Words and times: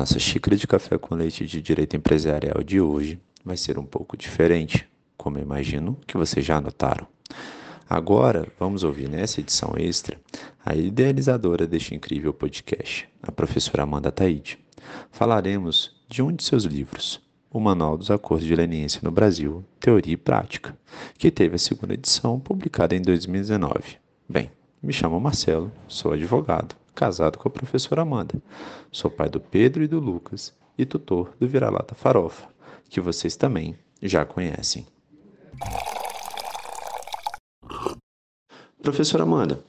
Nossa 0.00 0.18
xícara 0.18 0.56
de 0.56 0.66
café 0.66 0.96
com 0.96 1.14
leite 1.14 1.44
de 1.44 1.60
direito 1.60 1.94
empresarial 1.94 2.64
de 2.64 2.80
hoje 2.80 3.20
vai 3.44 3.54
ser 3.54 3.78
um 3.78 3.84
pouco 3.84 4.16
diferente, 4.16 4.88
como 5.14 5.38
imagino 5.38 5.94
que 6.06 6.16
vocês 6.16 6.42
já 6.42 6.58
notaram. 6.58 7.06
Agora, 7.86 8.48
vamos 8.58 8.82
ouvir 8.82 9.10
nessa 9.10 9.40
edição 9.40 9.74
extra 9.76 10.18
a 10.64 10.74
idealizadora 10.74 11.66
deste 11.66 11.94
incrível 11.94 12.32
podcast, 12.32 13.06
a 13.22 13.30
professora 13.30 13.82
Amanda 13.82 14.10
Taide. 14.10 14.58
Falaremos 15.10 15.94
de 16.08 16.22
um 16.22 16.32
de 16.32 16.44
seus 16.44 16.64
livros, 16.64 17.20
O 17.50 17.60
Manual 17.60 17.98
dos 17.98 18.10
Acordos 18.10 18.46
de 18.46 18.56
Leniência 18.56 19.02
no 19.04 19.10
Brasil, 19.10 19.62
Teoria 19.78 20.14
e 20.14 20.16
Prática, 20.16 20.74
que 21.18 21.30
teve 21.30 21.56
a 21.56 21.58
segunda 21.58 21.92
edição 21.92 22.40
publicada 22.40 22.96
em 22.96 23.02
2019. 23.02 23.98
Bem, 24.26 24.50
me 24.82 24.94
chamo 24.94 25.20
Marcelo, 25.20 25.70
sou 25.86 26.14
advogado, 26.14 26.74
casado 26.94 27.38
com 27.38 27.48
a 27.48 27.50
professora 27.50 28.02
Amanda. 28.02 28.34
Sou 28.90 29.10
pai 29.10 29.28
do 29.28 29.40
Pedro 29.40 29.82
e 29.82 29.88
do 29.88 29.98
Lucas 29.98 30.54
e 30.76 30.84
tutor 30.84 31.32
do 31.38 31.46
Vira-Lata 31.46 31.94
Farofa, 31.94 32.48
que 32.88 33.00
vocês 33.00 33.36
também 33.36 33.76
já 34.02 34.24
conhecem. 34.24 34.86
Professora 38.82 39.24
Amanda, 39.24 39.62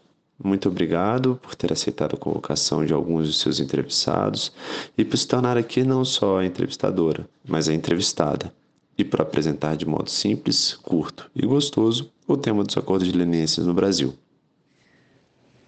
muito 0.43 0.69
obrigado 0.69 1.39
por 1.41 1.53
ter 1.53 1.71
aceitado 1.71 2.15
a 2.15 2.17
convocação 2.17 2.83
de 2.85 2.93
alguns 2.93 3.27
dos 3.27 3.39
seus 3.39 3.59
entrevistados 3.59 4.51
e 4.97 5.05
por 5.05 5.17
se 5.17 5.27
tornar 5.27 5.57
aqui 5.57 5.83
não 5.83 6.03
só 6.03 6.39
a 6.39 6.45
entrevistadora, 6.45 7.29
mas 7.47 7.69
a 7.69 7.73
entrevistada, 7.73 8.51
e 8.97 9.03
por 9.03 9.21
apresentar 9.21 9.75
de 9.75 9.85
modo 9.85 10.09
simples, 10.09 10.73
curto 10.73 11.29
e 11.35 11.45
gostoso 11.45 12.11
o 12.27 12.37
tema 12.37 12.63
dos 12.63 12.77
acordos 12.77 13.07
de 13.07 13.17
leniências 13.17 13.67
no 13.67 13.73
Brasil. 13.73 14.15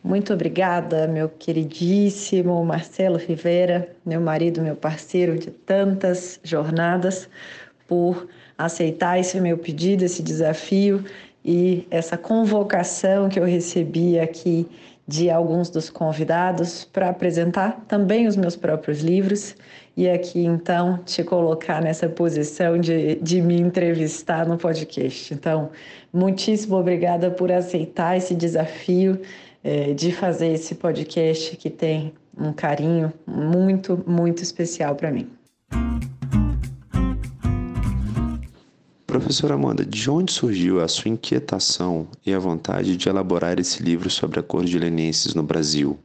Muito 0.04 0.34
obrigada, 0.34 1.08
meu 1.08 1.30
queridíssimo 1.30 2.62
Marcelo 2.66 3.16
Rivera, 3.18 3.88
meu 4.06 4.20
marido, 4.20 4.62
meu 4.62 4.76
parceiro 4.76 5.38
de 5.38 5.50
tantas 5.50 6.42
jornadas, 6.44 7.30
por 7.88 8.28
aceitar 8.58 9.18
esse 9.18 9.40
meu 9.40 9.58
pedido, 9.58 10.04
esse 10.04 10.22
desafio 10.22 11.06
e 11.44 11.88
essa 11.90 12.18
convocação 12.18 13.30
que 13.30 13.40
eu 13.40 13.46
recebi 13.46 14.20
aqui 14.20 14.68
de 15.08 15.30
alguns 15.30 15.70
dos 15.70 15.90
convidados 15.90 16.84
para 16.84 17.10
apresentar 17.10 17.86
também 17.88 18.28
os 18.28 18.36
meus 18.36 18.58
próprios 18.58 19.00
livros 19.00 19.56
e 19.96 20.10
aqui 20.10 20.44
então 20.44 20.98
te 21.06 21.24
colocar 21.24 21.82
nessa 21.82 22.10
posição 22.10 22.78
de, 22.78 23.16
de 23.16 23.42
me 23.42 23.60
entrevistar 23.60 24.46
no 24.46 24.58
podcast. 24.58 25.34
Então, 25.34 25.70
muitíssimo 26.12 26.76
obrigada 26.76 27.32
por 27.32 27.52
aceitar 27.52 28.18
esse 28.18 28.36
desafio 28.36 29.22
é, 29.64 29.94
de 29.94 30.12
fazer 30.12 30.48
esse 30.48 30.76
podcast 30.76 31.56
que 31.56 31.70
tem 31.70 32.14
um 32.38 32.52
carinho 32.52 33.14
muito, 33.26 34.04
muito 34.06 34.44
especial 34.44 34.96
para 34.96 35.12
mim. 35.12 35.30
Professora 39.08 39.54
Amanda, 39.54 39.86
de 39.86 40.10
onde 40.10 40.32
surgiu 40.32 40.82
a 40.82 40.88
sua 40.88 41.10
inquietação 41.10 42.08
e 42.26 42.34
a 42.34 42.40
vontade 42.40 42.98
de 42.98 43.08
elaborar 43.08 43.60
esse 43.60 43.84
livro 43.84 44.10
sobre 44.10 44.40
a 44.40 44.44
cor 44.44 44.66
de 44.66 44.78
lenienses 44.80 45.36
no 45.36 45.44
Brasil? 45.44 46.00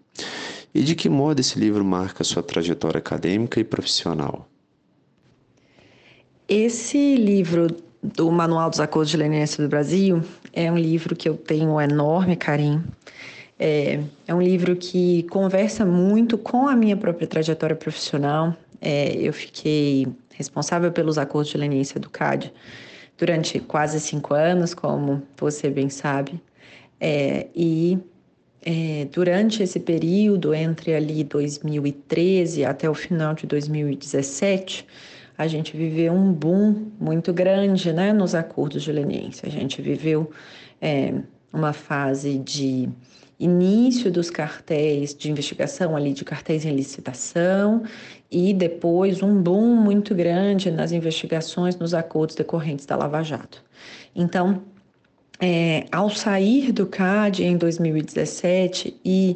E 0.74 0.82
de 0.82 0.94
que 0.94 1.08
modo 1.08 1.40
esse 1.40 1.58
livro 1.58 1.82
marca 1.82 2.22
sua 2.22 2.42
trajetória 2.42 2.98
acadêmica 2.98 3.58
e 3.58 3.64
profissional? 3.64 4.46
Esse 6.46 7.16
livro 7.16 7.68
do 8.02 8.30
Manual 8.30 8.68
dos 8.68 8.78
Acordos 8.78 9.10
de 9.10 9.16
Leniência 9.16 9.62
do 9.62 9.68
Brasil 9.70 10.22
é 10.52 10.70
um 10.70 10.78
livro 10.78 11.16
que 11.16 11.28
eu 11.28 11.36
tenho 11.36 11.70
um 11.70 11.80
enorme 11.80 12.36
carinho. 12.36 12.84
É, 13.58 14.00
é 14.26 14.34
um 14.34 14.40
livro 14.40 14.76
que 14.76 15.24
conversa 15.24 15.84
muito 15.84 16.38
com 16.38 16.68
a 16.68 16.76
minha 16.76 16.96
própria 16.96 17.26
trajetória 17.26 17.74
profissional. 17.74 18.54
É, 18.80 19.16
eu 19.16 19.32
fiquei 19.32 20.06
responsável 20.34 20.92
pelos 20.92 21.18
acordos 21.18 21.50
de 21.50 21.58
leniência 21.58 21.98
do 21.98 22.08
CAD 22.08 22.52
durante 23.18 23.58
quase 23.58 23.98
cinco 23.98 24.32
anos, 24.34 24.72
como 24.72 25.22
você 25.36 25.68
bem 25.68 25.88
sabe, 25.88 26.40
é, 27.00 27.48
e 27.54 27.98
é, 28.64 29.06
durante 29.12 29.62
esse 29.62 29.80
período, 29.80 30.52
entre 30.54 30.94
ali 30.94 31.24
2013 31.24 32.64
até 32.64 32.88
o 32.88 32.94
final 32.94 33.34
de 33.34 33.46
2017, 33.46 34.86
a 35.36 35.46
gente 35.46 35.76
viveu 35.76 36.12
um 36.12 36.32
boom 36.32 36.90
muito 37.00 37.32
grande 37.32 37.92
né, 37.92 38.12
nos 38.12 38.34
acordos 38.34 38.82
de 38.82 38.90
leniência. 38.90 39.48
A 39.48 39.50
gente 39.50 39.80
viveu 39.80 40.30
é, 40.80 41.14
uma 41.52 41.72
fase 41.72 42.38
de 42.38 42.88
início 43.38 44.10
dos 44.10 44.30
cartéis 44.30 45.14
de 45.14 45.30
investigação 45.30 45.96
ali 45.96 46.12
de 46.12 46.24
cartéis 46.24 46.64
em 46.64 46.74
licitação 46.74 47.84
e 48.30 48.52
depois 48.52 49.22
um 49.22 49.40
boom 49.40 49.76
muito 49.76 50.14
grande 50.14 50.70
nas 50.70 50.90
investigações 50.90 51.76
nos 51.76 51.94
acordos 51.94 52.34
decorrentes 52.34 52.84
da 52.84 52.96
Lava 52.96 53.22
Jato. 53.22 53.62
Então, 54.14 54.62
é, 55.40 55.86
ao 55.92 56.10
sair 56.10 56.72
do 56.72 56.86
CAD 56.86 57.44
em 57.44 57.56
2017 57.56 58.98
e 59.04 59.34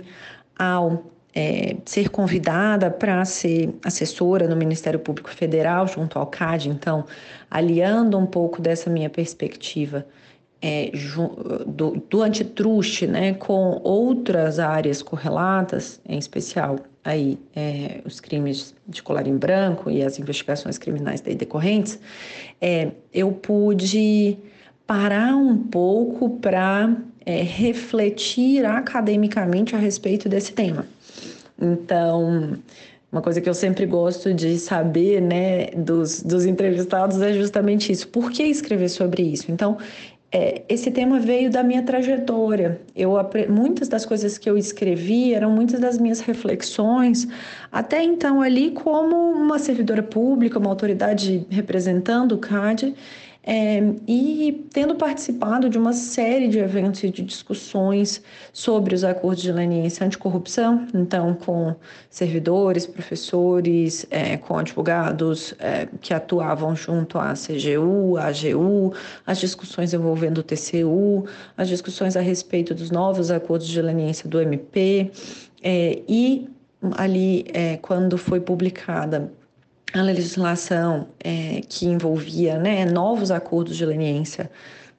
ao 0.58 1.04
é, 1.34 1.76
ser 1.84 2.10
convidada 2.10 2.90
para 2.90 3.24
ser 3.24 3.74
assessora 3.84 4.46
no 4.46 4.56
Ministério 4.56 4.98
Público 4.98 5.30
Federal 5.30 5.86
junto 5.86 6.18
ao 6.18 6.26
CAD, 6.26 6.68
então, 6.68 7.06
aliando 7.50 8.18
um 8.18 8.26
pouco 8.26 8.60
dessa 8.60 8.90
minha 8.90 9.08
perspectiva 9.08 10.04
é, 10.62 10.92
do, 11.66 12.02
do 12.08 12.22
antitruste 12.22 13.06
né, 13.06 13.34
com 13.34 13.80
outras 13.82 14.60
áreas 14.60 15.02
correlatas, 15.02 16.00
em 16.08 16.18
especial 16.18 16.78
aí 17.04 17.36
é, 17.54 18.00
os 18.04 18.20
crimes 18.20 18.72
de 18.86 19.02
colar 19.02 19.26
em 19.26 19.36
branco 19.36 19.90
e 19.90 20.04
as 20.04 20.20
investigações 20.20 20.78
criminais 20.78 21.20
daí 21.20 21.34
decorrentes, 21.34 21.98
é, 22.60 22.92
eu 23.12 23.32
pude 23.32 24.38
parar 24.86 25.34
um 25.34 25.58
pouco 25.58 26.30
para 26.38 26.96
é, 27.26 27.42
refletir 27.42 28.64
academicamente 28.64 29.74
a 29.74 29.78
respeito 29.78 30.28
desse 30.28 30.52
tema. 30.52 30.86
Então, 31.60 32.56
uma 33.10 33.20
coisa 33.20 33.42
que 33.42 33.48
eu 33.48 33.54
sempre 33.54 33.84
gosto 33.84 34.32
de 34.32 34.58
saber, 34.58 35.20
né, 35.20 35.66
dos, 35.76 36.22
dos 36.22 36.46
entrevistados 36.46 37.20
é 37.20 37.34
justamente 37.34 37.92
isso. 37.92 38.08
Por 38.08 38.30
que 38.30 38.42
escrever 38.42 38.88
sobre 38.88 39.22
isso? 39.22 39.52
Então, 39.52 39.76
é, 40.32 40.62
esse 40.66 40.90
tema 40.90 41.20
veio 41.20 41.50
da 41.50 41.62
minha 41.62 41.82
trajetória. 41.82 42.80
Eu 42.96 43.12
muitas 43.50 43.86
das 43.86 44.06
coisas 44.06 44.38
que 44.38 44.48
eu 44.48 44.56
escrevi 44.56 45.34
eram 45.34 45.50
muitas 45.50 45.78
das 45.78 45.98
minhas 45.98 46.20
reflexões, 46.20 47.28
até 47.70 48.02
então 48.02 48.40
ali 48.40 48.70
como 48.70 49.14
uma 49.32 49.58
servidora 49.58 50.02
pública, 50.02 50.58
uma 50.58 50.70
autoridade 50.70 51.46
representando 51.50 52.32
o 52.32 52.38
CAD, 52.38 52.94
é, 53.44 53.80
e 54.06 54.66
tendo 54.72 54.94
participado 54.94 55.68
de 55.68 55.76
uma 55.76 55.92
série 55.92 56.46
de 56.46 56.58
eventos 56.58 57.02
e 57.02 57.10
de 57.10 57.22
discussões 57.22 58.22
sobre 58.52 58.94
os 58.94 59.02
acordos 59.02 59.42
de 59.42 59.50
leniência 59.50 60.06
anticorrupção, 60.06 60.86
então 60.94 61.34
com 61.34 61.74
servidores, 62.08 62.86
professores, 62.86 64.06
é, 64.10 64.36
com 64.36 64.56
advogados 64.56 65.54
é, 65.58 65.88
que 66.00 66.14
atuavam 66.14 66.76
junto 66.76 67.18
à 67.18 67.32
CGU, 67.34 68.16
à 68.16 68.26
AGU, 68.26 68.94
as 69.26 69.38
discussões 69.38 69.92
envolvendo 69.92 70.38
o 70.38 70.42
TCU, 70.42 71.26
as 71.56 71.68
discussões 71.68 72.16
a 72.16 72.20
respeito 72.20 72.74
dos 72.74 72.90
novos 72.90 73.30
acordos 73.30 73.66
de 73.66 73.82
leniência 73.82 74.28
do 74.28 74.40
MP, 74.40 75.10
é, 75.62 76.00
e 76.08 76.48
ali, 76.96 77.44
é, 77.52 77.76
quando 77.76 78.16
foi 78.18 78.40
publicada 78.40 79.32
a 79.94 80.02
legislação 80.02 81.08
é, 81.22 81.60
que 81.68 81.86
envolvia 81.86 82.58
né, 82.58 82.84
novos 82.84 83.30
acordos 83.30 83.76
de 83.76 83.84
leniência 83.84 84.50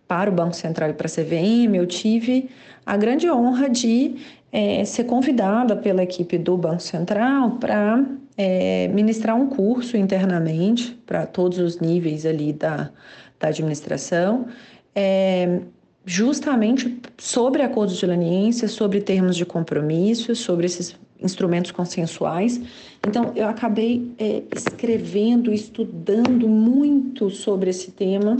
para 0.07 0.29
o 0.29 0.33
Banco 0.33 0.55
Central 0.55 0.89
e 0.89 0.93
para 0.93 1.07
a 1.07 1.09
CVM, 1.09 1.75
eu 1.75 1.87
tive 1.87 2.49
a 2.85 2.95
grande 2.95 3.29
honra 3.29 3.69
de 3.69 4.15
é, 4.51 4.85
ser 4.85 5.05
convidada 5.05 5.75
pela 5.75 6.03
equipe 6.03 6.37
do 6.37 6.55
Banco 6.55 6.81
Central 6.81 7.51
para 7.51 8.05
é, 8.37 8.87
ministrar 8.89 9.35
um 9.35 9.47
curso 9.47 9.97
internamente 9.97 10.99
para 11.05 11.25
todos 11.25 11.57
os 11.57 11.79
níveis 11.79 12.25
ali 12.25 12.53
da, 12.53 12.91
da 13.39 13.47
administração, 13.47 14.45
é, 14.93 15.59
justamente 16.05 17.01
sobre 17.17 17.61
acordos 17.61 17.97
de 17.97 18.05
leniência, 18.05 18.67
sobre 18.67 19.01
termos 19.01 19.35
de 19.35 19.45
compromisso, 19.45 20.35
sobre 20.35 20.65
esses 20.65 20.95
instrumentos 21.23 21.71
consensuais. 21.71 22.59
Então, 23.07 23.31
eu 23.35 23.47
acabei 23.47 24.13
é, 24.17 24.43
escrevendo, 24.55 25.53
estudando 25.53 26.47
muito 26.47 27.29
sobre 27.29 27.69
esse 27.69 27.91
tema, 27.91 28.37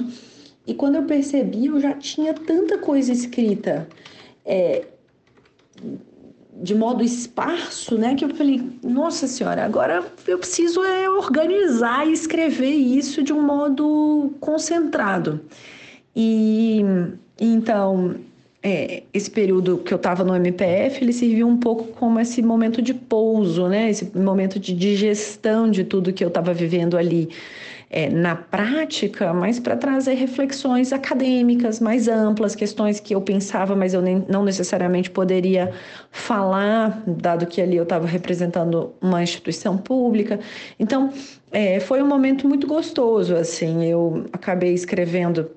e 0.65 0.73
quando 0.73 0.95
eu 0.95 1.03
percebi, 1.03 1.65
eu 1.65 1.79
já 1.79 1.93
tinha 1.93 2.33
tanta 2.33 2.77
coisa 2.77 3.11
escrita 3.11 3.87
é, 4.45 4.85
de 6.61 6.75
modo 6.75 7.03
esparso, 7.03 7.97
né, 7.97 8.15
que 8.15 8.23
eu 8.23 8.33
falei, 8.35 8.61
nossa 8.83 9.27
senhora, 9.27 9.65
agora 9.65 10.05
eu 10.27 10.37
preciso 10.37 10.81
é, 10.83 11.09
organizar 11.09 12.07
e 12.07 12.13
escrever 12.13 12.71
isso 12.71 13.23
de 13.23 13.33
um 13.33 13.41
modo 13.41 14.31
concentrado. 14.39 15.41
E 16.15 16.81
então 17.39 18.15
é, 18.63 19.03
esse 19.13 19.29
período 19.29 19.79
que 19.79 19.93
eu 19.93 19.97
estava 19.97 20.23
no 20.23 20.33
MPF, 20.33 21.03
ele 21.03 21.11
serviu 21.11 21.45
um 21.45 21.57
pouco 21.57 21.83
como 21.87 22.17
esse 22.17 22.41
momento 22.41 22.81
de 22.81 22.93
pouso, 22.93 23.67
né? 23.67 23.89
Esse 23.89 24.17
momento 24.17 24.57
de 24.57 24.73
digestão 24.73 25.69
de 25.69 25.83
tudo 25.83 26.13
que 26.13 26.23
eu 26.23 26.29
estava 26.29 26.53
vivendo 26.53 26.97
ali 26.97 27.29
é, 27.89 28.09
na 28.09 28.37
prática, 28.37 29.33
mas 29.33 29.59
para 29.59 29.75
trazer 29.75 30.13
reflexões 30.13 30.93
acadêmicas 30.93 31.81
mais 31.81 32.07
amplas, 32.07 32.55
questões 32.55 33.01
que 33.01 33.13
eu 33.13 33.19
pensava, 33.19 33.75
mas 33.75 33.93
eu 33.93 34.01
nem, 34.01 34.25
não 34.29 34.45
necessariamente 34.45 35.11
poderia 35.11 35.73
falar, 36.09 37.03
dado 37.05 37.45
que 37.45 37.61
ali 37.61 37.75
eu 37.75 37.83
estava 37.83 38.07
representando 38.07 38.93
uma 39.01 39.21
instituição 39.21 39.77
pública. 39.77 40.39
Então, 40.79 41.11
é, 41.51 41.81
foi 41.81 42.01
um 42.01 42.07
momento 42.07 42.47
muito 42.47 42.65
gostoso, 42.65 43.35
assim. 43.35 43.83
Eu 43.85 44.25
acabei 44.31 44.73
escrevendo 44.73 45.51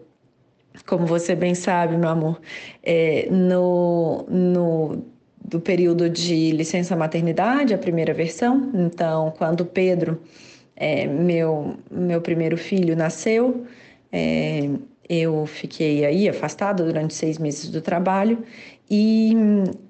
como 0.85 1.07
você 1.07 1.35
bem 1.35 1.55
sabe, 1.55 1.97
meu 1.97 2.09
amor, 2.09 2.41
é, 2.83 3.29
no, 3.31 4.27
no 4.29 5.05
do 5.47 5.61
período 5.61 6.11
de 6.11 6.51
licença 6.51 6.97
maternidade, 6.97 7.73
a 7.73 7.79
primeira 7.79 8.13
versão. 8.13 8.71
Então, 8.75 9.33
quando 9.39 9.65
Pedro, 9.65 10.21
é, 10.75 11.07
meu, 11.07 11.77
meu 11.91 12.21
primeiro 12.21 12.57
filho, 12.57 12.97
nasceu, 12.97 13.65
é, 14.13 14.69
eu 15.09 15.47
fiquei 15.47 16.05
aí 16.05 16.29
afastada 16.29 16.85
durante 16.85 17.15
seis 17.15 17.39
meses 17.39 17.71
do 17.71 17.81
trabalho 17.81 18.43
e 18.91 19.33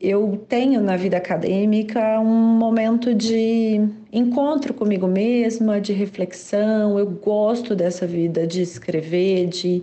eu 0.00 0.44
tenho 0.48 0.80
na 0.80 0.96
vida 0.96 1.16
acadêmica 1.16 2.20
um 2.20 2.58
momento 2.58 3.14
de 3.14 3.80
encontro 4.12 4.74
comigo 4.74 5.06
mesma, 5.06 5.80
de 5.80 5.92
reflexão. 5.92 6.98
Eu 6.98 7.06
gosto 7.06 7.74
dessa 7.74 8.06
vida 8.06 8.46
de 8.46 8.60
escrever, 8.62 9.46
de 9.48 9.82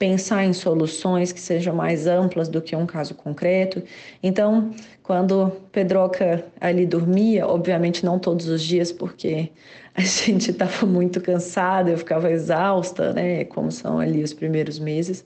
pensar 0.00 0.46
em 0.46 0.54
soluções 0.54 1.30
que 1.30 1.38
sejam 1.38 1.74
mais 1.74 2.06
amplas 2.06 2.48
do 2.48 2.62
que 2.62 2.74
um 2.74 2.86
caso 2.86 3.14
concreto. 3.14 3.82
Então, 4.22 4.70
quando 5.02 5.52
Pedroca 5.70 6.42
ali 6.58 6.86
dormia, 6.86 7.46
obviamente 7.46 8.02
não 8.02 8.18
todos 8.18 8.48
os 8.48 8.62
dias, 8.62 8.90
porque 8.90 9.50
a 9.94 10.00
gente 10.00 10.52
estava 10.52 10.86
muito 10.86 11.20
cansada, 11.20 11.90
eu 11.90 11.98
ficava 11.98 12.30
exausta, 12.30 13.12
né? 13.12 13.44
Como 13.44 13.70
são 13.70 14.00
ali 14.00 14.22
os 14.22 14.32
primeiros 14.32 14.78
meses. 14.78 15.22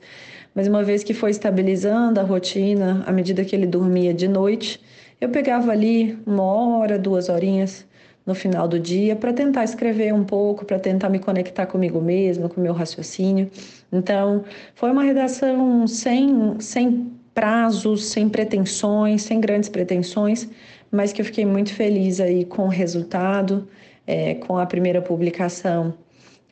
Mas 0.53 0.67
uma 0.67 0.83
vez 0.83 1.05
que 1.05 1.15
foi 1.15 1.31
estabilizando 1.31 2.19
a 2.19 2.25
rotina, 2.25 3.05
à 3.07 3.13
medida 3.13 3.45
que 3.45 3.55
ele 3.55 3.69
dormia 3.69 4.13
de 4.13 4.27
noite, 4.27 4.81
eu 5.21 5.29
pegava 5.29 5.71
ali 5.71 6.19
uma 6.27 6.43
hora, 6.43 6.99
duas 6.99 7.29
horinhas 7.29 7.87
no 8.27 8.35
final 8.35 8.67
do 8.67 8.79
dia 8.79 9.15
para 9.15 9.33
tentar 9.33 9.65
escrever 9.65 10.13
um 10.15 10.25
pouco, 10.25 10.65
para 10.65 10.79
tentar 10.79 11.09
me 11.09 11.19
conectar 11.19 11.67
comigo 11.67 12.01
mesma, 12.01 12.49
com 12.49 12.61
o 12.61 12.65
meu 12.65 12.73
raciocínio. 12.73 13.51
Então, 13.93 14.45
foi 14.75 14.91
uma 14.91 15.03
redação 15.03 15.87
sem, 15.87 16.59
sem 16.61 17.13
prazos, 17.35 18.07
sem 18.07 18.29
pretensões, 18.29 19.23
sem 19.23 19.41
grandes 19.41 19.69
pretensões, 19.69 20.49
mas 20.91 21.13
que 21.13 21.21
eu 21.21 21.25
fiquei 21.25 21.45
muito 21.45 21.75
feliz 21.75 22.21
aí 22.21 22.45
com 22.45 22.65
o 22.65 22.69
resultado, 22.69 23.69
é, 24.07 24.35
com 24.35 24.57
a 24.57 24.65
primeira 24.65 25.03
publicação 25.03 25.95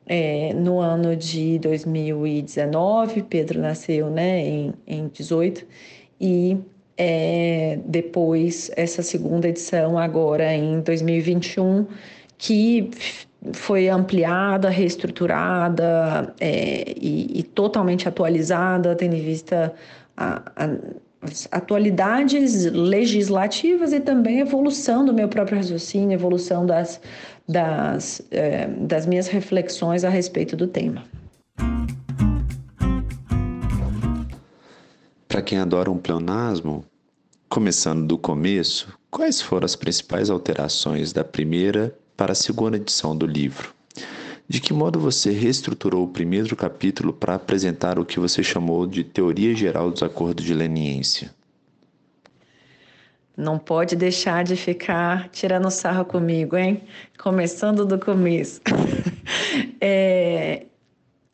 é, 0.06 0.52
no 0.52 0.78
ano 0.78 1.16
de 1.16 1.58
2019. 1.60 3.22
Pedro 3.22 3.60
nasceu 3.60 4.10
né, 4.10 4.40
em, 4.40 4.74
em 4.86 5.08
18 5.08 5.64
e 6.20 6.58
é, 7.04 7.80
depois 7.84 8.70
essa 8.76 9.02
segunda 9.02 9.48
edição 9.48 9.98
agora 9.98 10.54
em 10.54 10.80
2021 10.82 11.84
que 12.38 12.90
foi 13.52 13.88
ampliada, 13.88 14.68
reestruturada 14.68 16.32
é, 16.38 16.94
e, 16.96 17.40
e, 17.40 17.42
totalmente 17.42 18.06
atualizada, 18.06 18.94
tendo 18.94 19.16
em 19.16 19.20
vista 19.20 19.74
a, 20.16 20.42
a, 20.54 20.68
as 21.22 21.48
atualidades 21.50 22.66
legislativas 22.66 23.92
e 23.92 23.98
também 23.98 24.38
evolução 24.38 25.04
do 25.04 25.12
meu 25.12 25.26
próprio 25.26 25.56
raciocínio, 25.56 26.14
evolução 26.14 26.64
das, 26.64 27.00
das, 27.48 28.22
é, 28.30 28.68
das 28.68 29.06
minhas 29.06 29.26
reflexões 29.26 30.04
a 30.04 30.08
respeito 30.08 30.56
do 30.56 30.68
tema. 30.68 31.02
Para 35.26 35.42
quem 35.42 35.58
adora 35.58 35.90
um 35.90 35.98
pleonasmo, 35.98 36.84
começando 37.52 38.06
do 38.06 38.16
começo, 38.16 38.98
quais 39.10 39.42
foram 39.42 39.66
as 39.66 39.76
principais 39.76 40.30
alterações 40.30 41.12
da 41.12 41.22
primeira 41.22 41.94
para 42.16 42.32
a 42.32 42.34
segunda 42.34 42.78
edição 42.78 43.14
do 43.14 43.26
livro? 43.26 43.74
De 44.48 44.58
que 44.58 44.72
modo 44.72 44.98
você 44.98 45.32
reestruturou 45.32 46.02
o 46.02 46.08
primeiro 46.08 46.56
capítulo 46.56 47.12
para 47.12 47.34
apresentar 47.34 47.98
o 47.98 48.06
que 48.06 48.18
você 48.18 48.42
chamou 48.42 48.86
de 48.86 49.04
Teoria 49.04 49.54
Geral 49.54 49.90
dos 49.90 50.02
Acordos 50.02 50.46
de 50.46 50.54
Leniência? 50.54 51.30
Não 53.36 53.58
pode 53.58 53.96
deixar 53.96 54.44
de 54.44 54.56
ficar 54.56 55.28
tirando 55.28 55.70
sarro 55.70 56.06
comigo, 56.06 56.56
hein? 56.56 56.82
Começando 57.18 57.84
do 57.84 57.98
começo. 57.98 58.62
é, 59.78 60.64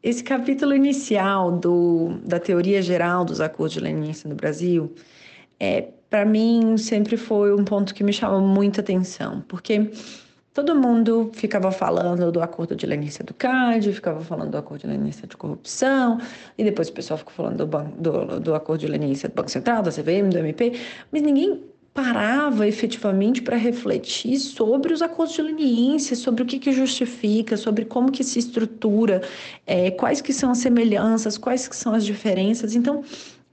esse 0.03 0.25
capítulo 0.25 0.75
inicial 0.75 1.53
do, 1.53 2.19
da 2.25 2.41
Teoria 2.41 2.83
Geral 2.83 3.25
dos 3.25 3.41
Acordos 3.41 3.75
de 3.75 3.81
Leniência 3.81 4.29
no 4.29 4.35
Brasil, 4.35 4.93
é, 5.61 5.91
para 6.11 6.25
mim, 6.25 6.77
sempre 6.77 7.17
foi 7.17 7.55
um 7.55 7.65
ponto 7.65 7.95
que 7.95 8.03
me 8.03 8.13
chamou 8.13 8.41
muita 8.41 8.81
atenção, 8.81 9.45
porque 9.47 9.91
todo 10.55 10.75
mundo 10.75 11.31
ficava 11.35 11.71
falando 11.71 12.33
do 12.33 12.43
acordo 12.43 12.75
de 12.75 12.87
leniência 12.87 13.25
do 13.25 13.35
CAD, 13.35 13.93
ficava 13.93 14.21
falando 14.21 14.51
do 14.51 14.59
acordo 14.59 14.81
de 14.81 14.87
leniência 14.87 15.29
de 15.29 15.37
corrupção, 15.37 16.19
e 16.57 16.65
depois 16.65 16.89
o 16.89 16.93
pessoal 16.93 17.19
ficou 17.19 17.35
falando 17.35 17.67
do, 17.67 17.83
do, 18.01 18.41
do 18.41 18.55
acordo 18.55 18.81
de 18.81 18.87
leniência 18.87 19.29
do 19.29 19.35
Banco 19.35 19.51
Central, 19.51 19.83
da 19.83 19.91
CVM, 19.91 20.31
do 20.31 20.39
MP, 20.39 20.73
mas 21.13 21.23
ninguém 21.23 21.63
parava 21.93 22.67
efetivamente 22.67 23.43
para 23.43 23.57
refletir 23.57 24.39
sobre 24.39 24.93
os 24.93 25.03
acordos 25.03 25.35
de 25.35 25.43
leniência, 25.43 26.15
sobre 26.15 26.43
o 26.43 26.47
que, 26.47 26.59
que 26.59 26.71
justifica, 26.73 27.57
sobre 27.57 27.85
como 27.85 28.13
que 28.13 28.23
se 28.23 28.39
estrutura, 28.39 29.21
é, 29.67 29.91
quais 29.91 30.21
que 30.21 30.33
são 30.33 30.53
as 30.53 30.59
semelhanças, 30.59 31.37
quais 31.37 31.67
que 31.67 31.75
são 31.75 31.93
as 31.93 32.05
diferenças. 32.05 32.77
Então, 32.77 33.03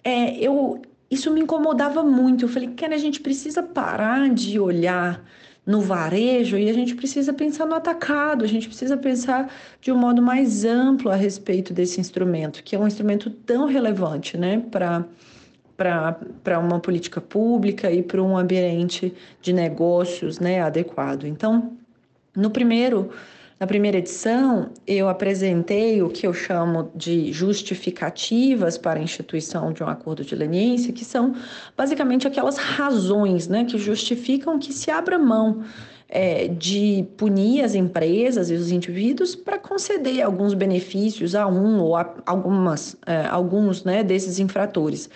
é, 0.03 0.37
eu 0.37 0.81
isso 1.15 1.31
me 1.31 1.41
incomodava 1.41 2.03
muito. 2.03 2.45
Eu 2.45 2.49
falei, 2.49 2.69
que 2.69 2.85
a 2.85 2.97
gente 2.97 3.19
precisa 3.19 3.63
parar 3.63 4.29
de 4.29 4.59
olhar 4.59 5.23
no 5.65 5.81
varejo 5.81 6.57
e 6.57 6.69
a 6.69 6.73
gente 6.73 6.93
precisa 6.93 7.33
pensar 7.33 7.65
no 7.65 7.73
atacado, 7.73 8.45
a 8.45 8.47
gente 8.47 8.67
precisa 8.67 8.95
pensar 8.95 9.51
de 9.81 9.91
um 9.91 9.97
modo 9.97 10.21
mais 10.21 10.63
amplo 10.63 11.09
a 11.09 11.15
respeito 11.15 11.73
desse 11.73 11.99
instrumento, 11.99 12.63
que 12.63 12.75
é 12.75 12.79
um 12.79 12.85
instrumento 12.85 13.31
tão 13.31 13.65
relevante 13.65 14.37
né, 14.37 14.61
para 14.71 16.59
uma 16.59 16.79
política 16.79 17.19
pública 17.19 17.91
e 17.91 18.03
para 18.03 18.21
um 18.21 18.37
ambiente 18.37 19.11
de 19.41 19.51
negócios 19.51 20.39
né, 20.39 20.61
adequado. 20.61 21.25
Então, 21.25 21.75
no 22.35 22.51
primeiro 22.51 23.09
na 23.57 23.65
primeira 23.65 23.99
edição, 23.99 24.69
eu 24.85 25.07
apresentei 25.07 26.01
o 26.01 26.09
que 26.09 26.27
eu 26.27 26.33
chamo 26.33 26.91
de 26.93 27.31
justificativas 27.31 28.77
para 28.77 28.99
a 28.99 29.03
instituição 29.03 29.71
de 29.71 29.81
um 29.81 29.87
acordo 29.87 30.25
de 30.25 30.35
leniência, 30.35 30.91
que 30.91 31.05
são 31.05 31.33
basicamente 31.75 32.27
aquelas 32.27 32.57
razões 32.57 33.47
né, 33.47 33.63
que 33.63 33.77
justificam 33.77 34.59
que 34.59 34.73
se 34.73 34.91
abra 34.91 35.17
mão 35.17 35.63
é, 36.09 36.49
de 36.49 37.05
punir 37.15 37.63
as 37.63 37.75
empresas 37.75 38.49
e 38.49 38.53
os 38.55 38.71
indivíduos 38.71 39.35
para 39.35 39.57
conceder 39.57 40.21
alguns 40.21 40.53
benefícios 40.53 41.33
a 41.33 41.47
um 41.47 41.79
ou 41.79 41.95
a 41.95 42.13
algumas, 42.25 42.97
é, 43.05 43.25
alguns 43.25 43.85
né, 43.85 44.03
desses 44.03 44.37
infratores. 44.37 45.09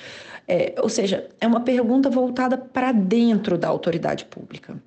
É, 0.47 0.75
ou 0.81 0.89
seja, 0.89 1.27
é 1.41 1.45
uma 1.45 1.59
pergunta 1.59 2.09
voltada 2.09 2.57
para 2.57 2.93
dentro 2.93 3.57
da 3.57 3.67
autoridade 3.67 4.23
pública. 4.25 4.81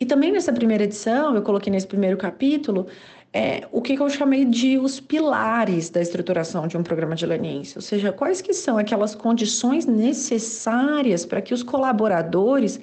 E 0.00 0.06
também 0.06 0.30
nessa 0.30 0.52
primeira 0.52 0.84
edição, 0.84 1.34
eu 1.34 1.42
coloquei 1.42 1.72
nesse 1.72 1.86
primeiro 1.86 2.16
capítulo, 2.16 2.86
é, 3.32 3.66
o 3.70 3.82
que, 3.82 3.94
que, 3.96 4.02
eu 4.02 4.08
chamei 4.08 4.44
de 4.44 4.78
os 4.78 5.00
pilares 5.00 5.90
da 5.90 6.00
estruturação 6.00 6.66
de 6.66 6.76
um 6.78 6.82
programa 6.82 7.14
de 7.14 7.26
leniência, 7.26 7.78
ou 7.78 7.82
seja, 7.82 8.10
quais 8.10 8.40
que 8.40 8.54
são 8.54 8.78
aquelas 8.78 9.14
condições 9.14 9.84
necessárias 9.84 11.26
para 11.26 11.42
que 11.42 11.52
os 11.52 11.62
colaboradores 11.62 12.80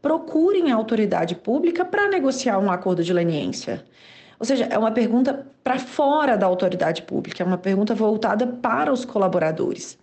procurem 0.00 0.70
a 0.70 0.76
autoridade 0.76 1.34
pública 1.34 1.84
para 1.84 2.08
negociar 2.08 2.58
um 2.58 2.70
acordo 2.70 3.02
de 3.02 3.12
leniência. 3.12 3.84
Ou 4.38 4.46
seja, 4.46 4.64
é 4.70 4.78
uma 4.78 4.92
pergunta 4.92 5.46
para 5.64 5.78
fora 5.78 6.36
da 6.36 6.46
autoridade 6.46 7.02
pública, 7.02 7.42
é 7.42 7.46
uma 7.46 7.58
pergunta 7.58 7.94
voltada 7.94 8.46
para 8.46 8.92
os 8.92 9.04
colaboradores. 9.04 9.98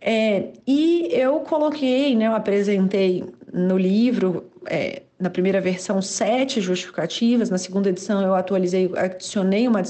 É, 0.00 0.52
e 0.66 1.08
eu 1.12 1.40
coloquei, 1.40 2.16
né, 2.16 2.26
eu 2.26 2.34
apresentei 2.34 3.24
no 3.52 3.76
livro, 3.76 4.50
é, 4.66 5.03
na 5.18 5.30
primeira 5.30 5.60
versão, 5.60 6.02
sete 6.02 6.60
justificativas, 6.60 7.50
na 7.50 7.58
segunda 7.58 7.88
edição 7.88 8.20
eu 8.20 8.34
atualizei, 8.34 8.90
adicionei 8.96 9.68
uma, 9.68 9.82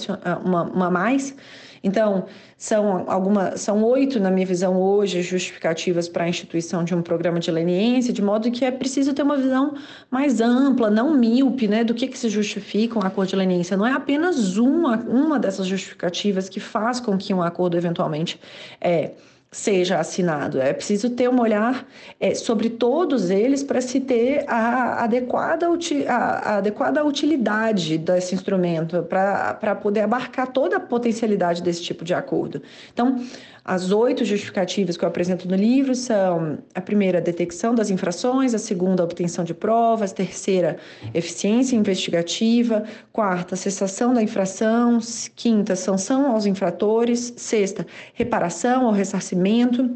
uma, 0.44 0.62
uma 0.64 0.90
mais. 0.90 1.34
Então, 1.82 2.24
são, 2.56 3.04
alguma, 3.10 3.58
são 3.58 3.84
oito, 3.84 4.18
na 4.18 4.30
minha 4.30 4.46
visão, 4.46 4.80
hoje, 4.80 5.20
justificativas 5.20 6.08
para 6.08 6.24
a 6.24 6.28
instituição 6.28 6.82
de 6.82 6.94
um 6.94 7.02
programa 7.02 7.38
de 7.38 7.50
leniência, 7.50 8.10
de 8.10 8.22
modo 8.22 8.50
que 8.50 8.64
é 8.64 8.70
preciso 8.70 9.12
ter 9.12 9.22
uma 9.22 9.36
visão 9.36 9.74
mais 10.10 10.40
ampla, 10.40 10.88
não 10.88 11.14
míope, 11.14 11.68
né, 11.68 11.84
do 11.84 11.92
que, 11.92 12.06
que 12.06 12.16
se 12.16 12.30
justifica 12.30 12.98
um 12.98 13.02
acordo 13.02 13.28
de 13.28 13.36
leniência. 13.36 13.76
Não 13.76 13.86
é 13.86 13.92
apenas 13.92 14.56
uma, 14.56 14.96
uma 14.96 15.38
dessas 15.38 15.66
justificativas 15.66 16.48
que 16.48 16.58
faz 16.58 17.00
com 17.00 17.18
que 17.18 17.34
um 17.34 17.42
acordo, 17.42 17.76
eventualmente, 17.76 18.40
é, 18.80 19.10
seja 19.54 20.00
assinado. 20.00 20.60
É 20.60 20.72
preciso 20.72 21.10
ter 21.10 21.28
um 21.30 21.40
olhar 21.40 21.86
é, 22.18 22.34
sobre 22.34 22.68
todos 22.68 23.30
eles 23.30 23.62
para 23.62 23.80
se 23.80 24.00
ter 24.00 24.44
a 24.48 25.04
adequada, 25.04 25.68
a, 26.08 26.56
adequada 26.56 27.04
utilidade 27.04 27.96
desse 27.96 28.34
instrumento, 28.34 29.04
para 29.04 29.76
poder 29.76 30.00
abarcar 30.00 30.48
toda 30.48 30.78
a 30.78 30.80
potencialidade 30.80 31.62
desse 31.62 31.82
tipo 31.82 32.04
de 32.04 32.12
acordo. 32.12 32.60
Então, 32.92 33.24
as 33.64 33.90
oito 33.90 34.26
justificativas 34.26 34.94
que 34.94 35.04
eu 35.04 35.08
apresento 35.08 35.48
no 35.48 35.56
livro 35.56 35.94
são 35.94 36.58
a 36.74 36.82
primeira, 36.82 37.16
a 37.16 37.20
detecção 37.20 37.74
das 37.74 37.88
infrações, 37.88 38.52
a 38.52 38.58
segunda, 38.58 39.02
a 39.02 39.06
obtenção 39.06 39.42
de 39.42 39.54
provas, 39.54 40.12
a 40.12 40.14
terceira, 40.14 40.76
eficiência 41.14 41.74
investigativa, 41.74 42.84
quarta, 43.10 43.56
cessação 43.56 44.12
da 44.12 44.22
infração, 44.22 44.98
quinta, 45.34 45.74
sanção 45.74 46.30
aos 46.30 46.44
infratores, 46.44 47.32
sexta, 47.38 47.86
reparação 48.12 48.84
ou 48.84 48.92
ressarcimento, 48.92 49.90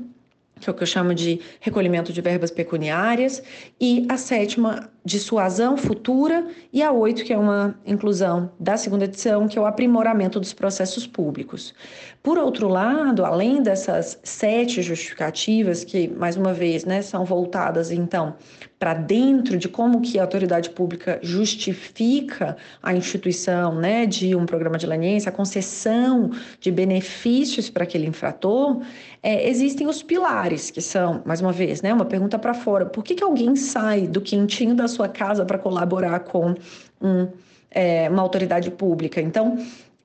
que 0.58 0.68
é 0.68 0.72
o 0.72 0.74
que 0.74 0.82
eu 0.82 0.86
chamo 0.86 1.14
de 1.14 1.38
recolhimento 1.60 2.10
de 2.10 2.22
verbas 2.22 2.50
pecuniárias, 2.50 3.42
e 3.78 4.06
a 4.08 4.16
sétima, 4.16 4.90
dissuasão 5.08 5.76
futura, 5.76 6.46
e 6.70 6.82
a 6.82 6.92
oito, 6.92 7.24
que 7.24 7.32
é 7.32 7.38
uma 7.38 7.74
inclusão 7.86 8.52
da 8.60 8.76
segunda 8.76 9.06
edição, 9.06 9.48
que 9.48 9.58
é 9.58 9.60
o 9.60 9.66
aprimoramento 9.66 10.38
dos 10.38 10.52
processos 10.52 11.06
públicos. 11.06 11.74
Por 12.22 12.36
outro 12.36 12.68
lado, 12.68 13.24
além 13.24 13.62
dessas 13.62 14.18
sete 14.22 14.82
justificativas, 14.82 15.82
que, 15.82 16.08
mais 16.08 16.36
uma 16.36 16.52
vez, 16.52 16.84
né, 16.84 17.00
são 17.00 17.24
voltadas, 17.24 17.90
então, 17.90 18.34
para 18.78 18.92
dentro 18.92 19.56
de 19.56 19.68
como 19.68 20.00
que 20.00 20.18
a 20.18 20.22
autoridade 20.22 20.70
pública 20.70 21.18
justifica 21.22 22.56
a 22.82 22.94
instituição 22.94 23.74
né, 23.74 24.04
de 24.04 24.36
um 24.36 24.44
programa 24.44 24.76
de 24.76 24.86
leniência, 24.86 25.30
a 25.30 25.32
concessão 25.32 26.30
de 26.60 26.70
benefícios 26.70 27.70
para 27.70 27.84
aquele 27.84 28.06
infrator, 28.06 28.82
é, 29.22 29.48
existem 29.48 29.86
os 29.86 30.02
pilares, 30.02 30.70
que 30.70 30.80
são, 30.80 31.22
mais 31.24 31.40
uma 31.40 31.52
vez, 31.52 31.82
né, 31.82 31.92
uma 31.92 32.04
pergunta 32.04 32.38
para 32.38 32.54
fora: 32.54 32.86
por 32.86 33.02
que, 33.02 33.14
que 33.14 33.24
alguém 33.24 33.56
sai 33.56 34.06
do 34.06 34.20
quentinho 34.20 34.74
da 34.74 34.86
sua 34.86 34.97
casa 35.06 35.44
para 35.44 35.58
colaborar 35.58 36.20
com 36.20 36.54
um, 37.00 37.28
é, 37.70 38.08
uma 38.08 38.22
autoridade 38.22 38.70
pública? 38.70 39.20
Então, 39.20 39.58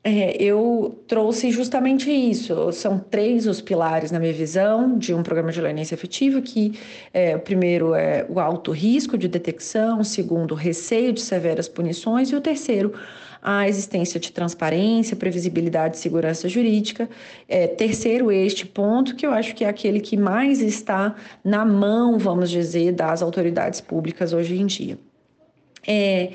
é, 0.03 0.35
eu 0.35 1.01
trouxe 1.07 1.49
justamente 1.49 2.11
isso. 2.11 2.73
São 2.73 2.99
três 2.99 3.47
os 3.47 3.61
pilares, 3.61 4.11
na 4.11 4.19
minha 4.19 4.33
visão, 4.33 4.97
de 4.97 5.13
um 5.13 5.23
programa 5.23 5.49
de 5.49 5.61
leniência 5.61 5.95
efetivo, 5.95 6.41
que 6.41 6.77
é, 7.13 7.37
o 7.37 7.39
primeiro 7.39 7.95
é 7.95 8.25
o 8.27 8.37
alto 8.37 8.71
risco 8.71 9.17
de 9.17 9.29
detecção, 9.29 10.01
o 10.01 10.03
segundo, 10.03 10.51
o 10.51 10.55
receio 10.55 11.13
de 11.13 11.21
severas 11.21 11.69
punições, 11.69 12.29
e 12.29 12.35
o 12.35 12.41
terceiro, 12.41 12.93
a 13.43 13.67
existência 13.67 14.19
de 14.19 14.31
transparência, 14.31 15.17
previsibilidade 15.17 15.97
e 15.97 15.99
segurança 15.99 16.47
jurídica. 16.47 17.09
É, 17.47 17.67
terceiro, 17.67 18.31
este 18.31 18.65
ponto, 18.65 19.15
que 19.15 19.25
eu 19.25 19.31
acho 19.31 19.53
que 19.53 19.65
é 19.65 19.67
aquele 19.67 19.99
que 19.99 20.15
mais 20.15 20.61
está 20.61 21.13
na 21.43 21.65
mão, 21.65 22.17
vamos 22.17 22.49
dizer, 22.49 22.93
das 22.93 23.21
autoridades 23.21 23.81
públicas 23.81 24.31
hoje 24.31 24.55
em 24.55 24.65
dia. 24.65 24.97
É, 25.85 26.31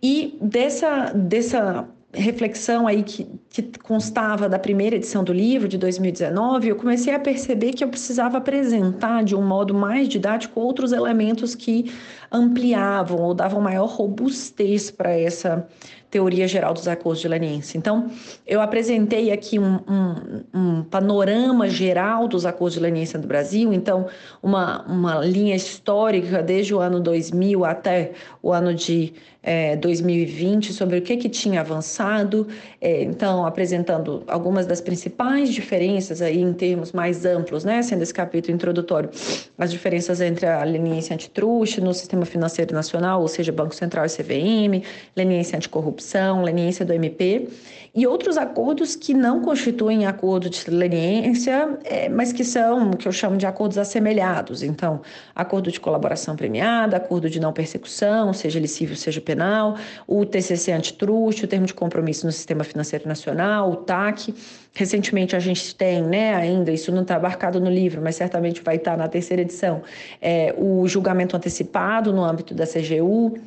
e 0.00 0.38
dessa, 0.40 1.12
dessa 1.12 1.88
reflexão 2.14 2.86
aí 2.86 3.02
que, 3.02 3.26
que 3.52 3.62
constava 3.80 4.48
da 4.48 4.58
primeira 4.58 4.96
edição 4.96 5.22
do 5.22 5.32
livro 5.32 5.68
de 5.68 5.76
2019, 5.76 6.68
eu 6.68 6.76
comecei 6.76 7.14
a 7.14 7.20
perceber 7.20 7.72
que 7.72 7.84
eu 7.84 7.88
precisava 7.88 8.38
apresentar 8.38 9.22
de 9.22 9.36
um 9.36 9.42
modo 9.42 9.74
mais 9.74 10.08
didático 10.08 10.58
outros 10.58 10.90
elementos 10.90 11.54
que 11.54 11.92
ampliavam 12.30 13.20
ou 13.20 13.34
davam 13.34 13.60
maior 13.60 13.86
robustez 13.86 14.90
para 14.90 15.12
essa 15.12 15.68
teoria 16.12 16.46
geral 16.46 16.74
dos 16.74 16.86
acordos 16.86 17.22
de 17.22 17.28
leniência. 17.28 17.78
Então, 17.78 18.10
eu 18.46 18.60
apresentei 18.60 19.32
aqui 19.32 19.58
um, 19.58 19.80
um, 19.88 20.44
um, 20.52 20.82
panorama 20.84 21.68
geral 21.70 22.28
dos 22.28 22.44
acordos 22.44 22.74
de 22.74 22.80
leniência 22.80 23.18
do 23.18 23.26
Brasil, 23.26 23.72
então, 23.72 24.06
uma, 24.42 24.82
uma 24.82 25.24
linha 25.24 25.56
histórica 25.56 26.42
desde 26.42 26.74
o 26.74 26.80
ano 26.80 27.00
2000 27.00 27.64
até 27.64 28.12
o 28.42 28.52
ano 28.52 28.74
de 28.74 29.14
é, 29.42 29.74
2020 29.76 30.74
sobre 30.74 30.98
o 30.98 31.02
que, 31.02 31.16
que 31.16 31.30
tinha 31.30 31.62
avançado, 31.62 32.46
é, 32.78 33.02
então 33.02 33.41
apresentando 33.46 34.22
algumas 34.26 34.66
das 34.66 34.80
principais 34.80 35.52
diferenças 35.52 36.22
aí 36.22 36.40
em 36.40 36.52
termos 36.52 36.92
mais 36.92 37.24
amplos, 37.24 37.64
né, 37.64 37.82
sendo 37.82 38.02
esse 38.02 38.14
capítulo 38.14 38.54
introdutório, 38.54 39.10
as 39.58 39.70
diferenças 39.70 40.20
entre 40.20 40.46
a 40.46 40.62
leniência 40.64 41.14
antitruste 41.14 41.80
no 41.80 41.92
sistema 41.94 42.24
financeiro 42.24 42.74
nacional, 42.74 43.20
ou 43.20 43.28
seja, 43.28 43.52
Banco 43.52 43.74
Central 43.74 44.06
e 44.06 44.08
CVM, 44.08 44.84
leniência 45.16 45.56
anticorrupção, 45.56 46.42
leniência 46.42 46.84
do 46.84 46.92
MP, 46.92 47.48
e 47.94 48.06
outros 48.06 48.38
acordos 48.38 48.96
que 48.96 49.12
não 49.12 49.42
constituem 49.42 50.06
acordo 50.06 50.48
de 50.48 50.70
leniência, 50.70 51.78
é, 51.84 52.08
mas 52.08 52.32
que 52.32 52.42
são 52.42 52.90
o 52.90 52.96
que 52.96 53.06
eu 53.06 53.12
chamo 53.12 53.36
de 53.36 53.44
acordos 53.44 53.76
assemelhados. 53.76 54.62
Então, 54.62 55.02
acordo 55.34 55.70
de 55.70 55.78
colaboração 55.78 56.34
premiada, 56.34 56.96
acordo 56.96 57.28
de 57.28 57.38
não 57.38 57.52
persecução, 57.52 58.32
seja 58.32 58.58
ele 58.58 58.68
civil, 58.68 58.96
seja 58.96 59.20
penal, 59.20 59.76
o 60.06 60.24
TCC 60.24 60.72
antitruste, 60.72 61.44
o 61.44 61.48
termo 61.48 61.66
de 61.66 61.74
compromisso 61.74 62.24
no 62.24 62.32
sistema 62.32 62.64
financeiro 62.64 63.06
nacional, 63.06 63.31
o 63.64 63.76
TAC. 63.76 64.34
Recentemente 64.74 65.36
a 65.36 65.38
gente 65.38 65.74
tem, 65.74 66.02
né, 66.02 66.34
ainda, 66.34 66.72
isso 66.72 66.90
não 66.90 67.02
está 67.02 67.16
abarcado 67.16 67.60
no 67.60 67.68
livro, 67.68 68.00
mas 68.00 68.16
certamente 68.16 68.62
vai 68.62 68.76
estar 68.76 68.96
na 68.96 69.06
terceira 69.06 69.42
edição, 69.42 69.82
é, 70.20 70.54
o 70.56 70.88
julgamento 70.88 71.36
antecipado 71.36 72.10
no 72.10 72.24
âmbito 72.24 72.54
da 72.54 72.66
CGU, 72.66 73.38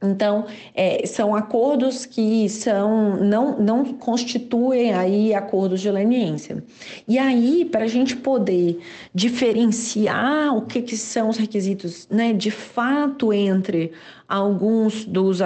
então, 0.00 0.46
é, 0.76 1.04
são 1.06 1.34
acordos 1.34 2.06
que 2.06 2.48
são, 2.48 3.16
não, 3.16 3.58
não 3.58 3.84
constituem 3.84 4.94
aí 4.94 5.34
acordos 5.34 5.80
de 5.80 5.90
leniência. 5.90 6.62
E 7.06 7.18
aí, 7.18 7.64
para 7.64 7.84
a 7.84 7.88
gente 7.88 8.14
poder 8.14 8.78
diferenciar 9.12 10.56
o 10.56 10.62
que, 10.62 10.82
que 10.82 10.96
são 10.96 11.28
os 11.28 11.36
requisitos 11.36 12.06
né, 12.08 12.32
de 12.32 12.50
fato 12.50 13.32
entre 13.32 13.90
alguns 14.28 15.06
dos 15.06 15.38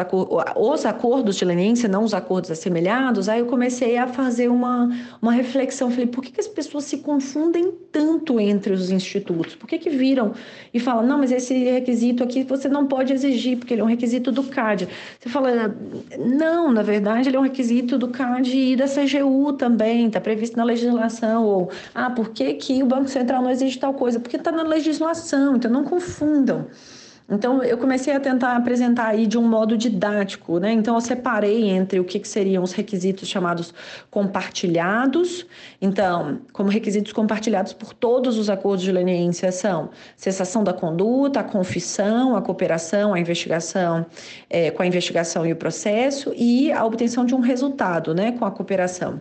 os 0.56 0.84
acordos 0.84 1.36
de 1.36 1.44
leniência, 1.44 1.88
não 1.88 2.02
os 2.02 2.12
acordos 2.12 2.50
assemelhados, 2.50 3.28
aí 3.28 3.38
eu 3.38 3.46
comecei 3.46 3.96
a 3.96 4.08
fazer 4.08 4.48
uma, 4.48 4.90
uma 5.20 5.32
reflexão. 5.32 5.88
Falei, 5.88 6.08
por 6.08 6.20
que, 6.24 6.32
que 6.32 6.40
as 6.40 6.48
pessoas 6.48 6.84
se 6.84 6.98
confundem 6.98 7.72
tanto 7.92 8.40
entre 8.40 8.72
os 8.72 8.90
institutos? 8.90 9.54
Por 9.54 9.68
que, 9.68 9.78
que 9.78 9.88
viram 9.88 10.32
e 10.74 10.80
falam, 10.80 11.06
não, 11.06 11.18
mas 11.18 11.30
esse 11.30 11.54
requisito 11.54 12.24
aqui 12.24 12.42
você 12.42 12.68
não 12.68 12.88
pode 12.88 13.12
exigir, 13.12 13.56
porque 13.56 13.72
ele 13.72 13.82
é 13.82 13.84
um 13.84 13.88
requisito 13.88 14.32
do 14.32 14.42
CAD. 14.42 14.88
Você 15.20 15.28
fala, 15.28 15.72
não, 16.18 16.72
na 16.72 16.82
verdade, 16.82 17.28
ele 17.28 17.36
é 17.36 17.40
um 17.40 17.44
requisito 17.44 17.96
do 17.96 18.08
CAD 18.08 18.56
e 18.56 18.74
da 18.74 18.86
CGU 18.86 19.52
também, 19.52 20.08
está 20.08 20.20
previsto 20.20 20.56
na 20.56 20.64
legislação. 20.64 21.44
Ou, 21.44 21.70
ah, 21.94 22.10
por 22.10 22.30
que, 22.30 22.54
que 22.54 22.82
o 22.82 22.86
Banco 22.86 23.08
Central 23.08 23.42
não 23.42 23.50
exige 23.50 23.78
tal 23.78 23.94
coisa? 23.94 24.18
Porque 24.18 24.36
está 24.36 24.50
na 24.50 24.64
legislação, 24.64 25.54
então 25.54 25.70
não 25.70 25.84
confundam. 25.84 26.66
Então, 27.28 27.62
eu 27.62 27.78
comecei 27.78 28.14
a 28.14 28.20
tentar 28.20 28.56
apresentar 28.56 29.06
aí 29.06 29.26
de 29.26 29.38
um 29.38 29.48
modo 29.48 29.76
didático, 29.76 30.58
né? 30.58 30.72
Então, 30.72 30.94
eu 30.94 31.00
separei 31.00 31.70
entre 31.70 31.98
o 32.00 32.04
que, 32.04 32.18
que 32.18 32.28
seriam 32.28 32.62
os 32.62 32.72
requisitos 32.72 33.28
chamados 33.28 33.72
compartilhados. 34.10 35.46
Então, 35.80 36.40
como 36.52 36.68
requisitos 36.68 37.12
compartilhados 37.12 37.72
por 37.72 37.94
todos 37.94 38.38
os 38.38 38.50
acordos 38.50 38.84
de 38.84 38.92
leniência 38.92 39.50
são 39.52 39.90
cessação 40.16 40.62
da 40.62 40.72
conduta, 40.72 41.40
a 41.40 41.44
confissão, 41.44 42.36
a 42.36 42.42
cooperação, 42.42 43.14
a 43.14 43.20
investigação, 43.20 44.04
é, 44.50 44.70
com 44.70 44.82
a 44.82 44.86
investigação 44.86 45.46
e 45.46 45.52
o 45.52 45.56
processo, 45.56 46.32
e 46.36 46.72
a 46.72 46.84
obtenção 46.84 47.24
de 47.24 47.34
um 47.34 47.40
resultado, 47.40 48.14
né? 48.14 48.32
Com 48.32 48.44
a 48.44 48.50
cooperação. 48.50 49.20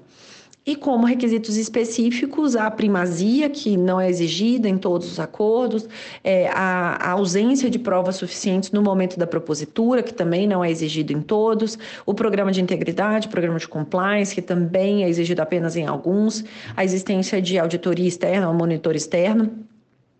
E 0.63 0.75
como 0.75 1.07
requisitos 1.07 1.57
específicos, 1.57 2.55
a 2.55 2.69
primazia, 2.69 3.49
que 3.49 3.75
não 3.75 3.99
é 3.99 4.07
exigida 4.07 4.69
em 4.69 4.77
todos 4.77 5.11
os 5.11 5.19
acordos, 5.19 5.89
é, 6.23 6.49
a, 6.49 6.97
a, 7.01 7.09
ausência 7.13 7.67
de 7.67 7.79
provas 7.79 8.17
suficientes 8.17 8.69
no 8.69 8.83
momento 8.83 9.17
da 9.17 9.25
propositura, 9.25 10.03
que 10.03 10.13
também 10.13 10.47
não 10.47 10.63
é 10.63 10.69
exigido 10.69 11.13
em 11.13 11.19
todos, 11.19 11.79
o 12.05 12.13
programa 12.13 12.51
de 12.51 12.61
integridade, 12.61 13.27
programa 13.27 13.57
de 13.57 13.67
compliance, 13.67 14.35
que 14.35 14.41
também 14.41 15.03
é 15.03 15.09
exigido 15.09 15.41
apenas 15.41 15.75
em 15.75 15.87
alguns, 15.87 16.45
a 16.77 16.85
existência 16.85 17.41
de 17.41 17.57
auditoria 17.57 18.07
externa, 18.07 18.47
ou 18.47 18.53
monitor 18.53 18.95
externo, 18.95 19.51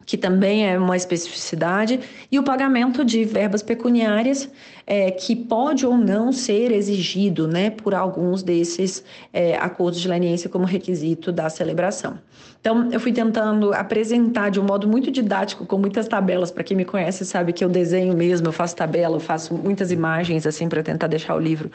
que 0.05 0.17
também 0.17 0.67
é 0.67 0.77
uma 0.77 0.96
especificidade, 0.96 2.00
e 2.31 2.39
o 2.39 2.43
pagamento 2.43 3.03
de 3.03 3.24
verbas 3.24 3.62
pecuniárias, 3.62 4.50
é, 4.86 5.12
que 5.12 5.36
pode 5.36 5.86
ou 5.86 5.98
não 5.98 6.31
ser 6.31 6.72
exigido 6.72 7.48
né, 7.48 7.70
por 7.70 7.93
alguns 7.93 8.43
desses 8.43 9.03
é, 9.31 9.55
acordos 9.55 10.01
de 10.01 10.08
leniência 10.08 10.50
como 10.50 10.65
requisito 10.65 11.31
da 11.31 11.50
celebração. 11.50 12.17
Então, 12.62 12.91
eu 12.91 13.00
fui 13.00 13.12
tentando 13.12 13.74
apresentar 13.74 14.51
de 14.51 14.60
um 14.60 14.63
modo 14.63 14.88
muito 14.88 15.10
didático, 15.10 15.65
com 15.65 15.79
muitas 15.79 16.08
tabelas. 16.08 16.51
Para 16.51 16.63
quem 16.63 16.77
me 16.77 16.86
conhece, 16.86 17.25
sabe 17.25 17.53
que 17.53 17.65
eu 17.65 17.70
desenho 17.70 18.15
mesmo, 18.15 18.48
eu 18.48 18.51
faço 18.51 18.75
tabela, 18.75 19.15
eu 19.15 19.20
faço 19.20 19.55
muitas 19.55 19.91
imagens, 19.91 20.46
assim, 20.46 20.70
para 20.70 20.84
tentar 20.84 21.08
deixar 21.08 21.36
o 21.36 21.39
livro 21.39 21.72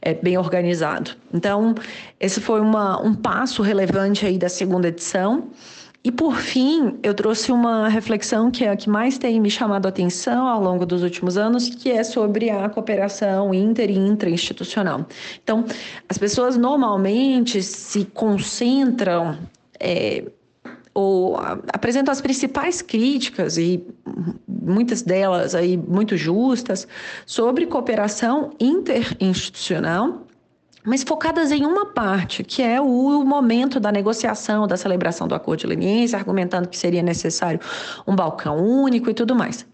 é, 0.00 0.14
bem 0.14 0.38
organizado. 0.38 1.10
Então, 1.32 1.74
esse 2.18 2.40
foi 2.40 2.58
uma, 2.60 2.98
um 3.02 3.14
passo 3.14 3.60
relevante 3.60 4.24
aí 4.24 4.38
da 4.38 4.48
segunda 4.48 4.88
edição. 4.88 5.50
E 6.02 6.10
por 6.10 6.36
fim, 6.36 6.98
eu 7.02 7.12
trouxe 7.12 7.52
uma 7.52 7.86
reflexão 7.88 8.50
que 8.50 8.64
é 8.64 8.70
a 8.70 8.76
que 8.76 8.88
mais 8.88 9.18
tem 9.18 9.38
me 9.38 9.50
chamado 9.50 9.84
a 9.84 9.90
atenção 9.90 10.46
ao 10.46 10.62
longo 10.62 10.86
dos 10.86 11.02
últimos 11.02 11.36
anos, 11.36 11.68
que 11.68 11.90
é 11.90 12.02
sobre 12.02 12.48
a 12.48 12.70
cooperação 12.70 13.52
inter 13.52 13.90
e 13.90 13.98
intrainstitucional. 13.98 15.06
Então, 15.42 15.66
as 16.08 16.16
pessoas 16.16 16.56
normalmente 16.56 17.62
se 17.62 18.06
concentram 18.06 19.38
é, 19.78 20.24
ou 20.94 21.38
apresentam 21.70 22.12
as 22.12 22.22
principais 22.22 22.80
críticas 22.80 23.58
e 23.58 23.86
muitas 24.48 25.02
delas 25.02 25.54
aí 25.54 25.76
muito 25.76 26.16
justas 26.16 26.88
sobre 27.26 27.66
cooperação 27.66 28.50
interinstitucional 28.58 30.26
mas 30.84 31.02
focadas 31.02 31.52
em 31.52 31.64
uma 31.64 31.86
parte, 31.86 32.42
que 32.42 32.62
é 32.62 32.80
o 32.80 33.24
momento 33.24 33.78
da 33.78 33.92
negociação, 33.92 34.66
da 34.66 34.76
celebração 34.76 35.28
do 35.28 35.34
acordo 35.34 35.60
de 35.60 35.66
leniência, 35.66 36.18
argumentando 36.18 36.68
que 36.68 36.78
seria 36.78 37.02
necessário 37.02 37.60
um 38.06 38.14
balcão 38.14 38.56
único 38.58 39.10
e 39.10 39.14
tudo 39.14 39.34
mais. 39.34 39.66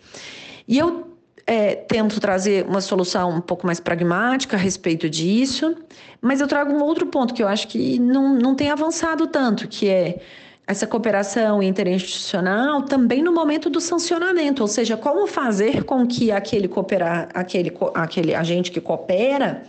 E 0.66 0.78
eu 0.78 1.16
é, 1.46 1.76
tento 1.76 2.20
trazer 2.20 2.66
uma 2.66 2.80
solução 2.80 3.30
um 3.30 3.40
pouco 3.40 3.66
mais 3.66 3.78
pragmática 3.78 4.56
a 4.56 4.58
respeito 4.58 5.08
disso, 5.08 5.76
mas 6.20 6.40
eu 6.40 6.48
trago 6.48 6.72
um 6.72 6.82
outro 6.82 7.06
ponto 7.06 7.32
que 7.32 7.42
eu 7.42 7.46
acho 7.46 7.68
que 7.68 8.00
não, 8.00 8.34
não 8.34 8.54
tem 8.54 8.70
avançado 8.70 9.28
tanto, 9.28 9.68
que 9.68 9.88
é 9.88 10.18
essa 10.66 10.84
cooperação 10.84 11.62
interinstitucional 11.62 12.82
também 12.82 13.22
no 13.22 13.32
momento 13.32 13.70
do 13.70 13.80
sancionamento, 13.80 14.62
ou 14.62 14.66
seja, 14.66 14.96
como 14.96 15.25
fazer 15.28 15.84
com 15.84 16.04
que 16.04 16.32
aquele 16.32 16.66
cooperar, 16.66 17.28
aquele, 17.32 17.72
aquele 17.94 18.34
agente 18.34 18.72
que 18.72 18.80
coopera 18.80 19.62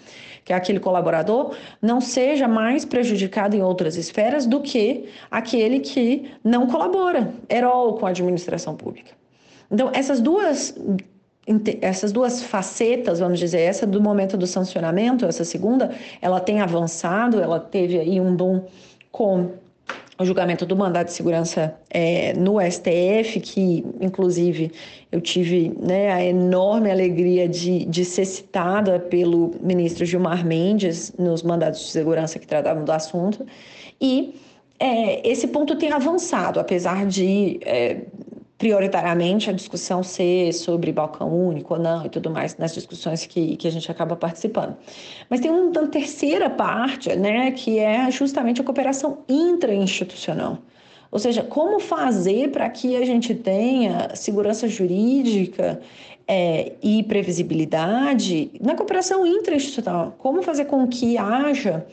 que 0.48 0.54
aquele 0.54 0.80
colaborador, 0.80 1.54
não 1.82 2.00
seja 2.00 2.48
mais 2.48 2.86
prejudicado 2.86 3.54
em 3.54 3.62
outras 3.62 3.98
esferas 3.98 4.46
do 4.46 4.62
que 4.62 5.10
aquele 5.30 5.82
que 5.82 6.32
não 6.42 6.68
colabora, 6.68 7.34
herol 7.50 7.96
com 7.96 8.06
a 8.06 8.12
administração 8.12 8.74
pública. 8.74 9.12
Então, 9.70 9.92
essas 9.94 10.22
duas 10.22 10.74
essas 11.82 12.12
duas 12.12 12.44
facetas, 12.44 13.20
vamos 13.20 13.40
dizer, 13.40 13.62
essa 13.62 13.88
do 13.88 14.02
momento 14.02 14.36
do 14.36 14.46
sancionamento, 14.46 15.26
essa 15.26 15.46
segunda, 15.46 15.92
ela 16.22 16.42
tem 16.42 16.60
avançado, 16.60 17.42
ela 17.42 17.58
teve 17.58 17.98
aí 17.98 18.20
um 18.20 18.36
boom 18.36 18.66
com 19.12 19.52
o 20.20 20.26
julgamento 20.26 20.66
do 20.66 20.76
mandado 20.76 21.08
de 21.08 21.14
segurança 21.14 21.76
é, 21.90 22.34
no 22.34 22.60
STF, 22.60 23.40
que 23.40 23.86
inclusive 24.02 24.72
eu 25.12 25.22
tive 25.22 25.72
né, 25.80 26.12
a 26.12 26.24
enorme 26.24 26.90
alegria 26.90 27.48
de, 27.48 27.86
de 27.86 28.04
ser 28.04 28.26
citada 28.26 29.00
pelo 29.00 29.52
ministro 29.62 30.06
Gilmar 30.06 30.46
Mendes 30.46 31.14
nos 31.18 31.44
mandados 31.44 31.80
de 31.82 31.92
segurança 31.92 32.40
que 32.40 32.48
tratavam 32.48 32.84
do 32.84 32.92
assunto. 32.92 33.46
E 34.02 34.34
é, 34.80 35.28
esse 35.28 35.48
ponto 35.48 35.76
tem 35.76 35.92
avançado, 35.92 36.60
apesar 36.60 37.06
de 37.06 37.60
é, 37.64 38.02
prioritariamente 38.58 39.50
a 39.50 39.54
discussão 39.54 40.02
ser 40.02 40.52
sobre 40.52 40.92
balcão 40.92 41.30
único 41.32 41.76
ou 41.76 41.80
não 41.80 42.06
e 42.06 42.10
tudo 42.10 42.30
mais 42.30 42.58
nas 42.58 42.74
discussões 42.74 43.26
que, 43.26 43.56
que 43.56 43.68
a 43.68 43.72
gente 43.72 43.90
acaba 43.92 44.16
participando. 44.16 44.76
Mas 45.30 45.40
tem 45.40 45.52
uma 45.52 45.88
terceira 45.88 46.50
parte, 46.50 47.16
né, 47.16 47.52
que 47.52 47.78
é 47.78 48.10
justamente 48.10 48.60
a 48.60 48.64
cooperação 48.64 49.20
intrainstitucional. 49.30 50.58
Ou 51.12 51.20
seja, 51.20 51.44
como 51.44 51.80
fazer 51.80 52.52
para 52.52 52.68
que 52.70 52.96
a 52.96 53.06
gente 53.06 53.34
tenha 53.34 54.14
segurança 54.16 54.68
jurídica 54.68 55.80
é, 56.28 56.74
e 56.82 57.04
previsibilidade 57.04 58.52
na 58.60 58.76
cooperação 58.76 59.26
intrainstitucional? 59.26 60.16
Como 60.18 60.42
fazer 60.42 60.66
com 60.66 60.86
que 60.88 61.18
haja 61.18 61.86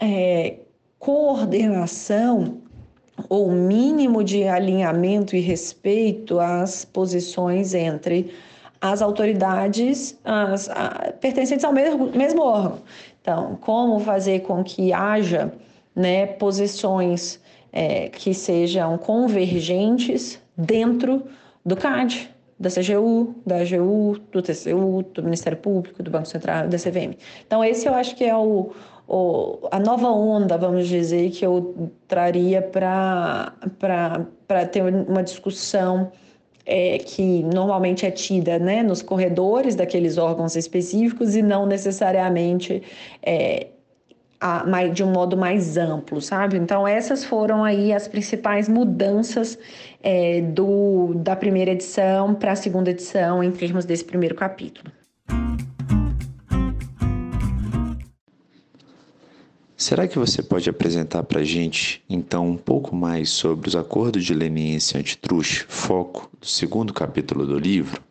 é, 0.00 0.60
coordenação 0.98 2.62
ou 3.28 3.50
mínimo 3.50 4.22
de 4.22 4.44
alinhamento 4.44 5.34
e 5.34 5.40
respeito 5.40 6.38
às 6.38 6.84
posições 6.84 7.74
entre 7.74 8.32
as 8.80 9.02
autoridades 9.02 10.18
as, 10.24 10.68
a, 10.70 11.12
pertencentes 11.20 11.64
ao 11.64 11.72
mesmo, 11.72 12.10
mesmo 12.10 12.42
órgão. 12.42 12.78
Então, 13.20 13.58
como 13.60 13.98
fazer 14.00 14.40
com 14.40 14.62
que 14.62 14.92
haja 14.92 15.52
né, 15.94 16.26
posições 16.26 17.40
é, 17.72 18.08
que 18.08 18.32
sejam 18.32 18.96
convergentes 18.96 20.40
dentro 20.56 21.24
do 21.64 21.76
CAD, 21.76 22.30
da 22.58 22.70
CGU, 22.70 23.34
da 23.46 23.58
AGU, 23.58 24.18
do 24.32 24.42
TCU, 24.42 25.04
do 25.14 25.22
Ministério 25.22 25.58
Público, 25.58 26.02
do 26.02 26.10
Banco 26.10 26.26
Central, 26.26 26.68
da 26.68 26.76
CVM. 26.76 27.16
Então, 27.46 27.62
esse 27.62 27.86
eu 27.86 27.94
acho 27.94 28.16
que 28.16 28.24
é 28.24 28.34
o, 28.34 28.72
a 29.70 29.78
nova 29.78 30.08
onda, 30.08 30.58
vamos 30.58 30.86
dizer, 30.86 31.30
que 31.30 31.44
eu 31.44 31.90
traria 32.06 32.60
para 32.60 33.54
ter 34.70 34.82
uma 34.82 35.22
discussão 35.22 36.12
é, 36.66 36.98
que 36.98 37.42
normalmente 37.42 38.04
é 38.04 38.10
tida 38.10 38.58
né, 38.58 38.82
nos 38.82 39.00
corredores 39.00 39.74
daqueles 39.74 40.18
órgãos 40.18 40.54
específicos 40.54 41.34
e 41.34 41.40
não 41.40 41.64
necessariamente 41.64 42.82
é, 43.22 43.68
a, 44.38 44.62
de 44.88 45.02
um 45.02 45.10
modo 45.10 45.36
mais 45.36 45.78
amplo, 45.78 46.20
sabe? 46.20 46.58
Então, 46.58 46.86
essas 46.86 47.24
foram 47.24 47.64
aí 47.64 47.92
as 47.92 48.06
principais 48.06 48.68
mudanças 48.68 49.58
é, 50.02 50.42
do, 50.42 51.14
da 51.14 51.34
primeira 51.34 51.70
edição 51.70 52.34
para 52.34 52.52
a 52.52 52.56
segunda 52.56 52.90
edição 52.90 53.42
em 53.42 53.50
termos 53.50 53.86
desse 53.86 54.04
primeiro 54.04 54.34
capítulo. 54.34 54.92
Será 59.80 60.08
que 60.08 60.18
você 60.18 60.42
pode 60.42 60.68
apresentar 60.68 61.22
para 61.22 61.38
a 61.38 61.44
gente, 61.44 62.02
então, 62.10 62.48
um 62.48 62.56
pouco 62.56 62.96
mais 62.96 63.30
sobre 63.30 63.68
os 63.68 63.76
acordos 63.76 64.24
de 64.24 64.34
leniência 64.34 64.98
antitruste, 64.98 65.64
foco 65.68 66.28
do 66.40 66.46
segundo 66.46 66.92
capítulo 66.92 67.46
do 67.46 67.56
livro? 67.56 68.02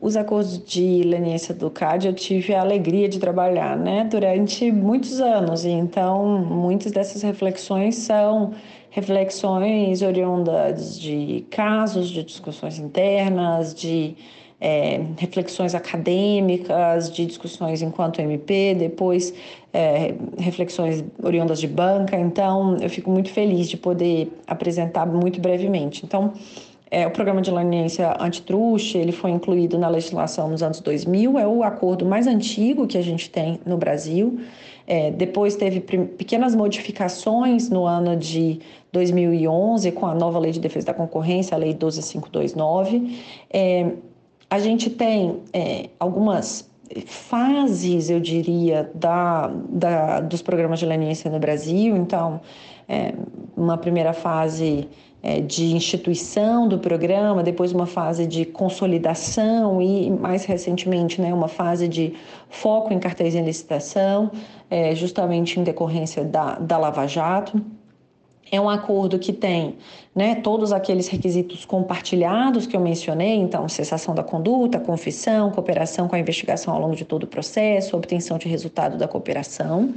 Os 0.00 0.16
acordos 0.16 0.64
de 0.64 1.02
leniência 1.02 1.52
do 1.52 1.68
CAD 1.68 2.06
eu 2.06 2.14
tive 2.14 2.54
a 2.54 2.60
alegria 2.60 3.08
de 3.08 3.18
trabalhar 3.18 3.76
né, 3.76 4.06
durante 4.08 4.70
muitos 4.70 5.20
anos, 5.20 5.64
então 5.64 6.38
muitas 6.38 6.92
dessas 6.92 7.20
reflexões 7.22 7.96
são 7.96 8.54
reflexões 8.88 10.00
oriundas 10.00 10.96
de 10.98 11.44
casos, 11.50 12.08
de 12.08 12.22
discussões 12.22 12.78
internas, 12.78 13.74
de 13.74 14.14
é, 14.60 15.00
reflexões 15.16 15.74
acadêmicas, 15.74 17.10
de 17.10 17.24
discussões 17.24 17.80
enquanto 17.80 18.20
MP, 18.20 18.74
depois 18.74 19.32
é, 19.72 20.14
reflexões 20.38 21.02
oriundas 21.22 21.60
de 21.60 21.66
banca. 21.66 22.18
Então, 22.18 22.76
eu 22.80 22.90
fico 22.90 23.10
muito 23.10 23.30
feliz 23.30 23.68
de 23.68 23.76
poder 23.76 24.30
apresentar 24.46 25.06
muito 25.06 25.40
brevemente. 25.40 26.04
Então, 26.04 26.32
é, 26.90 27.06
o 27.06 27.10
programa 27.10 27.40
de 27.40 27.50
leniência 27.52 28.16
antitruste, 28.20 28.98
ele 28.98 29.12
foi 29.12 29.30
incluído 29.30 29.78
na 29.78 29.88
legislação 29.88 30.48
nos 30.48 30.60
anos 30.60 30.80
2000, 30.80 31.38
é 31.38 31.46
o 31.46 31.62
acordo 31.62 32.04
mais 32.04 32.26
antigo 32.26 32.86
que 32.86 32.98
a 32.98 33.02
gente 33.02 33.30
tem 33.30 33.60
no 33.64 33.76
Brasil. 33.76 34.40
É, 34.88 35.12
depois 35.12 35.54
teve 35.54 35.78
pequenas 35.80 36.52
modificações 36.52 37.70
no 37.70 37.86
ano 37.86 38.16
de 38.16 38.58
2011 38.90 39.92
com 39.92 40.04
a 40.04 40.14
nova 40.14 40.40
Lei 40.40 40.50
de 40.50 40.58
Defesa 40.58 40.86
da 40.86 40.94
Concorrência, 40.94 41.54
a 41.54 41.58
Lei 41.58 41.72
12529. 41.72 43.16
É, 43.48 43.92
a 44.50 44.58
gente 44.58 44.90
tem 44.90 45.40
é, 45.52 45.88
algumas 45.98 46.68
fases, 47.06 48.10
eu 48.10 48.18
diria, 48.18 48.90
da, 48.94 49.46
da, 49.68 50.20
dos 50.20 50.42
programas 50.42 50.80
de 50.80 50.86
leniência 50.86 51.30
no 51.30 51.38
Brasil. 51.38 51.96
Então, 51.96 52.40
é, 52.88 53.14
uma 53.56 53.78
primeira 53.78 54.12
fase 54.12 54.88
é, 55.22 55.40
de 55.40 55.66
instituição 55.66 56.66
do 56.66 56.78
programa, 56.78 57.44
depois 57.44 57.72
uma 57.72 57.86
fase 57.86 58.26
de 58.26 58.44
consolidação 58.44 59.80
e, 59.80 60.10
mais 60.10 60.44
recentemente, 60.44 61.20
né, 61.20 61.32
uma 61.32 61.46
fase 61.48 61.86
de 61.86 62.14
foco 62.48 62.92
em 62.92 62.98
cartéis 62.98 63.36
em 63.36 63.44
licitação, 63.44 64.32
é, 64.68 64.92
justamente 64.94 65.60
em 65.60 65.62
decorrência 65.62 66.24
da, 66.24 66.58
da 66.58 66.76
Lava 66.76 67.06
Jato. 67.06 67.62
É 68.52 68.60
um 68.60 68.68
acordo 68.68 69.18
que 69.18 69.32
tem 69.32 69.76
né, 70.14 70.34
todos 70.34 70.72
aqueles 70.72 71.06
requisitos 71.06 71.64
compartilhados 71.64 72.66
que 72.66 72.76
eu 72.76 72.80
mencionei, 72.80 73.36
então, 73.36 73.68
cessação 73.68 74.14
da 74.14 74.24
conduta, 74.24 74.80
confissão, 74.80 75.50
cooperação 75.52 76.08
com 76.08 76.16
a 76.16 76.18
investigação 76.18 76.74
ao 76.74 76.80
longo 76.80 76.96
de 76.96 77.04
todo 77.04 77.24
o 77.24 77.26
processo, 77.26 77.96
obtenção 77.96 78.36
de 78.38 78.48
resultado 78.48 78.98
da 78.98 79.06
cooperação, 79.06 79.94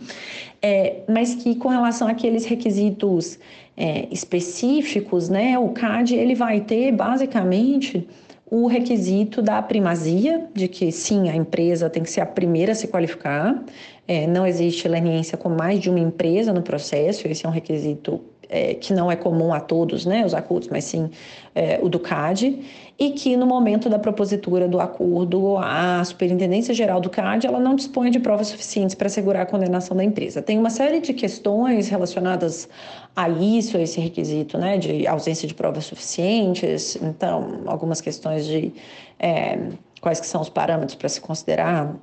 é, 0.62 0.98
mas 1.10 1.34
que 1.34 1.56
com 1.56 1.70
relação 1.70 2.08
àqueles 2.08 2.46
requisitos 2.46 3.40
é, 3.76 4.08
específicos, 4.12 5.30
né, 5.30 5.58
o 5.58 5.70
CAD 5.70 6.16
ele 6.16 6.36
vai 6.36 6.62
ter 6.62 6.92
basicamente 6.92 8.08
o 8.46 8.68
requisito 8.68 9.42
da 9.42 9.64
primazia, 9.64 10.48
de 10.54 10.68
que 10.68 10.92
sim, 10.92 11.28
a 11.28 11.36
empresa 11.36 11.90
tem 11.90 12.04
que 12.04 12.10
ser 12.12 12.22
a 12.22 12.26
primeira 12.26 12.74
a 12.74 12.76
se 12.76 12.88
qualificar, 12.88 13.64
é, 14.08 14.28
não 14.28 14.46
existe 14.46 14.88
leniência 14.88 15.36
com 15.36 15.50
mais 15.50 15.80
de 15.80 15.90
uma 15.90 16.00
empresa 16.00 16.54
no 16.54 16.62
processo, 16.62 17.28
esse 17.28 17.48
é 17.48 17.50
um 17.50 17.52
requisito 17.52 18.22
é, 18.50 18.74
que 18.74 18.94
não 18.94 19.12
é 19.12 19.16
comum 19.16 19.54
a 19.54 19.60
todos, 19.60 20.06
né, 20.06 20.26
os 20.26 20.34
acordos, 20.34 20.70
mas 20.70 20.84
sim 20.84 21.10
é, 21.56 21.80
o 21.82 21.90
do 21.90 22.00
CAD, 22.00 22.60
e 22.98 23.12
que 23.12 23.36
no 23.36 23.46
momento 23.46 23.90
da 23.90 23.98
propositura 23.98 24.68
do 24.68 24.80
acordo, 24.80 25.58
a 25.58 26.04
Superintendência 26.04 26.74
Geral 26.74 27.02
do 27.02 27.10
CAD 27.10 27.48
ela 27.48 27.60
não 27.60 27.76
dispõe 27.76 28.12
de 28.12 28.20
provas 28.20 28.48
suficientes 28.48 28.96
para 28.96 29.08
assegurar 29.08 29.44
a 29.44 29.46
condenação 29.46 29.98
da 29.98 30.04
empresa. 30.04 30.42
Tem 30.42 30.58
uma 30.60 30.70
série 30.70 31.00
de 31.00 31.14
questões 31.14 31.90
relacionadas 31.90 32.70
a 33.16 33.30
isso, 33.30 33.78
a 33.78 33.82
esse 33.82 34.00
requisito, 34.00 34.58
né, 34.58 34.78
de 34.78 35.08
ausência 35.08 35.48
de 35.48 35.54
provas 35.54 35.86
suficientes, 35.86 36.98
então 37.02 37.62
algumas 37.66 38.02
questões 38.02 38.46
de 38.46 38.74
é, 39.20 39.58
quais 40.04 40.20
que 40.20 40.28
são 40.28 40.42
os 40.42 40.50
parâmetros 40.50 40.96
para 40.96 41.08
se 41.08 41.22
considerar 41.22 41.96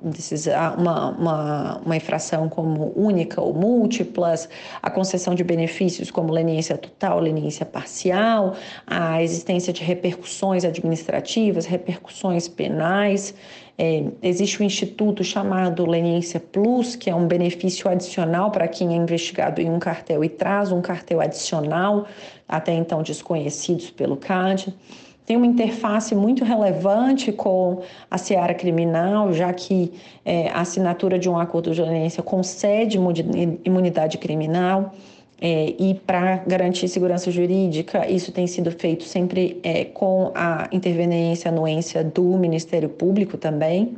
uma, 0.75 1.09
uma, 1.09 1.77
uma 1.85 1.95
infração 1.95 2.49
como 2.49 2.91
única 2.95 3.39
ou 3.39 3.53
múltiplas, 3.53 4.49
a 4.81 4.89
concessão 4.89 5.35
de 5.35 5.43
benefícios 5.43 6.09
como 6.09 6.33
leniência 6.33 6.75
total, 6.75 7.19
leniência 7.19 7.63
parcial, 7.63 8.55
a 8.87 9.21
existência 9.21 9.71
de 9.71 9.83
repercussões 9.83 10.65
administrativas, 10.65 11.67
repercussões 11.67 12.47
penais. 12.47 13.35
É, 13.77 14.03
existe 14.23 14.63
um 14.63 14.65
instituto 14.65 15.23
chamado 15.23 15.85
Leniência 15.85 16.39
Plus, 16.39 16.95
que 16.95 17.07
é 17.07 17.13
um 17.13 17.27
benefício 17.27 17.87
adicional 17.87 18.49
para 18.49 18.67
quem 18.67 18.93
é 18.93 18.97
investigado 18.97 19.61
em 19.61 19.69
um 19.69 19.77
cartel 19.77 20.23
e 20.23 20.29
traz 20.29 20.71
um 20.71 20.81
cartel 20.81 21.21
adicional, 21.21 22.07
até 22.47 22.73
então 22.73 23.03
desconhecidos 23.03 23.91
pelo 23.91 24.17
CAD 24.17 24.73
tem 25.25 25.37
uma 25.37 25.45
interface 25.45 26.15
muito 26.15 26.43
relevante 26.43 27.31
com 27.31 27.81
a 28.09 28.17
seara 28.17 28.53
criminal, 28.53 29.31
já 29.31 29.53
que 29.53 29.93
é, 30.25 30.49
a 30.49 30.61
assinatura 30.61 31.17
de 31.17 31.29
um 31.29 31.37
acordo 31.37 31.73
de 31.73 31.81
leniência 31.81 32.21
concede 32.23 32.97
imunidade 33.63 34.17
criminal. 34.17 34.93
É, 35.43 35.73
e 35.79 35.95
para 35.95 36.37
garantir 36.45 36.87
segurança 36.87 37.31
jurídica, 37.31 38.07
isso 38.07 38.31
tem 38.31 38.45
sido 38.45 38.71
feito 38.71 39.03
sempre 39.05 39.59
é, 39.63 39.85
com 39.85 40.31
a 40.35 40.67
interveniência, 40.71 41.49
anuência 41.49 42.03
do 42.03 42.37
Ministério 42.37 42.87
Público 42.87 43.37
também. 43.37 43.95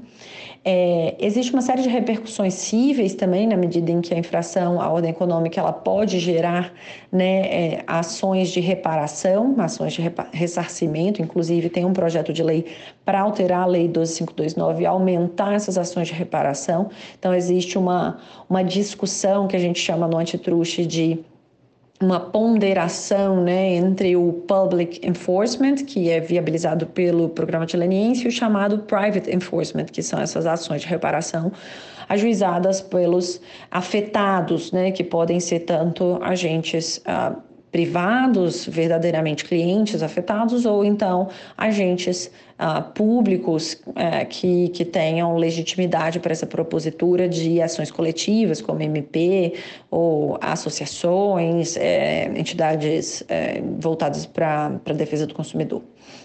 É, 0.65 1.15
existe 1.19 1.52
uma 1.52 1.62
série 1.62 1.82
de 1.82 1.89
repercussões 1.89 2.54
cíveis 2.54 3.13
também, 3.13 3.45
na 3.45 3.58
medida 3.58 3.91
em 3.91 3.99
que 3.99 4.13
a 4.13 4.17
infração 4.17 4.82
à 4.82 4.89
ordem 4.89 5.12
econômica 5.12 5.60
ela 5.60 5.73
pode 5.73 6.19
gerar 6.19 6.73
né, 7.12 7.41
é, 7.41 7.84
ações 7.86 8.49
de 8.49 8.62
reparação, 8.62 9.56
ações 9.58 9.91
de 9.91 10.02
ressarcimento. 10.32 11.21
Inclusive, 11.21 11.69
tem 11.69 11.84
um 11.84 11.91
projeto 11.91 12.32
de 12.32 12.41
lei 12.41 12.65
para 13.04 13.19
alterar 13.19 13.63
a 13.63 13.65
Lei 13.65 13.89
12529 13.89 14.84
e 14.84 14.86
aumentar 14.86 15.54
essas 15.54 15.78
ações 15.78 16.08
de 16.08 16.13
reparação. 16.13 16.89
Então, 17.19 17.34
existe 17.34 17.78
uma, 17.78 18.19
uma 18.49 18.63
discussão 18.63 19.47
que 19.47 19.58
a 19.58 19.60
gente 19.60 19.80
chama 19.80 20.08
no 20.08 20.17
antitruste 20.17 20.86
de 20.86 21.19
uma 22.04 22.20
ponderação 22.20 23.42
né, 23.42 23.76
entre 23.76 24.16
o 24.16 24.34
public 24.48 25.06
enforcement, 25.08 25.76
que 25.76 26.10
é 26.10 26.20
viabilizado 26.20 26.86
pelo 26.88 27.30
programa 27.30 27.66
leniência, 27.74 28.26
e 28.26 28.28
o 28.28 28.32
chamado 28.32 28.80
private 28.80 29.34
enforcement, 29.34 29.86
que 29.86 30.04
são 30.04 30.20
essas 30.20 30.46
ações 30.46 30.82
de 30.82 30.88
reparação 30.88 31.52
ajuizadas 32.10 32.82
pelos 32.82 33.39
afetados, 33.72 34.72
né, 34.72 34.92
que 34.92 35.04
podem 35.04 35.39
ser 35.39 35.62
tanto 35.62 36.20
agentes 36.22 36.98
uh, 37.08 37.42
privados, 37.74 38.68
verdadeiramente 38.68 39.44
clientes 39.44 40.04
afetados, 40.04 40.64
ou 40.64 40.86
então 40.86 41.28
agentes 41.58 42.30
uh, 42.60 42.84
públicos 42.94 43.82
uh, 43.88 44.28
que, 44.30 44.70
que 44.70 44.86
tenham 44.86 45.36
legitimidade 45.36 46.20
para 46.20 46.32
essa 46.32 46.46
propositura 46.46 47.28
de 47.28 47.60
ações 47.60 47.90
coletivas, 47.90 48.62
como 48.62 48.80
MP 48.84 49.56
ou 49.90 50.38
associações, 50.40 51.76
eh, 51.76 52.32
entidades 52.36 53.24
eh, 53.28 53.62
voltadas 53.80 54.28
para 54.28 54.80
a 54.86 54.94
defesa 54.94 55.26
do 55.26 55.34
consumidor. 55.34 55.82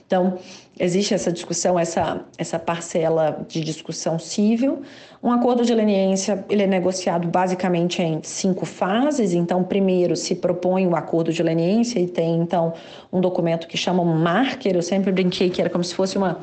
Então, 0.09 0.39
existe 0.81 1.13
essa 1.13 1.31
discussão, 1.31 1.79
essa, 1.79 2.23
essa 2.39 2.59
parcela 2.59 3.45
de 3.47 3.61
discussão 3.61 4.19
civil. 4.19 4.81
Um 5.23 5.31
acordo 5.31 5.67
de 5.67 5.75
leniência 5.75 6.47
ele 6.49 6.63
é 6.63 6.67
negociado 6.67 7.29
basicamente 7.29 8.01
em 8.01 8.23
cinco 8.23 8.65
fases. 8.65 9.35
Então, 9.35 9.63
primeiro 9.63 10.17
se 10.17 10.35
propõe 10.35 10.87
o 10.87 10.97
acordo 10.97 11.31
de 11.31 11.43
leniência 11.43 12.01
e 12.01 12.07
tem, 12.07 12.41
então, 12.41 12.73
um 13.13 13.21
documento 13.21 13.69
que 13.69 13.77
chama 13.77 14.03
um 14.03 14.17
marker. 14.19 14.77
Eu 14.77 14.83
sempre 14.83 15.13
brinquei 15.13 15.51
que 15.51 15.61
era 15.61 15.69
como 15.69 15.85
se 15.85 15.95
fosse 15.95 16.17
uma, 16.17 16.39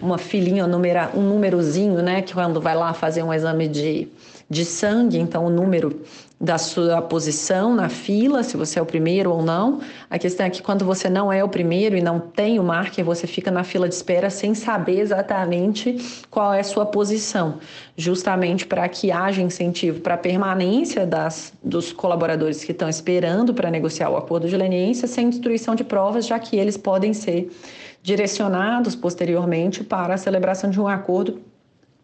uma 0.00 0.16
um, 0.16 0.66
numera, 0.66 1.10
um 1.14 1.20
númerozinho, 1.20 2.00
né? 2.00 2.22
Que 2.22 2.32
quando 2.32 2.58
vai 2.58 2.74
lá 2.74 2.94
fazer 2.94 3.22
um 3.22 3.34
exame 3.34 3.68
de, 3.68 4.08
de 4.48 4.64
sangue, 4.64 5.18
então 5.18 5.44
o 5.44 5.50
número 5.50 6.00
da 6.40 6.56
sua 6.56 7.02
posição 7.02 7.74
na 7.74 7.90
fila, 7.90 8.42
se 8.42 8.56
você 8.56 8.78
é 8.78 8.82
o 8.82 8.86
primeiro 8.86 9.30
ou 9.30 9.42
não. 9.42 9.80
A 10.08 10.18
questão 10.18 10.46
é 10.46 10.50
que 10.50 10.62
quando 10.62 10.86
você 10.86 11.10
não 11.10 11.30
é 11.30 11.44
o 11.44 11.48
primeiro 11.50 11.98
e 11.98 12.00
não 12.00 12.18
tem 12.18 12.58
o 12.58 12.62
marker, 12.62 13.04
você 13.04 13.26
fica 13.26 13.50
na 13.50 13.62
fila 13.62 13.86
de 13.86 13.94
espera 13.94 14.30
sem 14.30 14.54
saber 14.54 15.00
exatamente 15.00 16.24
qual 16.30 16.54
é 16.54 16.60
a 16.60 16.64
sua 16.64 16.86
posição, 16.86 17.58
justamente 17.94 18.66
para 18.66 18.88
que 18.88 19.12
haja 19.12 19.42
incentivo 19.42 20.00
para 20.00 20.14
a 20.14 20.18
permanência 20.18 21.06
das, 21.06 21.52
dos 21.62 21.92
colaboradores 21.92 22.64
que 22.64 22.72
estão 22.72 22.88
esperando 22.88 23.52
para 23.52 23.70
negociar 23.70 24.08
o 24.08 24.16
acordo 24.16 24.48
de 24.48 24.56
leniência 24.56 25.06
sem 25.06 25.28
destruição 25.28 25.74
de 25.74 25.84
provas, 25.84 26.26
já 26.26 26.38
que 26.38 26.56
eles 26.56 26.78
podem 26.78 27.12
ser 27.12 27.50
direcionados 28.02 28.96
posteriormente 28.96 29.84
para 29.84 30.14
a 30.14 30.16
celebração 30.16 30.70
de 30.70 30.80
um 30.80 30.88
acordo 30.88 31.49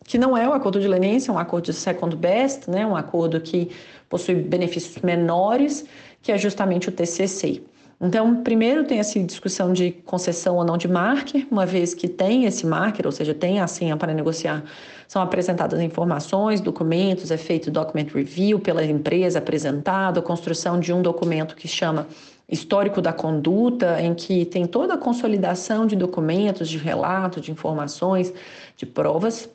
que 0.06 0.18
não 0.18 0.36
é 0.36 0.48
o 0.48 0.52
acordo 0.52 0.80
de 0.80 0.86
leniência, 0.86 1.30
é 1.30 1.34
um 1.34 1.38
acordo 1.38 1.64
de 1.64 1.72
second 1.72 2.14
best, 2.16 2.70
né, 2.70 2.86
um 2.86 2.96
acordo 2.96 3.40
que 3.40 3.70
possui 4.08 4.36
benefícios 4.36 5.02
menores, 5.02 5.84
que 6.22 6.30
é 6.30 6.38
justamente 6.38 6.88
o 6.88 6.92
TCC. 6.92 7.62
Então, 7.98 8.42
primeiro 8.42 8.84
tem 8.84 8.98
essa 8.98 9.18
discussão 9.20 9.72
de 9.72 9.90
concessão 9.90 10.56
ou 10.56 10.64
não 10.64 10.76
de 10.76 10.86
marker, 10.86 11.46
uma 11.50 11.64
vez 11.64 11.94
que 11.94 12.06
tem 12.06 12.44
esse 12.44 12.66
marker, 12.66 13.06
ou 13.06 13.12
seja, 13.12 13.32
tem 13.32 13.58
a 13.58 13.66
senha 13.66 13.96
para 13.96 14.12
negociar, 14.12 14.62
são 15.08 15.22
apresentadas 15.22 15.80
informações, 15.80 16.60
documentos, 16.60 17.30
é 17.30 17.38
feito 17.38 17.70
document 17.70 18.08
review 18.12 18.60
pela 18.60 18.84
empresa 18.84 19.38
apresentado, 19.38 20.20
a 20.20 20.22
construção 20.22 20.78
de 20.78 20.92
um 20.92 21.00
documento 21.00 21.56
que 21.56 21.66
chama 21.66 22.06
histórico 22.48 23.00
da 23.00 23.14
conduta, 23.14 24.00
em 24.00 24.14
que 24.14 24.44
tem 24.44 24.66
toda 24.66 24.94
a 24.94 24.98
consolidação 24.98 25.86
de 25.86 25.96
documentos, 25.96 26.68
de 26.68 26.76
relatos, 26.76 27.42
de 27.42 27.50
informações, 27.50 28.32
de 28.76 28.84
provas. 28.84 29.48